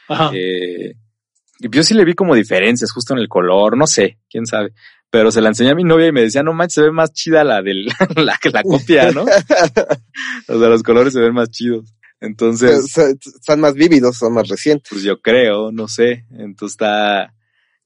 Ajá. 0.07 0.31
Eh, 0.33 0.95
yo 1.59 1.83
sí 1.83 1.95
le 1.95 2.05
vi 2.05 2.15
como 2.15 2.37
diferencias 2.37 2.93
justo 2.93 3.15
en 3.15 3.21
el 3.21 3.29
color, 3.29 3.77
no 3.77 3.87
sé, 3.89 4.19
quién 4.29 4.47
sabe 4.47 4.73
pero 5.15 5.31
se 5.31 5.41
la 5.41 5.51
enseñé 5.51 5.71
a 5.71 5.75
mi 5.77 5.85
novia 5.85 6.09
y 6.09 6.13
me 6.13 6.23
decía, 6.23 6.43
no 6.43 6.55
manches, 6.55 6.75
se 6.75 6.83
ve 6.83 6.91
más 6.91 7.13
chida 7.13 7.45
la 7.45 7.63
del, 7.63 7.87
la 8.17 8.37
que 8.37 8.51
la 8.51 8.65
copia, 8.65 9.13
¿no? 9.13 9.23
o 10.49 10.59
sea, 10.59 10.69
los 10.69 10.83
colores 10.83 11.13
se 11.13 11.21
ven 11.21 11.33
más 11.33 11.51
chidos. 11.51 11.95
Entonces. 12.19 12.93
Son 13.41 13.61
más 13.61 13.75
vívidos, 13.75 14.19
son 14.19 14.35
más 14.35 14.49
recientes. 14.49 14.89
Pues 14.91 15.05
yo 15.05 15.21
creo, 15.21 15.71
no 15.71 15.87
sé. 15.87 16.27
Entonces 16.33 16.73
está, 16.73 17.33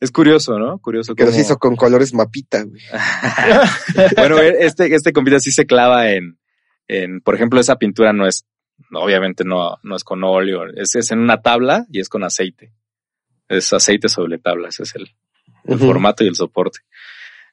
es 0.01 0.11
curioso, 0.11 0.59
¿no? 0.59 0.79
Curioso. 0.79 1.15
Que 1.15 1.27
los 1.27 1.37
hizo 1.37 1.59
con 1.59 1.77
colores 1.77 2.15
mapita, 2.15 2.63
güey. 2.63 2.81
bueno, 4.17 4.39
este, 4.39 4.95
este 4.95 5.13
compita 5.13 5.39
sí 5.39 5.53
se 5.53 5.67
clava 5.67 6.11
en, 6.13 6.39
en, 6.87 7.21
por 7.21 7.35
ejemplo, 7.35 7.61
esa 7.61 7.77
pintura 7.77 8.15
no 8.15 8.27
es, 8.27 8.47
obviamente 8.91 9.45
no, 9.45 9.77
no 9.83 9.97
es 9.97 10.03
con 10.03 10.25
óleo, 10.25 10.63
es, 10.75 10.95
es 10.95 11.11
en 11.11 11.19
una 11.19 11.43
tabla 11.43 11.85
y 11.93 12.01
es 12.01 12.09
con 12.09 12.25
aceite. 12.25 12.73
Es 13.51 13.71
aceite 13.75 14.09
sobre 14.09 14.39
tabla, 14.39 14.71
ese 14.71 14.85
es 14.85 14.95
el, 14.95 15.11
el 15.65 15.79
formato 15.79 16.25
y 16.25 16.29
el 16.29 16.35
soporte. 16.35 16.79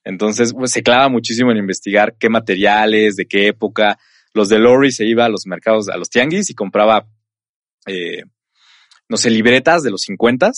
Entonces, 0.06 0.54
pues 0.54 0.72
se 0.72 0.84
clava 0.84 1.10
muchísimo 1.10 1.52
en 1.52 1.58
investigar 1.58 2.16
qué 2.18 2.30
materiales, 2.30 3.16
de 3.18 3.26
qué 3.26 3.48
época, 3.48 3.98
los 4.34 4.48
de 4.50 4.60
Lori 4.60 4.92
se 4.92 5.06
iba 5.06 5.26
a 5.26 5.30
los 5.30 5.46
mercados, 5.48 5.90
a 5.90 5.98
los 5.98 6.10
tianguis 6.10 6.50
y 6.50 6.54
compraba, 6.54 7.08
eh, 7.88 8.24
no 9.10 9.18
sé, 9.18 9.30
libretas 9.32 9.84
de 9.84 9.92
los 9.92 10.02
50 10.02 10.52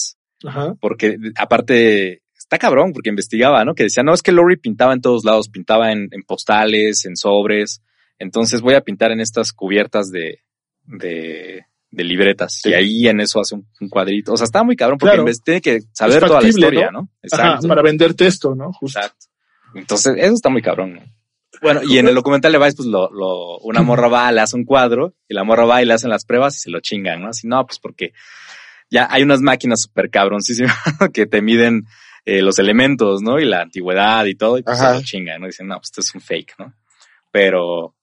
Ajá. 0.46 0.76
porque 0.80 1.18
aparte 1.38 2.22
está 2.38 2.58
cabrón, 2.58 2.92
porque 2.94 3.10
investigaba, 3.10 3.64
¿no? 3.66 3.74
Que 3.74 3.84
decía, 3.84 4.04
no, 4.04 4.14
es 4.14 4.22
que 4.22 4.32
Lori 4.32 4.58
pintaba 4.58 4.94
en 4.94 5.02
todos 5.02 5.24
lados, 5.26 5.50
pintaba 5.50 5.92
en, 5.92 6.10
en 6.12 6.24
postales, 6.24 7.06
en 7.06 7.16
sobres, 7.16 7.82
entonces 8.20 8.62
voy 8.62 8.74
a 8.76 8.82
pintar 8.82 9.12
en 9.12 9.20
estas 9.22 9.54
cubiertas 9.54 10.10
de, 10.12 10.40
de, 10.86 11.66
de 11.92 12.04
libretas. 12.04 12.60
Sí. 12.62 12.70
Y 12.70 12.74
ahí 12.74 13.08
en 13.08 13.20
eso 13.22 13.40
hace 13.40 13.56
un, 13.56 13.68
un 13.80 13.90
cuadrito. 13.90 14.34
O 14.34 14.38
sea, 14.38 14.46
está 14.46 14.64
muy 14.64 14.76
cabrón 14.76 14.98
porque 14.98 15.16
Claro. 15.16 15.32
tiene 15.44 15.62
que 15.62 15.80
saber 15.94 16.26
toda 16.26 16.42
la 16.42 16.48
historia, 16.48 16.90
¿no? 16.92 17.02
¿no? 17.02 17.10
Ajá, 17.32 17.46
Exacto. 17.48 17.68
para 17.68 17.82
venderte 17.82 18.26
esto, 18.28 18.56
¿no? 18.56 18.72
Justo. 18.74 19.00
Exacto. 19.00 19.28
Entonces, 19.74 20.16
eso 20.18 20.34
está 20.34 20.50
muy 20.50 20.62
cabrón, 20.62 20.94
¿no? 20.96 21.02
Bueno, 21.62 21.82
y 21.84 21.98
en 21.98 22.08
el 22.08 22.16
documental 22.16 22.52
de 22.52 22.60
Vice, 22.60 22.76
pues 22.76 22.88
lo, 22.88 23.10
lo, 23.12 23.58
una 23.60 23.82
morra 23.82 24.08
va, 24.08 24.32
le 24.32 24.42
hace 24.42 24.56
un 24.56 24.66
cuadro, 24.66 25.16
y 25.28 25.34
la 25.34 25.44
morra 25.44 25.66
va 25.66 25.82
y 25.82 25.86
le 25.86 25.94
hacen 25.94 26.10
las 26.10 26.26
pruebas 26.26 26.56
y 26.56 26.60
se 26.60 26.70
lo 26.70 26.80
chingan, 26.82 27.22
¿no? 27.22 27.30
Así, 27.30 27.48
no, 27.48 27.66
pues 27.66 27.80
porque 27.80 28.14
ya 28.90 29.08
hay 29.10 29.24
unas 29.24 29.42
máquinas 29.42 29.82
súper 29.82 30.10
cabroncísimas 30.10 30.76
que 31.14 31.26
te 31.26 31.42
miden 31.42 31.86
eh, 32.26 32.42
los 32.42 32.60
elementos, 32.60 33.22
¿no? 33.22 33.40
Y 33.40 33.46
la 33.46 33.62
antigüedad 33.62 34.26
y 34.26 34.36
todo, 34.36 34.58
y 34.58 34.64
pues 34.64 34.80
Ajá. 34.80 34.92
se 34.92 35.00
lo 35.00 35.04
chingan, 35.04 35.42
¿no? 35.42 35.48
Dicen, 35.48 35.68
no, 35.68 35.76
pues 35.78 35.88
esto 35.88 36.02
es 36.02 36.14
un 36.14 36.22
fake, 36.22 36.56
¿no? 36.60 36.74
Pero, 37.32 37.96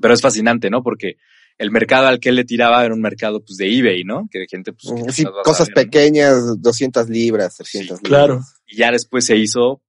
pero 0.00 0.14
es 0.14 0.20
fascinante, 0.20 0.70
¿no? 0.70 0.82
Porque 0.82 1.16
el 1.58 1.70
mercado 1.70 2.06
al 2.06 2.20
que 2.20 2.30
él 2.30 2.36
le 2.36 2.44
tiraba 2.44 2.84
era 2.84 2.94
un 2.94 3.00
mercado, 3.00 3.44
pues, 3.44 3.56
de 3.56 3.76
eBay, 3.76 4.04
¿no? 4.04 4.28
Que 4.30 4.40
de 4.40 4.46
gente, 4.48 4.72
pues, 4.72 5.14
Sí, 5.14 5.24
cosas 5.44 5.68
ver, 5.68 5.76
¿no? 5.76 5.82
pequeñas, 5.82 6.60
200 6.60 7.08
libras, 7.08 7.56
300 7.56 8.02
libras. 8.02 8.08
Claro. 8.08 8.40
y 8.66 8.76
ya 8.76 8.90
después 8.90 9.26
se 9.26 9.36
hizo 9.36 9.82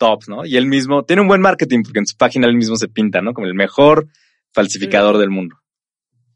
top, 0.00 0.22
¿no? 0.28 0.44
Y 0.46 0.56
él 0.56 0.66
mismo 0.66 1.04
tiene 1.04 1.20
un 1.22 1.28
buen 1.28 1.42
marketing 1.42 1.82
porque 1.84 1.98
en 2.00 2.06
su 2.06 2.16
página 2.16 2.46
él 2.48 2.56
mismo 2.56 2.74
se 2.76 2.88
pinta, 2.88 3.20
¿no? 3.20 3.34
Como 3.34 3.46
el 3.46 3.54
mejor 3.54 4.08
falsificador 4.52 5.18
del 5.18 5.30
mundo. 5.30 5.56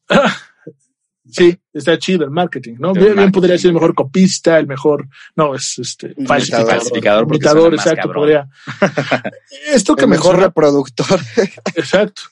Sí, 1.26 1.58
está 1.72 1.98
chido 1.98 2.24
el 2.24 2.30
marketing, 2.30 2.74
¿no? 2.78 2.92
El 2.94 3.14
Bien, 3.14 3.32
podría 3.32 3.56
ser 3.56 3.68
el 3.68 3.74
mejor 3.74 3.94
copista, 3.94 4.58
el 4.58 4.66
mejor, 4.66 5.08
no, 5.34 5.54
es 5.54 5.78
este 5.78 6.14
falsificador. 6.26 6.70
Falsificador 7.26 7.74
exacto, 7.74 7.96
cabrón. 8.02 8.14
podría. 8.22 8.48
Esto 9.72 9.96
que 9.96 10.04
El 10.04 10.10
mejor 10.10 10.34
menciona- 10.36 10.46
reproductor. 10.48 11.18
Exacto. 11.76 12.22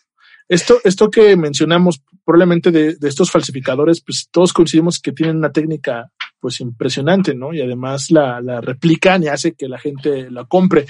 Esto, 0.47 0.79
esto 0.85 1.11
que 1.11 1.35
mencionamos 1.37 2.03
probablemente 2.23 2.71
de, 2.71 2.95
de 2.97 3.09
estos 3.09 3.31
falsificadores, 3.31 4.03
pues 4.03 4.29
todos 4.31 4.53
coincidimos 4.53 5.01
que 5.01 5.13
tienen 5.13 5.39
una 5.39 5.51
técnica 5.51 6.13
pues 6.43 6.61
impresionante, 6.61 7.35
¿no? 7.37 7.55
Y 7.55 7.61
además 7.61 8.11
la, 8.11 8.41
la 8.41 8.61
replican 8.61 9.23
y 9.23 9.29
hace 9.29 9.53
que 9.55 9.69
la 9.69 9.79
gente 9.79 10.29
la 10.29 10.45
compre. 10.45 10.87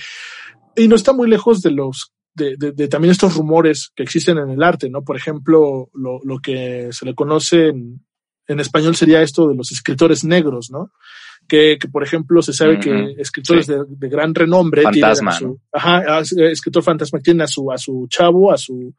Y 0.74 0.88
no 0.88 0.96
está 0.96 1.12
muy 1.12 1.28
lejos 1.28 1.60
de 1.60 1.72
los, 1.72 2.10
de, 2.34 2.56
de- 2.56 2.72
de 2.72 2.88
también 2.88 3.12
estos 3.12 3.36
rumores 3.36 3.92
que 3.94 4.02
existen 4.02 4.38
en 4.38 4.48
el 4.48 4.62
arte, 4.62 4.88
¿no? 4.88 5.04
Por 5.04 5.14
ejemplo, 5.18 5.90
lo, 5.92 6.20
lo 6.24 6.38
que 6.38 6.88
se 6.92 7.04
le 7.04 7.14
conoce 7.14 7.68
en, 7.68 8.00
en 8.48 8.60
español 8.60 8.96
sería 8.96 9.20
esto 9.20 9.46
de 9.46 9.54
los 9.54 9.70
escritores 9.72 10.24
negros, 10.24 10.70
¿no? 10.70 10.90
Que, 11.46 11.76
que 11.78 11.88
por 11.88 12.02
ejemplo, 12.02 12.40
se 12.40 12.54
sabe 12.54 12.80
que 12.80 13.14
escritores 13.18 13.66
sí. 13.66 13.72
de, 13.72 13.80
de 13.86 14.08
gran 14.08 14.34
renombre 14.34 14.82
Fantasma, 14.82 15.36
tienen 15.36 15.50
a 15.50 15.54
su, 15.54 15.60
ajá, 15.72 15.96
a- 16.18 16.50
escritor 16.50 16.82
fantasma 16.82 17.18
tiene 17.20 17.42
a 17.44 17.46
su, 17.46 17.70
a 17.70 17.76
su 17.76 18.06
chavo, 18.08 18.50
a 18.52 18.56
su, 18.56 18.94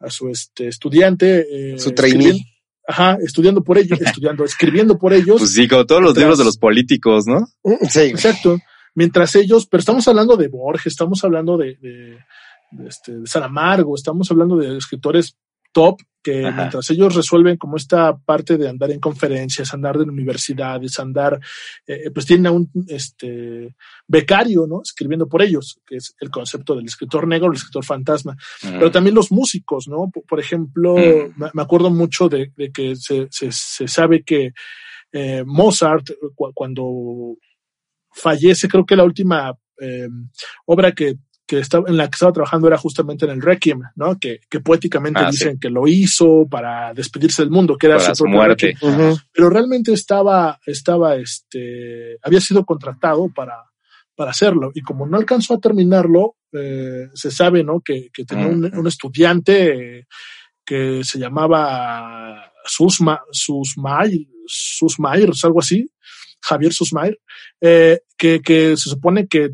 a 0.00 0.10
su 0.10 0.28
este, 0.28 0.68
estudiante, 0.68 1.46
eh, 1.72 1.78
Su 1.78 1.92
trainee. 1.92 2.44
Ajá, 2.86 3.18
estudiando 3.22 3.62
por 3.62 3.78
ellos, 3.78 4.00
estudiando, 4.00 4.44
escribiendo 4.44 4.98
por 4.98 5.12
ellos. 5.12 5.38
Pues 5.38 5.52
sí, 5.52 5.68
como 5.68 5.86
todos 5.86 6.02
los 6.02 6.16
libros 6.16 6.38
de 6.38 6.44
los 6.44 6.58
políticos, 6.58 7.26
¿no? 7.26 7.46
Sí. 7.88 8.00
Exacto. 8.00 8.58
Mientras 8.94 9.36
ellos, 9.36 9.66
pero 9.66 9.80
estamos 9.80 10.06
hablando 10.08 10.36
de 10.36 10.48
Borges, 10.48 10.88
estamos 10.88 11.22
hablando 11.22 11.56
de, 11.56 11.76
de, 11.80 12.18
de 12.72 12.88
este, 12.88 13.18
de 13.18 13.26
Saramago, 13.26 13.94
estamos 13.94 14.30
hablando 14.30 14.56
de 14.56 14.76
escritores 14.76 15.36
top 15.72 16.00
que 16.22 16.44
Ajá. 16.46 16.54
mientras 16.54 16.90
ellos 16.90 17.14
resuelven 17.14 17.56
como 17.56 17.78
esta 17.78 18.14
parte 18.14 18.58
de 18.58 18.68
andar 18.68 18.90
en 18.90 19.00
conferencias, 19.00 19.72
andar 19.72 19.96
en 19.96 20.10
universidades, 20.10 20.98
andar, 21.00 21.40
eh, 21.86 22.10
pues 22.12 22.26
tienen 22.26 22.46
a 22.48 22.50
un 22.50 22.70
este, 22.88 23.74
becario, 24.06 24.66
¿no? 24.66 24.82
Escribiendo 24.84 25.26
por 25.26 25.40
ellos, 25.40 25.80
que 25.86 25.96
es 25.96 26.14
el 26.20 26.28
concepto 26.28 26.74
del 26.74 26.84
escritor 26.84 27.26
negro, 27.26 27.48
el 27.48 27.56
escritor 27.56 27.84
fantasma. 27.86 28.36
Pero 28.60 28.90
también 28.90 29.14
los 29.14 29.32
músicos, 29.32 29.88
¿no? 29.88 30.10
Por, 30.12 30.24
por 30.24 30.38
ejemplo, 30.40 30.94
me- 31.36 31.50
me 31.54 31.62
acuerdo 31.62 31.88
mucho 31.90 32.28
de, 32.28 32.52
de 32.54 32.70
que 32.70 32.96
se, 32.96 33.26
se, 33.30 33.50
se 33.50 33.88
sabe 33.88 34.22
que 34.22 34.52
eh, 35.12 35.42
Mozart, 35.46 36.06
cu- 36.34 36.52
cuando 36.52 37.36
fallece, 38.12 38.68
creo 38.68 38.84
que 38.84 38.96
la 38.96 39.04
última 39.04 39.54
eh, 39.80 40.08
obra 40.66 40.92
que, 40.92 41.14
que 41.50 41.58
estaba, 41.58 41.88
en 41.88 41.96
la 41.96 42.08
que 42.08 42.14
estaba 42.14 42.32
trabajando 42.32 42.68
era 42.68 42.78
justamente 42.78 43.24
en 43.24 43.32
el 43.32 43.42
Requiem, 43.42 43.80
¿no? 43.96 44.16
Que, 44.20 44.38
que 44.48 44.60
poéticamente 44.60 45.18
Ah, 45.20 45.32
sí. 45.32 45.38
dicen 45.38 45.58
que 45.58 45.68
lo 45.68 45.88
hizo 45.88 46.46
para 46.48 46.94
despedirse 46.94 47.42
del 47.42 47.50
mundo, 47.50 47.76
que 47.76 47.88
era 47.88 47.96
para 47.98 48.14
su 48.14 48.22
propio 48.22 48.38
muerte. 48.38 48.74
Pero 49.32 49.50
realmente 49.50 49.92
estaba, 49.92 50.60
estaba, 50.64 51.16
este, 51.16 52.18
había 52.22 52.40
sido 52.40 52.64
contratado 52.64 53.28
para, 53.34 53.56
para 54.14 54.30
hacerlo. 54.30 54.70
Y 54.74 54.80
como 54.82 55.06
no 55.08 55.16
alcanzó 55.16 55.54
a 55.54 55.58
terminarlo, 55.58 56.36
eh, 56.52 57.08
se 57.14 57.32
sabe, 57.32 57.64
¿no? 57.64 57.80
Que, 57.80 58.10
que 58.12 58.24
tenía 58.24 58.46
un, 58.46 58.66
Ujú. 58.66 58.80
un 58.80 58.86
estudiante 58.86 60.06
que 60.64 61.02
se 61.02 61.18
llamaba 61.18 62.52
Susma, 62.64 63.22
Susmair, 63.32 64.24
Susmair, 64.46 65.30
algo 65.42 65.58
así, 65.58 65.90
Javier 66.42 66.72
Susmair, 66.72 67.18
eh, 67.60 68.02
que, 68.16 68.40
que 68.40 68.76
se 68.76 68.88
supone 68.88 69.26
que 69.26 69.50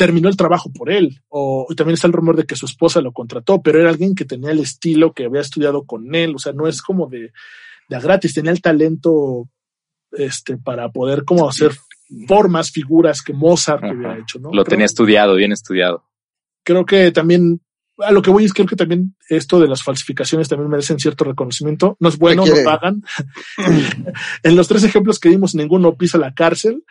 terminó 0.00 0.30
el 0.30 0.36
trabajo 0.36 0.72
por 0.72 0.90
él. 0.90 1.20
O 1.28 1.66
y 1.68 1.74
también 1.74 1.94
está 1.94 2.06
el 2.06 2.14
rumor 2.14 2.34
de 2.34 2.44
que 2.46 2.56
su 2.56 2.64
esposa 2.64 3.02
lo 3.02 3.12
contrató, 3.12 3.60
pero 3.60 3.78
era 3.80 3.90
alguien 3.90 4.14
que 4.14 4.24
tenía 4.24 4.50
el 4.50 4.60
estilo, 4.60 5.12
que 5.12 5.26
había 5.26 5.42
estudiado 5.42 5.84
con 5.84 6.14
él. 6.14 6.34
O 6.34 6.38
sea, 6.38 6.54
no 6.54 6.66
es 6.66 6.80
como 6.80 7.06
de, 7.06 7.32
de 7.88 7.96
a 7.96 8.00
gratis, 8.00 8.32
tenía 8.32 8.50
el 8.52 8.62
talento 8.62 9.48
este, 10.12 10.56
para 10.56 10.88
poder 10.90 11.24
como 11.24 11.46
hacer 11.46 11.72
formas, 12.26 12.70
figuras 12.70 13.20
que 13.22 13.34
Mozart 13.34 13.84
Ajá. 13.84 13.92
hubiera 13.92 14.18
hecho, 14.18 14.38
¿no? 14.38 14.48
Lo 14.48 14.64
Creo- 14.64 14.70
tenía 14.70 14.86
estudiado, 14.86 15.34
bien 15.36 15.52
estudiado. 15.52 16.02
creo 16.64 16.84
que 16.86 17.12
también, 17.12 17.60
a 17.98 18.10
lo 18.10 18.22
que 18.22 18.30
voy 18.30 18.44
es 18.46 18.54
creo 18.54 18.66
que 18.66 18.76
también 18.76 19.14
esto 19.28 19.60
de 19.60 19.68
las 19.68 19.82
falsificaciones 19.82 20.48
también 20.48 20.70
merecen 20.70 20.98
cierto 20.98 21.24
reconocimiento. 21.24 21.96
No 22.00 22.08
es 22.08 22.16
bueno, 22.18 22.44
no 22.46 22.54
pagan. 22.64 23.02
en 24.42 24.56
los 24.56 24.66
tres 24.66 24.82
ejemplos 24.84 25.18
que 25.20 25.28
dimos, 25.28 25.54
ninguno 25.54 25.94
pisa 25.96 26.16
la 26.16 26.32
cárcel, 26.32 26.84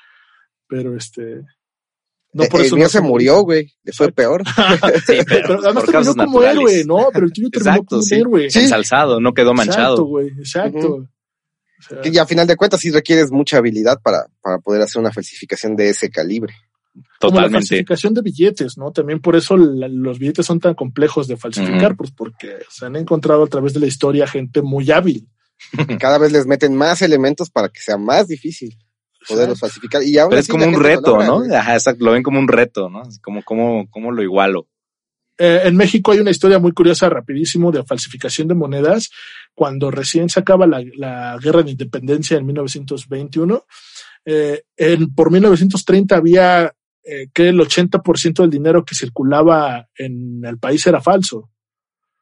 pero 0.68 0.96
este. 0.96 1.42
No 2.32 2.46
por 2.46 2.62
Eh, 2.62 2.66
eso 2.66 2.76
el 2.76 2.80
mío 2.80 2.86
no 2.86 2.90
se 2.90 3.02
murió, 3.02 3.42
güey. 3.42 3.72
Le 3.84 3.92
fue 3.92 4.12
peor. 4.12 4.44
Sí, 5.08 5.18
pero, 5.28 5.48
Pero 5.48 5.60
además 5.66 5.86
terminó 5.86 6.14
como 6.16 6.26
naturales. 6.42 6.74
héroe, 6.74 6.86
¿no? 6.86 7.08
Pero 7.12 7.26
el 7.26 7.34
tuyo 7.34 7.50
terminó 7.50 7.72
Exacto, 7.72 7.90
como 7.96 8.02
sí. 8.04 8.16
héroe. 8.16 8.50
Sí. 8.52 8.60
Ensalzado, 8.60 9.20
no 9.20 9.34
quedó 9.34 9.54
manchado. 9.54 9.94
Exacto, 9.94 10.06
güey, 10.06 10.28
exacto. 10.38 10.88
O 10.96 11.82
sea, 11.88 12.02
Que 12.02 12.12
ya 12.12 12.24
a 12.24 12.26
final 12.28 12.46
de 12.46 12.56
cuentas 12.56 12.80
sí 12.82 12.92
requieres 12.92 13.32
mucha 13.32 13.58
habilidad 13.58 14.00
para, 14.04 14.28
para 14.42 14.60
poder 14.60 14.82
hacer 14.82 15.00
una 15.00 15.12
falsificación 15.12 15.76
de 15.76 15.90
ese 15.90 16.10
calibre. 16.10 16.54
como 16.94 17.02
la 17.02 17.20
Totalmente. 17.20 17.54
falsificación 17.58 18.14
de 18.14 18.22
billetes, 18.22 18.78
¿no? 18.78 18.92
También 18.92 19.20
por 19.22 19.36
eso 19.36 19.56
la- 19.58 19.88
los 19.88 20.20
billetes 20.20 20.46
son 20.46 20.60
tan 20.60 20.74
complejos 20.76 21.28
de 21.28 21.38
falsificar, 21.38 21.96
pues 21.96 22.12
porque 22.12 22.58
se 22.70 22.86
han 22.86 22.96
encontrado 22.96 23.44
a 23.44 23.48
través 23.48 23.74
de 23.74 23.80
la 23.80 23.88
historia 23.88 24.28
gente 24.28 24.62
muy 24.62 24.92
hábil. 24.92 25.28
Y 25.90 25.98
cada 25.98 26.18
vez 26.18 26.32
les 26.32 26.46
meten 26.46 26.76
más 26.76 27.02
elementos 27.02 27.50
para 27.50 27.70
que 27.70 27.80
sea 27.82 27.98
más 27.98 28.28
difícil 28.28 28.78
poderlos 29.28 29.60
falsificar. 29.60 30.04
Y 30.04 30.18
aún 30.18 30.30
Pero 30.30 30.40
es 30.40 30.48
como 30.48 30.66
un 30.66 30.82
reto, 30.82 31.12
logra, 31.12 31.28
¿no? 31.28 31.38
güey. 31.40 31.54
Ajá, 31.54 31.74
exacto. 31.74 32.06
Lo 32.06 32.12
ven 32.12 32.24
como 32.24 32.40
un 32.40 32.48
reto, 32.48 32.90
¿no? 32.90 33.04
Como, 33.22 33.44
como, 33.44 33.90
como 33.90 34.12
lo 34.12 34.24
igualo. 34.24 34.68
Eh, 35.38 35.62
en 35.64 35.78
México 35.78 36.12
hay 36.12 36.20
una 36.20 36.32
historia 36.32 36.60
muy 36.60 36.74
curiosa, 36.74 37.10
rapidísimo, 37.10 37.72
de 37.72 37.84
falsificación 37.84 38.48
de 38.48 38.56
monedas. 38.56 39.10
Cuando 39.54 39.90
recién 39.90 40.30
se 40.30 40.40
acaba 40.40 40.68
la, 40.68 40.84
la 40.96 41.38
guerra 41.42 41.64
de 41.64 41.72
independencia 41.72 42.38
en 42.38 42.46
1921, 42.46 43.66
eh, 44.26 44.64
en, 44.76 45.14
por 45.16 45.32
1930 45.32 46.16
había 46.18 46.74
eh, 47.04 47.28
que 47.34 47.50
el 47.50 47.60
80% 47.60 48.42
del 48.42 48.50
dinero 48.50 48.84
que 48.84 48.96
circulaba 48.96 49.88
en 49.98 50.42
el 50.44 50.60
país 50.60 50.86
era 50.88 51.02
falso. 51.02 51.50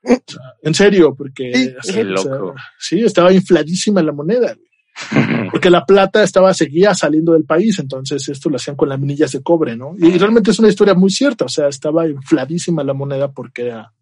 O 0.04 0.10
sea, 0.10 0.41
en 0.62 0.74
serio, 0.74 1.16
porque 1.16 1.52
Sí, 1.54 1.74
o 1.78 1.84
sea, 1.84 1.95
qué 1.95 2.04
loco. 2.04 2.56
sí, 2.80 3.02
estaba 3.02 3.34
infladísima 3.34 4.02
la 4.04 4.14
moneda. 4.14 4.56
Porque 5.52 5.70
la 5.70 5.86
plata 5.86 6.24
estaba, 6.24 6.54
seguía 6.54 6.93
saliendo 6.93 7.34
del 7.34 7.45
país, 7.45 7.78
entonces 7.80 8.28
esto 8.30 8.50
lo 8.50 8.56
hacían 8.58 8.76
con 8.76 8.89
laminillas 8.89 9.32
de 9.32 9.41
cobre, 9.41 9.76
¿no? 9.78 9.93
Y 9.98 10.18
realmente 10.18 10.52
es 10.52 10.60
una 10.60 10.70
historia 10.70 10.93
muy 10.93 11.10
cierta, 11.10 11.45
o 11.45 11.50
sea, 11.50 11.68
estaba 11.68 12.08
infladísima 12.08 12.84
la 12.84 12.93
moneda 12.93 13.32
porque 13.32 13.68
era 13.68 13.93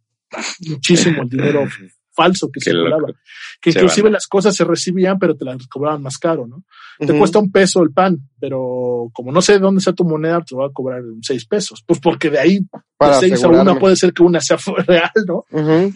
muchísimo 0.68 1.24
el 1.24 1.30
dinero 1.30 1.66
falso 2.14 2.48
que 2.50 2.62
Qué 2.62 2.70
circulaba. 2.72 3.02
loco. 3.10 3.14
Que 3.62 3.74
Se 3.74 3.80
inclusive 3.80 4.06
van. 4.06 4.14
las 4.14 4.28
cosas 4.28 4.56
se 4.56 4.64
recibían, 4.64 5.20
pero 5.20 5.36
te 5.36 5.44
las 5.44 5.68
cobraban 5.68 6.02
más 6.02 6.18
caro, 6.18 6.48
¿no? 6.48 6.64
Te 6.98 7.18
cuesta 7.18 7.40
un 7.40 7.52
peso 7.52 7.84
el 7.84 7.92
pan, 7.92 8.18
pero 8.40 9.10
como 9.12 9.34
no 9.34 9.42
sé 9.42 9.54
de 9.54 9.60
dónde 9.60 9.82
sea 9.82 9.92
tu 9.92 10.06
moneda, 10.06 10.42
te 10.42 10.56
va 10.56 10.68
a 10.68 10.72
cobrar 10.72 11.02
seis 11.22 11.46
pesos. 11.46 11.84
Pues 11.86 12.00
porque 12.00 12.30
de 12.30 12.40
ahí, 12.40 12.60
de 12.60 13.14
seis 13.20 13.44
a 13.44 13.50
una, 13.50 13.78
puede 13.80 13.98
ser 13.98 14.14
que 14.14 14.24
una 14.24 14.40
sea 14.40 14.56
real, 14.88 15.12
¿no? 15.28 15.44
Ujú. 15.52 15.94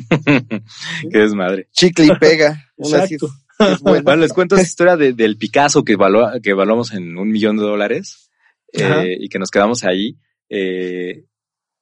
Qué 1.10 1.18
desmadre. 1.20 1.70
Chicle 1.72 2.08
y 2.08 2.16
pega. 2.20 2.66
Una 2.76 3.06
sí 3.08 3.16
es- 3.16 3.24
Exacto. 3.24 3.30
Bueno, 4.04 4.16
les 4.22 4.34
cuento 4.34 4.56
esa 4.56 4.64
historia 4.64 4.96
de- 4.98 5.14
del 5.14 5.38
Picasso 5.38 5.84
que, 5.84 5.94
evalua- 5.98 6.40
que 6.42 6.52
evaluamos 6.52 6.94
en 6.94 7.18
un 7.18 7.30
millón 7.30 7.58
de 7.58 7.64
dólares 7.64 8.30
eh, 8.74 9.18
y 9.20 9.30
que 9.30 9.40
nos 9.40 9.52
quedamos 9.52 9.84
ahí. 9.84 10.18
Eh, 10.50 11.26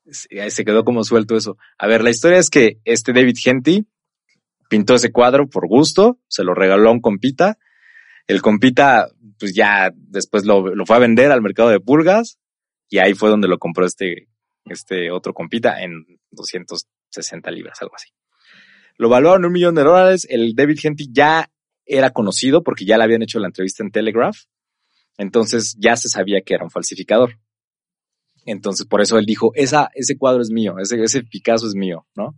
se 0.05 0.65
quedó 0.65 0.83
como 0.83 1.03
suelto 1.03 1.35
eso. 1.35 1.57
A 1.77 1.87
ver, 1.87 2.01
la 2.01 2.09
historia 2.09 2.37
es 2.39 2.49
que 2.49 2.79
este 2.85 3.13
David 3.13 3.35
Henty 3.43 3.87
pintó 4.69 4.95
ese 4.95 5.11
cuadro 5.11 5.47
por 5.49 5.67
gusto, 5.67 6.19
se 6.27 6.43
lo 6.43 6.53
regaló 6.53 6.89
a 6.89 6.93
un 6.93 7.01
compita. 7.01 7.57
El 8.25 8.41
compita, 8.41 9.07
pues 9.39 9.53
ya 9.53 9.91
después 9.95 10.45
lo, 10.45 10.73
lo 10.75 10.85
fue 10.85 10.95
a 10.97 10.99
vender 10.99 11.31
al 11.31 11.41
mercado 11.41 11.69
de 11.69 11.79
pulgas 11.79 12.39
y 12.89 12.99
ahí 12.99 13.13
fue 13.13 13.29
donde 13.29 13.47
lo 13.47 13.57
compró 13.59 13.85
este, 13.85 14.27
este 14.65 15.11
otro 15.11 15.33
compita 15.33 15.81
en 15.81 16.05
260 16.31 17.51
libras, 17.51 17.81
algo 17.81 17.95
así. 17.95 18.09
Lo 18.97 19.09
valuaron 19.09 19.45
un 19.45 19.51
millón 19.53 19.75
de 19.75 19.83
dólares. 19.83 20.25
El 20.29 20.55
David 20.55 20.79
Henty 20.83 21.09
ya 21.11 21.49
era 21.87 22.11
conocido 22.11 22.63
porque 22.63 22.85
ya 22.85 22.97
le 22.97 23.03
habían 23.03 23.23
hecho 23.23 23.39
la 23.39 23.47
entrevista 23.47 23.83
en 23.83 23.91
Telegraph. 23.91 24.37
Entonces 25.17 25.75
ya 25.79 25.95
se 25.95 26.09
sabía 26.09 26.41
que 26.41 26.53
era 26.53 26.63
un 26.63 26.69
falsificador. 26.69 27.39
Entonces 28.45 28.85
por 28.85 29.01
eso 29.01 29.17
él 29.17 29.25
dijo, 29.25 29.51
esa, 29.55 29.89
ese 29.93 30.17
cuadro 30.17 30.41
es 30.41 30.49
mío, 30.49 30.75
ese, 30.79 31.01
ese 31.01 31.23
Picasso 31.23 31.67
es 31.67 31.75
mío, 31.75 32.05
¿no? 32.15 32.37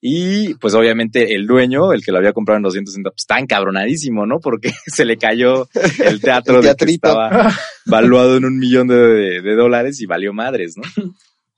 Y 0.00 0.54
pues 0.54 0.74
obviamente 0.74 1.34
el 1.34 1.46
dueño, 1.46 1.92
el 1.92 2.04
que 2.04 2.12
lo 2.12 2.18
había 2.18 2.32
comprado 2.32 2.58
en 2.58 2.62
260, 2.62 3.10
pues 3.10 3.22
está 3.22 3.38
encabronadísimo, 3.38 4.26
¿no? 4.26 4.38
Porque 4.38 4.70
se 4.86 5.04
le 5.04 5.16
cayó 5.16 5.68
el 6.04 6.20
teatro 6.20 6.62
de 6.62 6.74
que 6.74 6.84
estaba 6.84 7.52
valuado 7.86 8.36
en 8.36 8.44
un 8.44 8.58
millón 8.58 8.86
de, 8.88 9.42
de, 9.42 9.54
dólares 9.54 10.00
y 10.00 10.06
valió 10.06 10.32
madres, 10.32 10.76
¿no? 10.76 10.84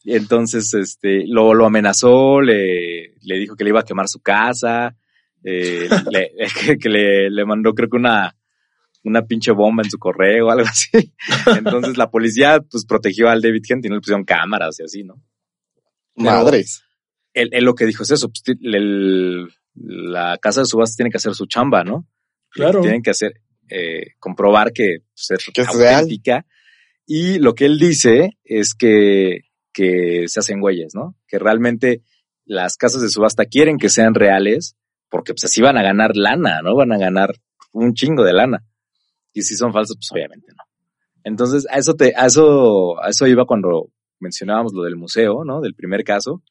Entonces, 0.04 0.72
este, 0.72 1.24
lo, 1.26 1.52
lo 1.52 1.66
amenazó, 1.66 2.40
le, 2.40 3.14
le 3.20 3.38
dijo 3.38 3.56
que 3.56 3.64
le 3.64 3.70
iba 3.70 3.80
a 3.80 3.84
quemar 3.84 4.08
su 4.08 4.20
casa, 4.20 4.96
eh, 5.45 5.88
le, 6.11 6.32
que, 6.80 6.88
le, 6.88 7.30
le 7.30 7.45
mandó 7.45 7.74
creo 7.74 7.88
que 7.88 7.97
una, 7.97 8.36
una 9.05 9.22
pinche 9.26 9.53
bomba 9.53 9.82
en 9.82 9.91
su 9.91 9.99
correo 9.99 10.47
o 10.47 10.51
algo 10.51 10.66
así. 10.66 10.91
Entonces 11.59 11.97
la 11.97 12.11
policía 12.11 12.61
pues 12.61 12.84
protegió 12.84 13.28
al 13.28 13.41
David 13.41 13.62
Kent 13.66 13.84
y 13.84 13.88
no 13.88 13.97
le 13.97 14.01
pusieron 14.01 14.24
cámaras 14.24 14.78
y 14.80 14.84
así, 14.84 15.05
¿no? 15.05 15.22
Madres. 16.16 16.82
Él, 17.32 17.49
él, 17.53 17.64
lo 17.64 17.74
que 17.74 17.86
dijo 17.86 18.03
es 18.03 18.11
eso, 18.11 18.28
pues, 18.28 18.43
el, 18.61 19.49
la 19.74 20.36
casa 20.38 20.61
de 20.61 20.66
subastas 20.66 20.97
tiene 20.97 21.11
que 21.11 21.16
hacer 21.16 21.34
su 21.34 21.47
chamba, 21.47 21.84
¿no? 21.84 22.07
Claro. 22.51 22.80
Tienen 22.80 23.03
que 23.03 23.11
hacer, 23.11 23.41
eh, 23.68 24.14
comprobar 24.18 24.72
que, 24.72 24.99
pues, 25.14 25.30
es, 25.30 25.51
que 25.55 25.61
es 25.61 25.68
auténtica. 25.68 26.32
Real. 26.32 26.47
Y 27.07 27.38
lo 27.38 27.55
que 27.55 27.66
él 27.66 27.78
dice 27.78 28.38
es 28.45 28.74
que, 28.74 29.43
que 29.72 30.24
se 30.26 30.41
hacen 30.41 30.61
güeyes, 30.61 30.95
¿no? 30.95 31.16
Que 31.28 31.38
realmente 31.38 32.03
las 32.45 32.76
casas 32.76 33.01
de 33.03 33.09
subasta 33.09 33.47
quieren 33.47 33.78
que 33.78 33.88
sean 33.88 34.14
reales 34.14 34.76
porque 35.11 35.34
pues 35.34 35.44
así 35.44 35.61
van 35.61 35.76
a 35.76 35.82
ganar 35.82 36.16
lana, 36.16 36.62
¿no? 36.62 36.74
Van 36.74 36.92
a 36.92 36.98
ganar 36.98 37.34
un 37.72 37.92
chingo 37.94 38.24
de 38.24 38.32
lana. 38.32 38.64
Y 39.32 39.42
si 39.42 39.54
son 39.54 39.72
falsos, 39.72 39.96
pues 39.96 40.11
obviamente 40.12 40.52
no. 40.56 40.64
Entonces, 41.24 41.66
a 41.70 41.76
eso 41.76 41.94
te, 41.94 42.14
a 42.16 42.26
eso, 42.26 43.00
a 43.02 43.11
eso 43.11 43.26
iba 43.26 43.44
cuando 43.44 43.90
mencionábamos 44.20 44.72
lo 44.72 44.84
del 44.84 44.96
museo, 44.96 45.44
¿no? 45.44 45.61
Del 45.61 45.74
primer 45.74 46.04
caso. 46.04 46.42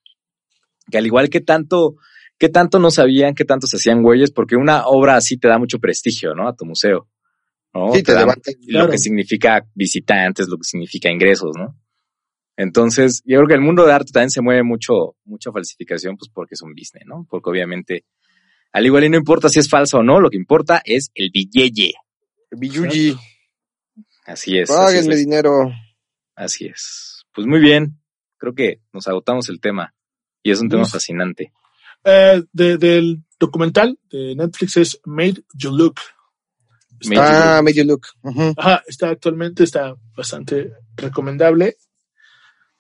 Que 0.91 0.97
al 0.97 1.05
igual 1.05 1.30
que 1.30 1.41
tanto, 1.41 1.95
que 2.38 2.49
tanto 2.49 2.80
no 2.80 2.91
sabían, 2.91 3.34
que 3.34 3.45
tanto 3.45 3.68
se 3.68 3.78
hacían 3.78 4.03
güeyes, 4.03 4.32
porque 4.32 4.55
una 4.55 4.86
obra 4.88 5.16
así 5.16 5.38
te 5.38 5.47
da 5.47 5.57
mucho 5.57 5.80
prestigio, 5.80 6.36
¿no? 6.36 6.47
A 6.47 6.55
tu 6.55 6.66
museo. 6.66 7.07
¿no? 7.74 7.91
Sí, 7.93 8.03
te, 8.03 8.14
te 8.14 8.14
da, 8.14 8.26
claro. 8.26 8.86
Lo 8.86 8.89
que 8.89 8.97
significa 8.97 9.66
visitantes, 9.74 10.47
lo 10.47 10.57
que 10.57 10.64
significa 10.64 11.10
ingresos, 11.10 11.51
¿no? 11.55 11.76
Entonces, 12.57 13.22
yo 13.26 13.38
creo 13.38 13.47
que 13.47 13.53
el 13.53 13.62
mundo 13.62 13.86
de 13.86 13.93
arte 13.93 14.12
también 14.12 14.32
se 14.32 14.41
mueve 14.41 14.64
mucho, 14.64 15.16
mucha 15.24 15.49
falsificación, 15.49 16.18
pues 16.18 16.30
porque 16.30 16.55
es 16.55 16.62
un 16.62 16.74
business, 16.74 17.05
¿no? 17.05 17.26
Porque 17.30 17.49
obviamente, 17.49 18.03
al 18.72 18.86
igual 18.86 19.03
y 19.05 19.09
no 19.09 19.17
importa 19.17 19.49
si 19.49 19.59
es 19.59 19.70
falso 19.70 19.99
o 19.99 20.03
no, 20.03 20.20
lo 20.20 20.30
que 20.30 20.38
importa 20.38 20.82
es 20.84 21.09
el 21.15 21.32
billete. 21.32 21.93
El 22.51 22.59
billuji. 22.59 23.15
Así 24.26 24.57
es. 24.57 24.70
Páguenme 24.70 25.13
así 25.13 25.22
es. 25.22 25.26
dinero. 25.26 25.72
Así 26.36 26.65
es. 26.65 27.26
Pues 27.34 27.47
muy 27.47 27.59
bien. 27.59 27.99
Creo 28.38 28.53
que 28.53 28.82
nos 28.93 29.07
agotamos 29.07 29.49
el 29.49 29.59
tema. 29.59 29.93
Y 30.43 30.51
es 30.51 30.61
un 30.61 30.70
tema 30.70 30.86
fascinante. 30.86 31.51
Eh, 32.03 32.43
de, 32.53 32.78
del 32.78 33.24
documental 33.39 33.99
de 34.09 34.36
Netflix 34.36 34.78
es 34.78 34.99
Made 35.05 35.43
You 35.53 35.72
Look. 35.72 35.99
Está, 36.99 37.57
ah, 37.57 37.61
Made 37.61 37.76
You 37.76 37.86
Look. 37.86 38.07
Uh 38.22 38.32
-huh. 38.32 38.53
Ajá, 38.57 38.84
está 38.88 39.09
actualmente, 39.09 39.63
está 39.63 39.95
bastante 40.15 40.74
recomendable 40.95 41.78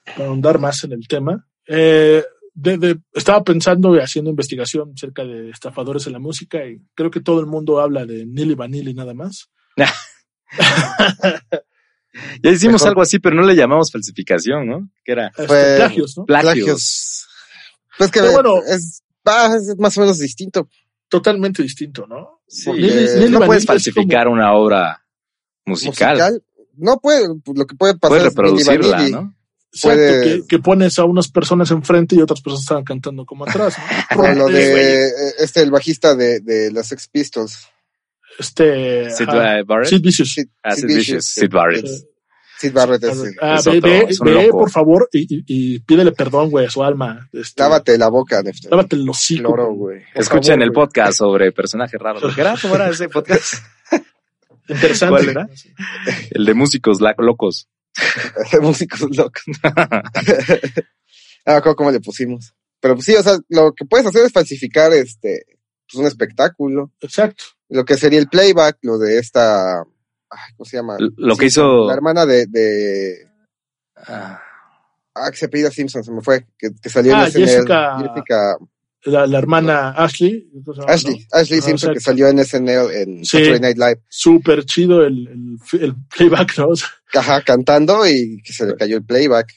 para 0.05 0.29
ahondar 0.29 0.59
más 0.59 0.83
en 0.83 0.93
el 0.93 1.07
tema. 1.07 1.47
Eh, 1.67 2.23
de, 2.61 2.77
de, 2.77 2.99
estaba 3.13 3.43
pensando 3.43 3.95
y 3.95 3.99
haciendo 3.99 4.29
investigación 4.29 4.91
acerca 4.95 5.23
de 5.23 5.49
estafadores 5.49 6.05
en 6.07 6.13
la 6.13 6.19
música 6.19 6.65
y 6.65 6.81
creo 6.93 7.09
que 7.09 7.21
todo 7.21 7.39
el 7.39 7.45
mundo 7.45 7.79
habla 7.79 8.05
de 8.05 8.25
Nili 8.25 8.55
Vanilli 8.55 8.93
nada 8.93 9.13
más. 9.13 9.49
ya 12.43 12.51
hicimos 12.51 12.81
Mejor. 12.81 12.87
algo 12.89 13.01
así, 13.01 13.19
pero 13.19 13.35
no 13.35 13.43
le 13.43 13.55
llamamos 13.55 13.91
falsificación, 13.91 14.67
¿no? 14.67 14.89
Que 15.05 15.13
era 15.13 15.27
este, 15.37 15.77
plagios, 15.77 16.17
¿no? 16.17 16.25
Plagios. 16.25 16.55
plagios. 16.55 17.27
Pues 17.97 18.11
que 18.11 18.21
bueno, 18.21 18.57
es, 18.67 19.03
ah, 19.25 19.55
es, 19.55 19.77
más 19.77 19.97
o 19.97 20.01
menos 20.01 20.19
distinto. 20.19 20.67
Totalmente 21.07 21.63
distinto, 21.63 22.05
¿no? 22.07 22.41
Sí, 22.47 22.71
eh, 22.77 23.27
no 23.29 23.39
puedes 23.41 23.65
falsificar 23.65 24.25
como... 24.25 24.35
una 24.35 24.53
obra 24.53 25.05
musical. 25.65 26.17
musical. 26.17 26.43
No 26.75 26.97
puede, 26.99 27.27
lo 27.27 27.65
que 27.65 27.75
puede 27.75 27.97
pasar 27.97 28.17
puedes 28.17 28.23
reproducirla, 28.23 29.05
es 29.05 29.11
¿no? 29.11 29.35
Exacto, 29.71 30.23
que, 30.23 30.41
que, 30.47 30.59
pones 30.59 30.97
a 30.97 31.05
unas 31.05 31.27
personas 31.27 31.69
enfrente 31.69 32.15
y 32.15 32.21
otras 32.21 32.41
personas 32.41 32.63
están 32.63 32.83
cantando 32.83 33.25
como 33.25 33.45
atrás. 33.45 33.77
¿no? 33.77 34.15
Bueno, 34.17 34.47
de 34.47 35.09
este, 35.37 35.61
el 35.61 35.69
bajista 35.69 36.15
de, 36.15 36.39
de 36.39 36.71
los 36.71 36.87
Sex 36.87 37.07
Pistols. 37.07 37.67
Este. 38.39 39.11
Sid, 39.11 39.27
uh, 39.29 39.65
Barrett. 39.65 39.89
Sid 39.89 40.01
Vicious. 40.01 40.33
Sid, 40.33 40.47
ah, 40.63 40.75
Sid, 40.75 40.87
Vicious. 40.87 41.25
Sid 41.25 41.51
Barrett. 41.51 41.85
Sid 42.59 42.73
Barrett 42.73 43.03
es, 43.03 43.37
ah, 43.41 43.55
es 43.57 43.65
ve, 43.65 43.77
otro, 43.77 43.89
ve, 43.89 44.05
es 44.09 44.19
ve 44.19 44.49
por 44.51 44.69
favor, 44.69 45.07
y, 45.13 45.19
y, 45.33 45.43
y, 45.47 45.79
pídele 45.79 46.11
perdón, 46.11 46.49
güey, 46.49 46.65
a 46.65 46.69
su 46.69 46.83
alma. 46.83 47.29
Este, 47.31 47.61
lávate 47.63 47.97
la 47.97 48.09
boca, 48.09 48.41
Nefter. 48.43 48.69
Lávate 48.69 48.97
el 48.97 49.07
hocico. 49.07 49.73
Güey. 49.73 50.01
Escuchen 50.13 50.55
favor, 50.55 50.63
el 50.63 50.71
podcast 50.73 51.21
wey. 51.21 51.27
sobre 51.27 51.51
personajes 51.53 51.97
raros. 51.97 52.35
¿Qué 52.35 52.41
era? 52.41 52.55
¿Cómo 52.61 52.75
era 52.75 52.89
ese 52.89 53.07
podcast? 53.07 53.53
Interesante. 54.67 55.23
¿Cuál 55.23 55.29
era? 55.29 55.49
El 56.31 56.45
de 56.45 56.53
músicos 56.53 56.99
locos. 56.99 57.69
músicos 58.61 59.15
locos. 59.15 59.43
ah, 61.45 61.61
¿cómo 61.61 61.91
le 61.91 61.99
pusimos? 61.99 62.53
Pero 62.79 62.95
pues 62.95 63.05
sí, 63.05 63.15
o 63.15 63.23
sea, 63.23 63.37
lo 63.49 63.73
que 63.73 63.85
puedes 63.85 64.07
hacer 64.07 64.25
es 64.25 64.31
falsificar 64.31 64.93
este, 64.93 65.45
pues 65.89 66.01
un 66.01 66.07
espectáculo. 66.07 66.91
Exacto. 67.01 67.43
Lo 67.69 67.85
que 67.85 67.97
sería 67.97 68.19
el 68.19 68.29
playback, 68.29 68.77
lo 68.81 68.97
de 68.97 69.19
esta, 69.19 69.83
¿cómo 70.57 70.65
se 70.65 70.77
llama? 70.77 70.97
Lo 70.99 71.35
que 71.35 71.47
hizo. 71.47 71.87
La 71.87 71.93
hermana 71.93 72.25
de, 72.25 72.47
de 72.47 73.27
ah. 73.95 74.41
ah, 75.13 75.31
que 75.31 75.37
se 75.37 75.49
pedía 75.49 75.69
Simpson, 75.69 76.03
se 76.03 76.11
me 76.11 76.21
fue, 76.21 76.47
que, 76.57 76.69
que 76.81 76.89
salió 76.89 77.15
ah, 77.15 77.25
en 77.25 77.31
SNL. 77.31 77.45
Jessica, 77.45 77.97
Jessica 77.99 78.57
la, 79.05 79.27
la, 79.27 79.37
hermana 79.37 79.91
Ashley. 79.91 80.49
Ashley, 80.87 81.19
¿no? 81.19 81.37
Ashley 81.37 81.61
Simpson, 81.61 81.93
que 81.93 81.99
salió 81.99 82.27
en 82.27 82.43
SNL 82.43 82.91
en 82.93 83.25
sí, 83.25 83.37
Saturday 83.37 83.59
Night 83.59 83.77
Live. 83.77 84.01
Súper 84.09 84.65
chido 84.65 85.05
el, 85.05 85.27
el, 85.27 85.81
el, 85.81 85.95
playback, 86.15 86.57
¿no? 86.57 86.69
Ajá, 87.13 87.41
cantando 87.41 88.07
y 88.07 88.41
que 88.43 88.53
se 88.53 88.65
le 88.65 88.75
cayó 88.75 88.97
el 88.97 89.05
playback. 89.05 89.53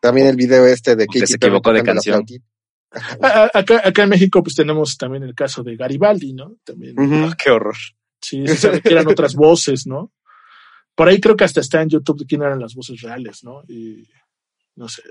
También 0.00 0.28
el 0.28 0.36
video 0.36 0.66
este 0.66 0.96
de 0.96 1.06
que 1.06 1.26
se 1.26 1.36
equivocó 1.36 1.72
de 1.72 1.82
canción. 1.82 2.24
Acá, 3.52 3.82
acá 3.84 4.02
en 4.02 4.08
México 4.08 4.42
pues 4.42 4.54
tenemos 4.54 4.96
también 4.96 5.22
el 5.22 5.34
caso 5.34 5.62
de 5.62 5.76
Garibaldi, 5.76 6.32
¿no? 6.32 6.56
También. 6.64 6.98
Uh 6.98 7.02
-huh. 7.02 7.32
oh, 7.32 7.36
qué 7.36 7.50
horror. 7.50 7.76
Sí, 8.20 8.46
se 8.46 8.56
sabe 8.56 8.80
que 8.80 8.90
eran 8.90 9.06
otras 9.06 9.34
voces, 9.34 9.86
¿no? 9.86 10.12
Por 10.94 11.08
ahí 11.08 11.20
creo 11.20 11.36
que 11.36 11.44
hasta 11.44 11.60
está 11.60 11.82
en 11.82 11.90
YouTube 11.90 12.20
de 12.20 12.26
quién 12.26 12.42
eran 12.42 12.58
las 12.58 12.74
voces 12.74 13.00
reales, 13.00 13.44
¿no? 13.44 13.62
Y 13.68 14.08
no 14.78 14.88
sé. 14.88 15.02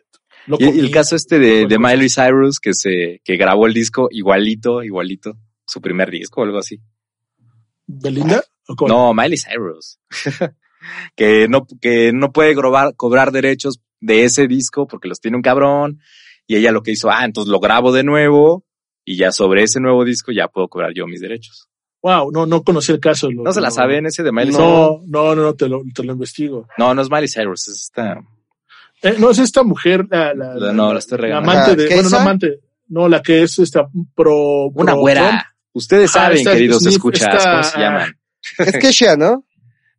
Y, 0.60 0.64
y, 0.64 0.80
el 0.80 0.92
caso 0.92 1.16
este 1.18 1.40
de, 1.40 1.66
de 1.68 1.78
Miley 1.78 2.10
Cyrus 2.10 2.60
que 2.60 2.74
se 2.74 3.22
que 3.24 3.36
grabó 3.36 3.68
el 3.68 3.74
disco 3.74 4.08
igualito, 4.10 4.82
igualito, 4.82 5.38
su 5.66 5.82
primer 5.82 6.10
disco 6.10 6.42
o 6.42 6.44
algo 6.46 6.58
así. 6.58 6.80
¿Belinda? 7.86 8.44
No, 8.88 9.14
Miley 9.14 9.38
Cyrus. 9.38 10.00
que 11.16 11.48
no 11.50 11.68
que 11.82 12.14
no 12.14 12.32
puede 12.32 12.56
cobrar, 12.56 12.96
cobrar 12.96 13.32
derechos 13.32 13.82
de 14.00 14.24
ese 14.24 14.48
disco 14.48 14.88
porque 14.88 15.10
los 15.10 15.20
tiene 15.20 15.36
un 15.36 15.44
cabrón 15.44 16.00
y 16.48 16.56
ella 16.56 16.72
lo 16.72 16.82
que 16.82 16.92
hizo, 16.92 17.10
ah, 17.10 17.26
entonces 17.26 17.52
lo 17.52 17.60
grabo 17.60 17.92
de 17.92 18.04
nuevo 18.04 18.64
y 19.04 19.18
ya 19.18 19.34
sobre 19.34 19.64
ese 19.64 19.82
nuevo 19.82 20.06
disco 20.06 20.32
ya 20.32 20.48
puedo 20.48 20.70
cobrar 20.70 20.94
yo 20.94 21.08
mis 21.08 21.20
derechos. 21.20 21.68
Wow, 22.02 22.32
no, 22.32 22.46
no 22.46 22.64
conocí 22.64 22.94
el 22.94 23.02
caso. 23.02 23.30
Lo, 23.30 23.44
¿No 23.44 23.52
se 23.52 23.60
la 23.60 23.72
saben 23.72 24.06
ese 24.06 24.24
de 24.24 24.32
Miley 24.32 24.54
no, 24.54 24.58
Cyrus? 24.58 25.10
No, 25.10 25.36
no, 25.36 25.42
no, 25.44 25.54
te 25.56 25.68
lo, 25.68 25.82
te 25.94 26.04
lo 26.04 26.14
investigo. 26.14 26.68
No, 26.78 26.94
no 26.94 27.02
es 27.02 27.10
Miley 27.10 27.28
Cyrus, 27.28 27.68
es 27.68 27.82
esta... 27.82 28.22
Eh, 29.04 29.16
no, 29.20 29.30
es 29.32 29.40
esta 29.40 29.64
mujer, 29.64 30.06
la, 30.10 30.34
la, 30.34 30.56
la 30.56 30.74
no, 30.74 30.92
la 30.94 31.00
estoy 31.00 31.18
regalando. 31.20 31.52
Amante 31.52 31.76
de, 31.76 31.94
bueno, 31.94 32.10
no 32.10 32.18
amante, 32.18 32.60
no, 32.90 33.08
la 33.08 33.22
que 33.22 33.44
es 33.44 33.60
esta 33.60 33.88
pro... 34.16 34.66
Una 34.74 34.94
pro 34.94 35.02
güera. 35.02 35.28
Trump. 35.30 35.42
Ustedes 35.74 36.10
Ah, 36.12 36.14
saben, 36.24 36.38
esta- 36.40 36.54
queridos 36.54 36.82
Smith, 36.82 36.94
escuchas, 36.94 37.36
esta- 37.36 37.52
¿cómo 37.52 37.64
se 37.64 37.80
llaman? 37.80 38.18
Es 38.60 38.78
Kesha, 38.78 39.16
¿no? 39.16 39.46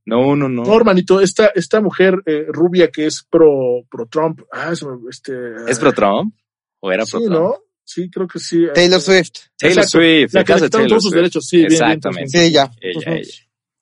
No, 0.06 0.34
no, 0.34 0.48
no. 0.48 0.64
No, 0.64 0.74
hermanito, 0.76 1.20
esta, 1.20 1.48
esta 1.54 1.80
mujer 1.80 2.14
eh, 2.26 2.46
rubia 2.48 2.88
que 2.90 3.06
es 3.06 3.22
pro, 3.28 3.84
pro 3.90 4.06
Trump. 4.06 4.40
Ah, 4.52 4.72
me- 4.82 5.10
este. 5.10 5.32
¿Es 5.68 5.78
pro 5.78 5.92
Trump? 5.92 6.34
¿O 6.80 6.90
era 6.90 7.04
pro 7.04 7.20
Sí, 7.20 7.26
Trump? 7.26 7.38
¿no? 7.40 7.54
Sí, 7.84 8.10
creo 8.10 8.26
que 8.26 8.38
sí. 8.38 8.66
Taylor 8.74 9.00
Swift. 9.00 9.32
Taylor 9.56 9.78
Exacto. 9.84 9.98
Swift. 9.98 10.34
La 10.34 10.44
que 10.44 10.54
le 10.54 10.60
quitaron 10.62 10.88
todos 10.88 11.02
sus 11.02 11.10
Swift. 11.10 11.20
derechos, 11.20 11.46
sí, 11.46 11.56
bien, 11.58 11.68
bien, 11.68 11.82
Exactamente. 11.82 12.38
Sí, 12.38 12.52
ya. 12.52 12.70
Ella, 12.80 13.20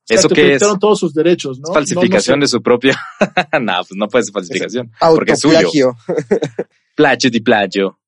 ¿Eso 0.08 0.28
qué 0.28 0.54
es? 0.54 0.62
todos 0.80 0.98
sus 0.98 1.14
derechos, 1.14 1.58
¿no? 1.58 1.72
falsificación 1.72 2.40
de 2.40 2.46
su 2.46 2.62
propia. 2.62 2.98
no, 3.60 3.72
pues 3.88 3.96
no 3.96 4.08
puede 4.08 4.24
ser 4.24 4.32
falsificación. 4.32 4.92
porque 5.00 5.32
es 5.32 5.40
suyo. 5.40 5.96
Plagio 6.94 7.30
di 7.30 7.40
plagio. 7.40 7.98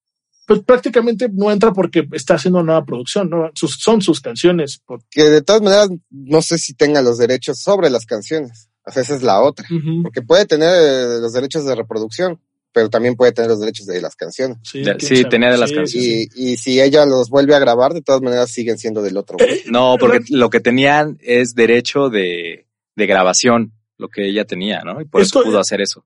Pues 0.46 0.60
prácticamente 0.60 1.28
no 1.30 1.52
entra 1.52 1.72
porque 1.72 2.08
está 2.12 2.34
haciendo 2.34 2.62
nueva 2.62 2.84
producción, 2.84 3.28
¿no? 3.28 3.50
son 3.54 4.00
sus 4.00 4.20
canciones. 4.20 4.82
Que 5.10 5.24
de 5.24 5.42
todas 5.42 5.60
maneras, 5.60 5.90
no 6.10 6.40
sé 6.40 6.56
si 6.56 6.72
tenga 6.72 7.02
los 7.02 7.18
derechos 7.18 7.60
sobre 7.60 7.90
las 7.90 8.06
canciones. 8.06 8.70
O 8.86 8.90
sea, 8.90 9.02
esa 9.02 9.14
es 9.16 9.22
la 9.22 9.42
otra. 9.42 9.66
Porque 10.02 10.22
puede 10.22 10.46
tener 10.46 10.70
eh, 10.70 11.20
los 11.20 11.34
derechos 11.34 11.66
de 11.66 11.74
reproducción, 11.74 12.40
pero 12.72 12.90
también 12.90 13.16
puede 13.16 13.32
tener 13.32 13.50
los 13.50 13.60
derechos 13.60 13.86
de 13.86 14.00
las 14.00 14.14
canciones. 14.14 14.58
Sí, 14.62 14.82
tenía 15.28 15.50
de 15.50 15.58
las 15.58 15.72
canciones. 15.72 16.28
Y, 16.34 16.56
si 16.56 16.80
ella 16.80 17.06
los 17.06 17.28
vuelve 17.30 17.54
a 17.54 17.58
grabar, 17.58 17.92
de 17.92 18.02
todas 18.02 18.22
maneras 18.22 18.50
siguen 18.50 18.78
siendo 18.78 19.02
del 19.02 19.16
otro. 19.16 19.36
Eh, 19.40 19.64
no, 19.66 19.96
porque 20.00 20.20
lo 20.30 20.50
que 20.50 20.60
tenían 20.60 21.18
es 21.22 21.54
derecho 21.54 22.10
de, 22.10 22.66
grabación, 22.96 23.72
lo 23.96 24.08
que 24.08 24.28
ella 24.28 24.44
tenía, 24.44 24.82
¿no? 24.84 25.00
Y 25.00 25.04
por 25.04 25.22
eso 25.22 25.42
pudo 25.42 25.58
hacer 25.58 25.80
eso. 25.80 26.04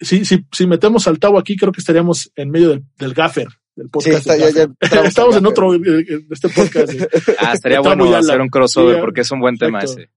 Sí, 0.00 0.24
sí, 0.24 0.44
si 0.52 0.66
metemos 0.66 1.08
al 1.08 1.18
Tau 1.18 1.38
aquí, 1.38 1.56
creo 1.56 1.72
que 1.72 1.80
estaríamos 1.80 2.30
en 2.36 2.50
medio 2.50 2.68
del, 2.68 2.84
del 2.98 3.14
gaffer. 3.14 3.48
Del 3.74 3.88
podcast 3.88 4.28
sí, 4.28 4.38
ya, 4.54 4.68
Estamos 5.04 5.36
en 5.36 5.46
otro, 5.46 5.74
eh, 5.74 6.04
este 6.30 6.48
podcast. 6.50 6.92
ah, 7.38 7.54
estaría 7.54 7.80
bueno 7.80 8.14
hacer 8.14 8.40
un 8.40 8.48
crossover 8.48 9.00
porque 9.00 9.22
es 9.22 9.30
un 9.30 9.40
buen 9.40 9.56
tema 9.56 9.80
ese. 9.80 10.10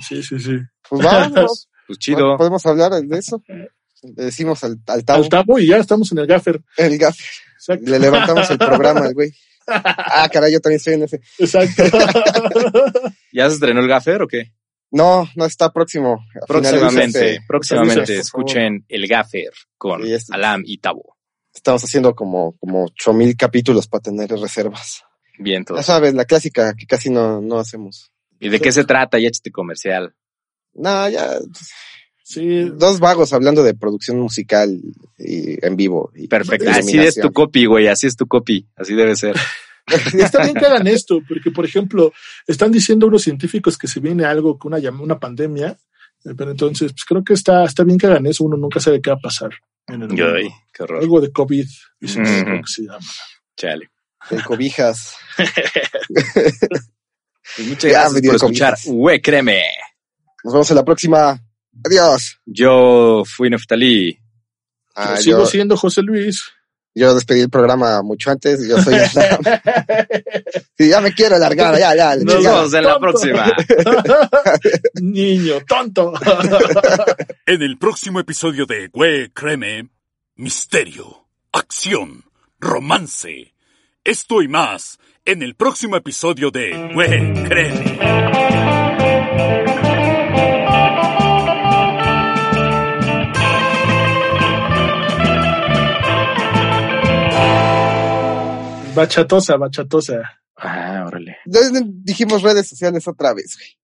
Sí, 0.00 0.22
sí, 0.22 0.38
sí. 0.38 0.58
Pues 0.88 1.04
vamos. 1.04 1.68
pues 1.86 1.98
chido. 1.98 2.36
Podemos 2.36 2.64
hablar 2.66 2.92
de 2.92 3.18
eso. 3.18 3.42
Le 4.16 4.24
decimos 4.24 4.62
al, 4.64 4.78
al 4.86 5.04
Al 5.06 5.28
tabo 5.28 5.58
y 5.58 5.68
ya 5.68 5.78
estamos 5.78 6.12
en 6.12 6.18
el 6.18 6.26
gaffer. 6.26 6.60
El 6.76 6.98
gaffer. 6.98 7.26
Exacto. 7.54 7.90
Le 7.90 7.98
levantamos 7.98 8.50
el 8.50 8.58
programa 8.58 9.10
güey. 9.12 9.32
Ah, 9.66 10.28
caray, 10.30 10.52
yo 10.52 10.60
también 10.60 10.76
estoy 10.76 10.92
en 10.92 11.04
ese. 11.04 11.22
Exacto. 11.38 11.84
¿Ya 13.32 13.48
se 13.48 13.54
estrenó 13.54 13.80
el 13.80 13.88
gaffer 13.88 14.20
o 14.20 14.28
qué? 14.28 14.52
No, 14.90 15.26
no 15.34 15.46
está 15.46 15.72
próximo. 15.72 16.24
Próximamente, 16.46 17.40
próximamente 17.48 18.18
escuchen 18.18 18.84
el 18.88 19.08
gaffer 19.08 19.52
con 19.78 20.02
Alam 20.30 20.62
y 20.66 20.78
Tabo. 20.78 21.16
Estamos 21.52 21.82
haciendo 21.82 22.14
como, 22.14 22.56
como 22.58 22.84
ocho 22.84 23.12
mil 23.12 23.36
capítulos 23.36 23.88
para 23.88 24.02
tener 24.02 24.30
reservas. 24.30 25.02
Bien, 25.38 25.64
todo. 25.64 25.78
Ya 25.78 25.82
sabes, 25.82 26.14
la 26.14 26.26
clásica 26.26 26.74
que 26.74 26.86
casi 26.86 27.10
no, 27.10 27.40
no 27.40 27.58
hacemos. 27.58 28.12
¿Y 28.38 28.50
de 28.50 28.60
qué 28.60 28.70
se 28.70 28.84
trata 28.84 29.18
ya 29.18 29.28
este 29.28 29.50
comercial? 29.50 30.14
No, 30.74 31.08
ya. 31.08 31.38
Sí. 32.24 32.70
Dos 32.70 33.00
vagos 33.00 33.32
hablando 33.34 33.62
de 33.62 33.74
producción 33.74 34.18
musical 34.18 34.80
y 35.18 35.64
en 35.64 35.76
vivo. 35.76 36.10
Perfecto. 36.28 36.70
Así 36.70 36.98
es 36.98 37.16
tu 37.16 37.30
copy, 37.32 37.66
güey. 37.66 37.86
Así 37.86 38.06
es 38.06 38.16
tu 38.16 38.26
copy. 38.26 38.66
Así 38.76 38.94
debe 38.94 39.14
ser. 39.14 39.36
Está 40.18 40.42
bien 40.42 40.54
que 40.54 40.64
hagan 40.64 40.86
esto, 40.86 41.20
porque, 41.28 41.50
por 41.50 41.66
ejemplo, 41.66 42.12
están 42.46 42.72
diciendo 42.72 43.06
unos 43.06 43.22
científicos 43.22 43.76
que 43.76 43.86
se 43.86 44.00
viene 44.00 44.24
algo, 44.24 44.58
que 44.58 44.66
una, 44.66 44.78
una 44.98 45.20
pandemia, 45.20 45.76
eh, 46.24 46.30
pero 46.34 46.50
entonces, 46.50 46.92
pues 46.92 47.04
creo 47.04 47.22
que 47.22 47.34
está, 47.34 47.64
está 47.64 47.84
bien 47.84 47.98
que 47.98 48.06
hagan 48.06 48.26
eso. 48.26 48.44
Uno 48.44 48.56
nunca 48.56 48.80
sabe 48.80 49.02
qué 49.02 49.10
va 49.10 49.16
a 49.16 49.20
pasar. 49.20 49.50
En 49.86 50.02
el 50.02 50.10
Ay, 50.12 50.48
qué 50.72 50.82
horror. 50.82 51.02
Algo 51.02 51.20
de 51.20 51.30
COVID, 51.30 51.66
que 52.00 52.08
se 52.08 52.22
llama. 52.22 53.00
Chale. 53.54 53.90
De 54.30 54.42
cobijas. 54.42 55.14
Pues 57.56 57.68
muchas 57.68 57.90
gracias 57.90 58.22
por 58.22 58.34
escuchar. 58.36 58.74
Hue, 58.86 59.20
créeme. 59.20 59.62
Nos 60.42 60.54
vemos 60.54 60.70
en 60.70 60.76
la 60.76 60.84
próxima. 60.84 61.43
Adiós. 61.84 62.38
Yo 62.46 63.24
fui 63.24 63.50
Neftalí. 63.50 64.18
Ah, 64.94 65.16
sigo 65.16 65.46
siendo 65.46 65.76
José 65.76 66.02
Luis. 66.02 66.42
Yo 66.94 67.12
despedí 67.12 67.40
el 67.40 67.50
programa 67.50 68.02
mucho 68.02 68.30
antes. 68.30 68.66
Yo 68.68 68.80
soy. 68.80 68.94
sí, 70.78 70.88
ya 70.88 71.00
me 71.00 71.12
quiero 71.12 71.36
alargar. 71.36 71.78
Ya, 71.78 71.94
ya. 71.96 72.16
Nos 72.16 72.42
vemos 72.44 72.74
en 72.74 72.84
la 72.84 72.98
próxima. 73.00 73.52
Niño, 75.00 75.60
tonto. 75.66 76.12
en 77.46 77.62
el 77.62 77.78
próximo 77.78 78.20
episodio 78.20 78.66
de 78.66 78.90
Hue, 78.92 79.30
créeme. 79.34 79.88
Misterio, 80.36 81.26
acción, 81.52 82.24
romance. 82.60 83.54
Esto 84.04 84.42
y 84.42 84.48
más 84.48 84.98
en 85.24 85.42
el 85.42 85.54
próximo 85.54 85.96
episodio 85.96 86.50
de 86.50 86.90
Güey, 86.92 87.44
créeme. 87.44 88.73
Bachatosa, 98.94 99.56
bachatosa. 99.56 100.22
Ah, 100.56 101.04
órale. 101.06 101.36
Dijimos 101.84 102.42
redes 102.42 102.68
sociales 102.68 103.06
otra 103.08 103.34
vez, 103.34 103.56
güey. 103.56 103.76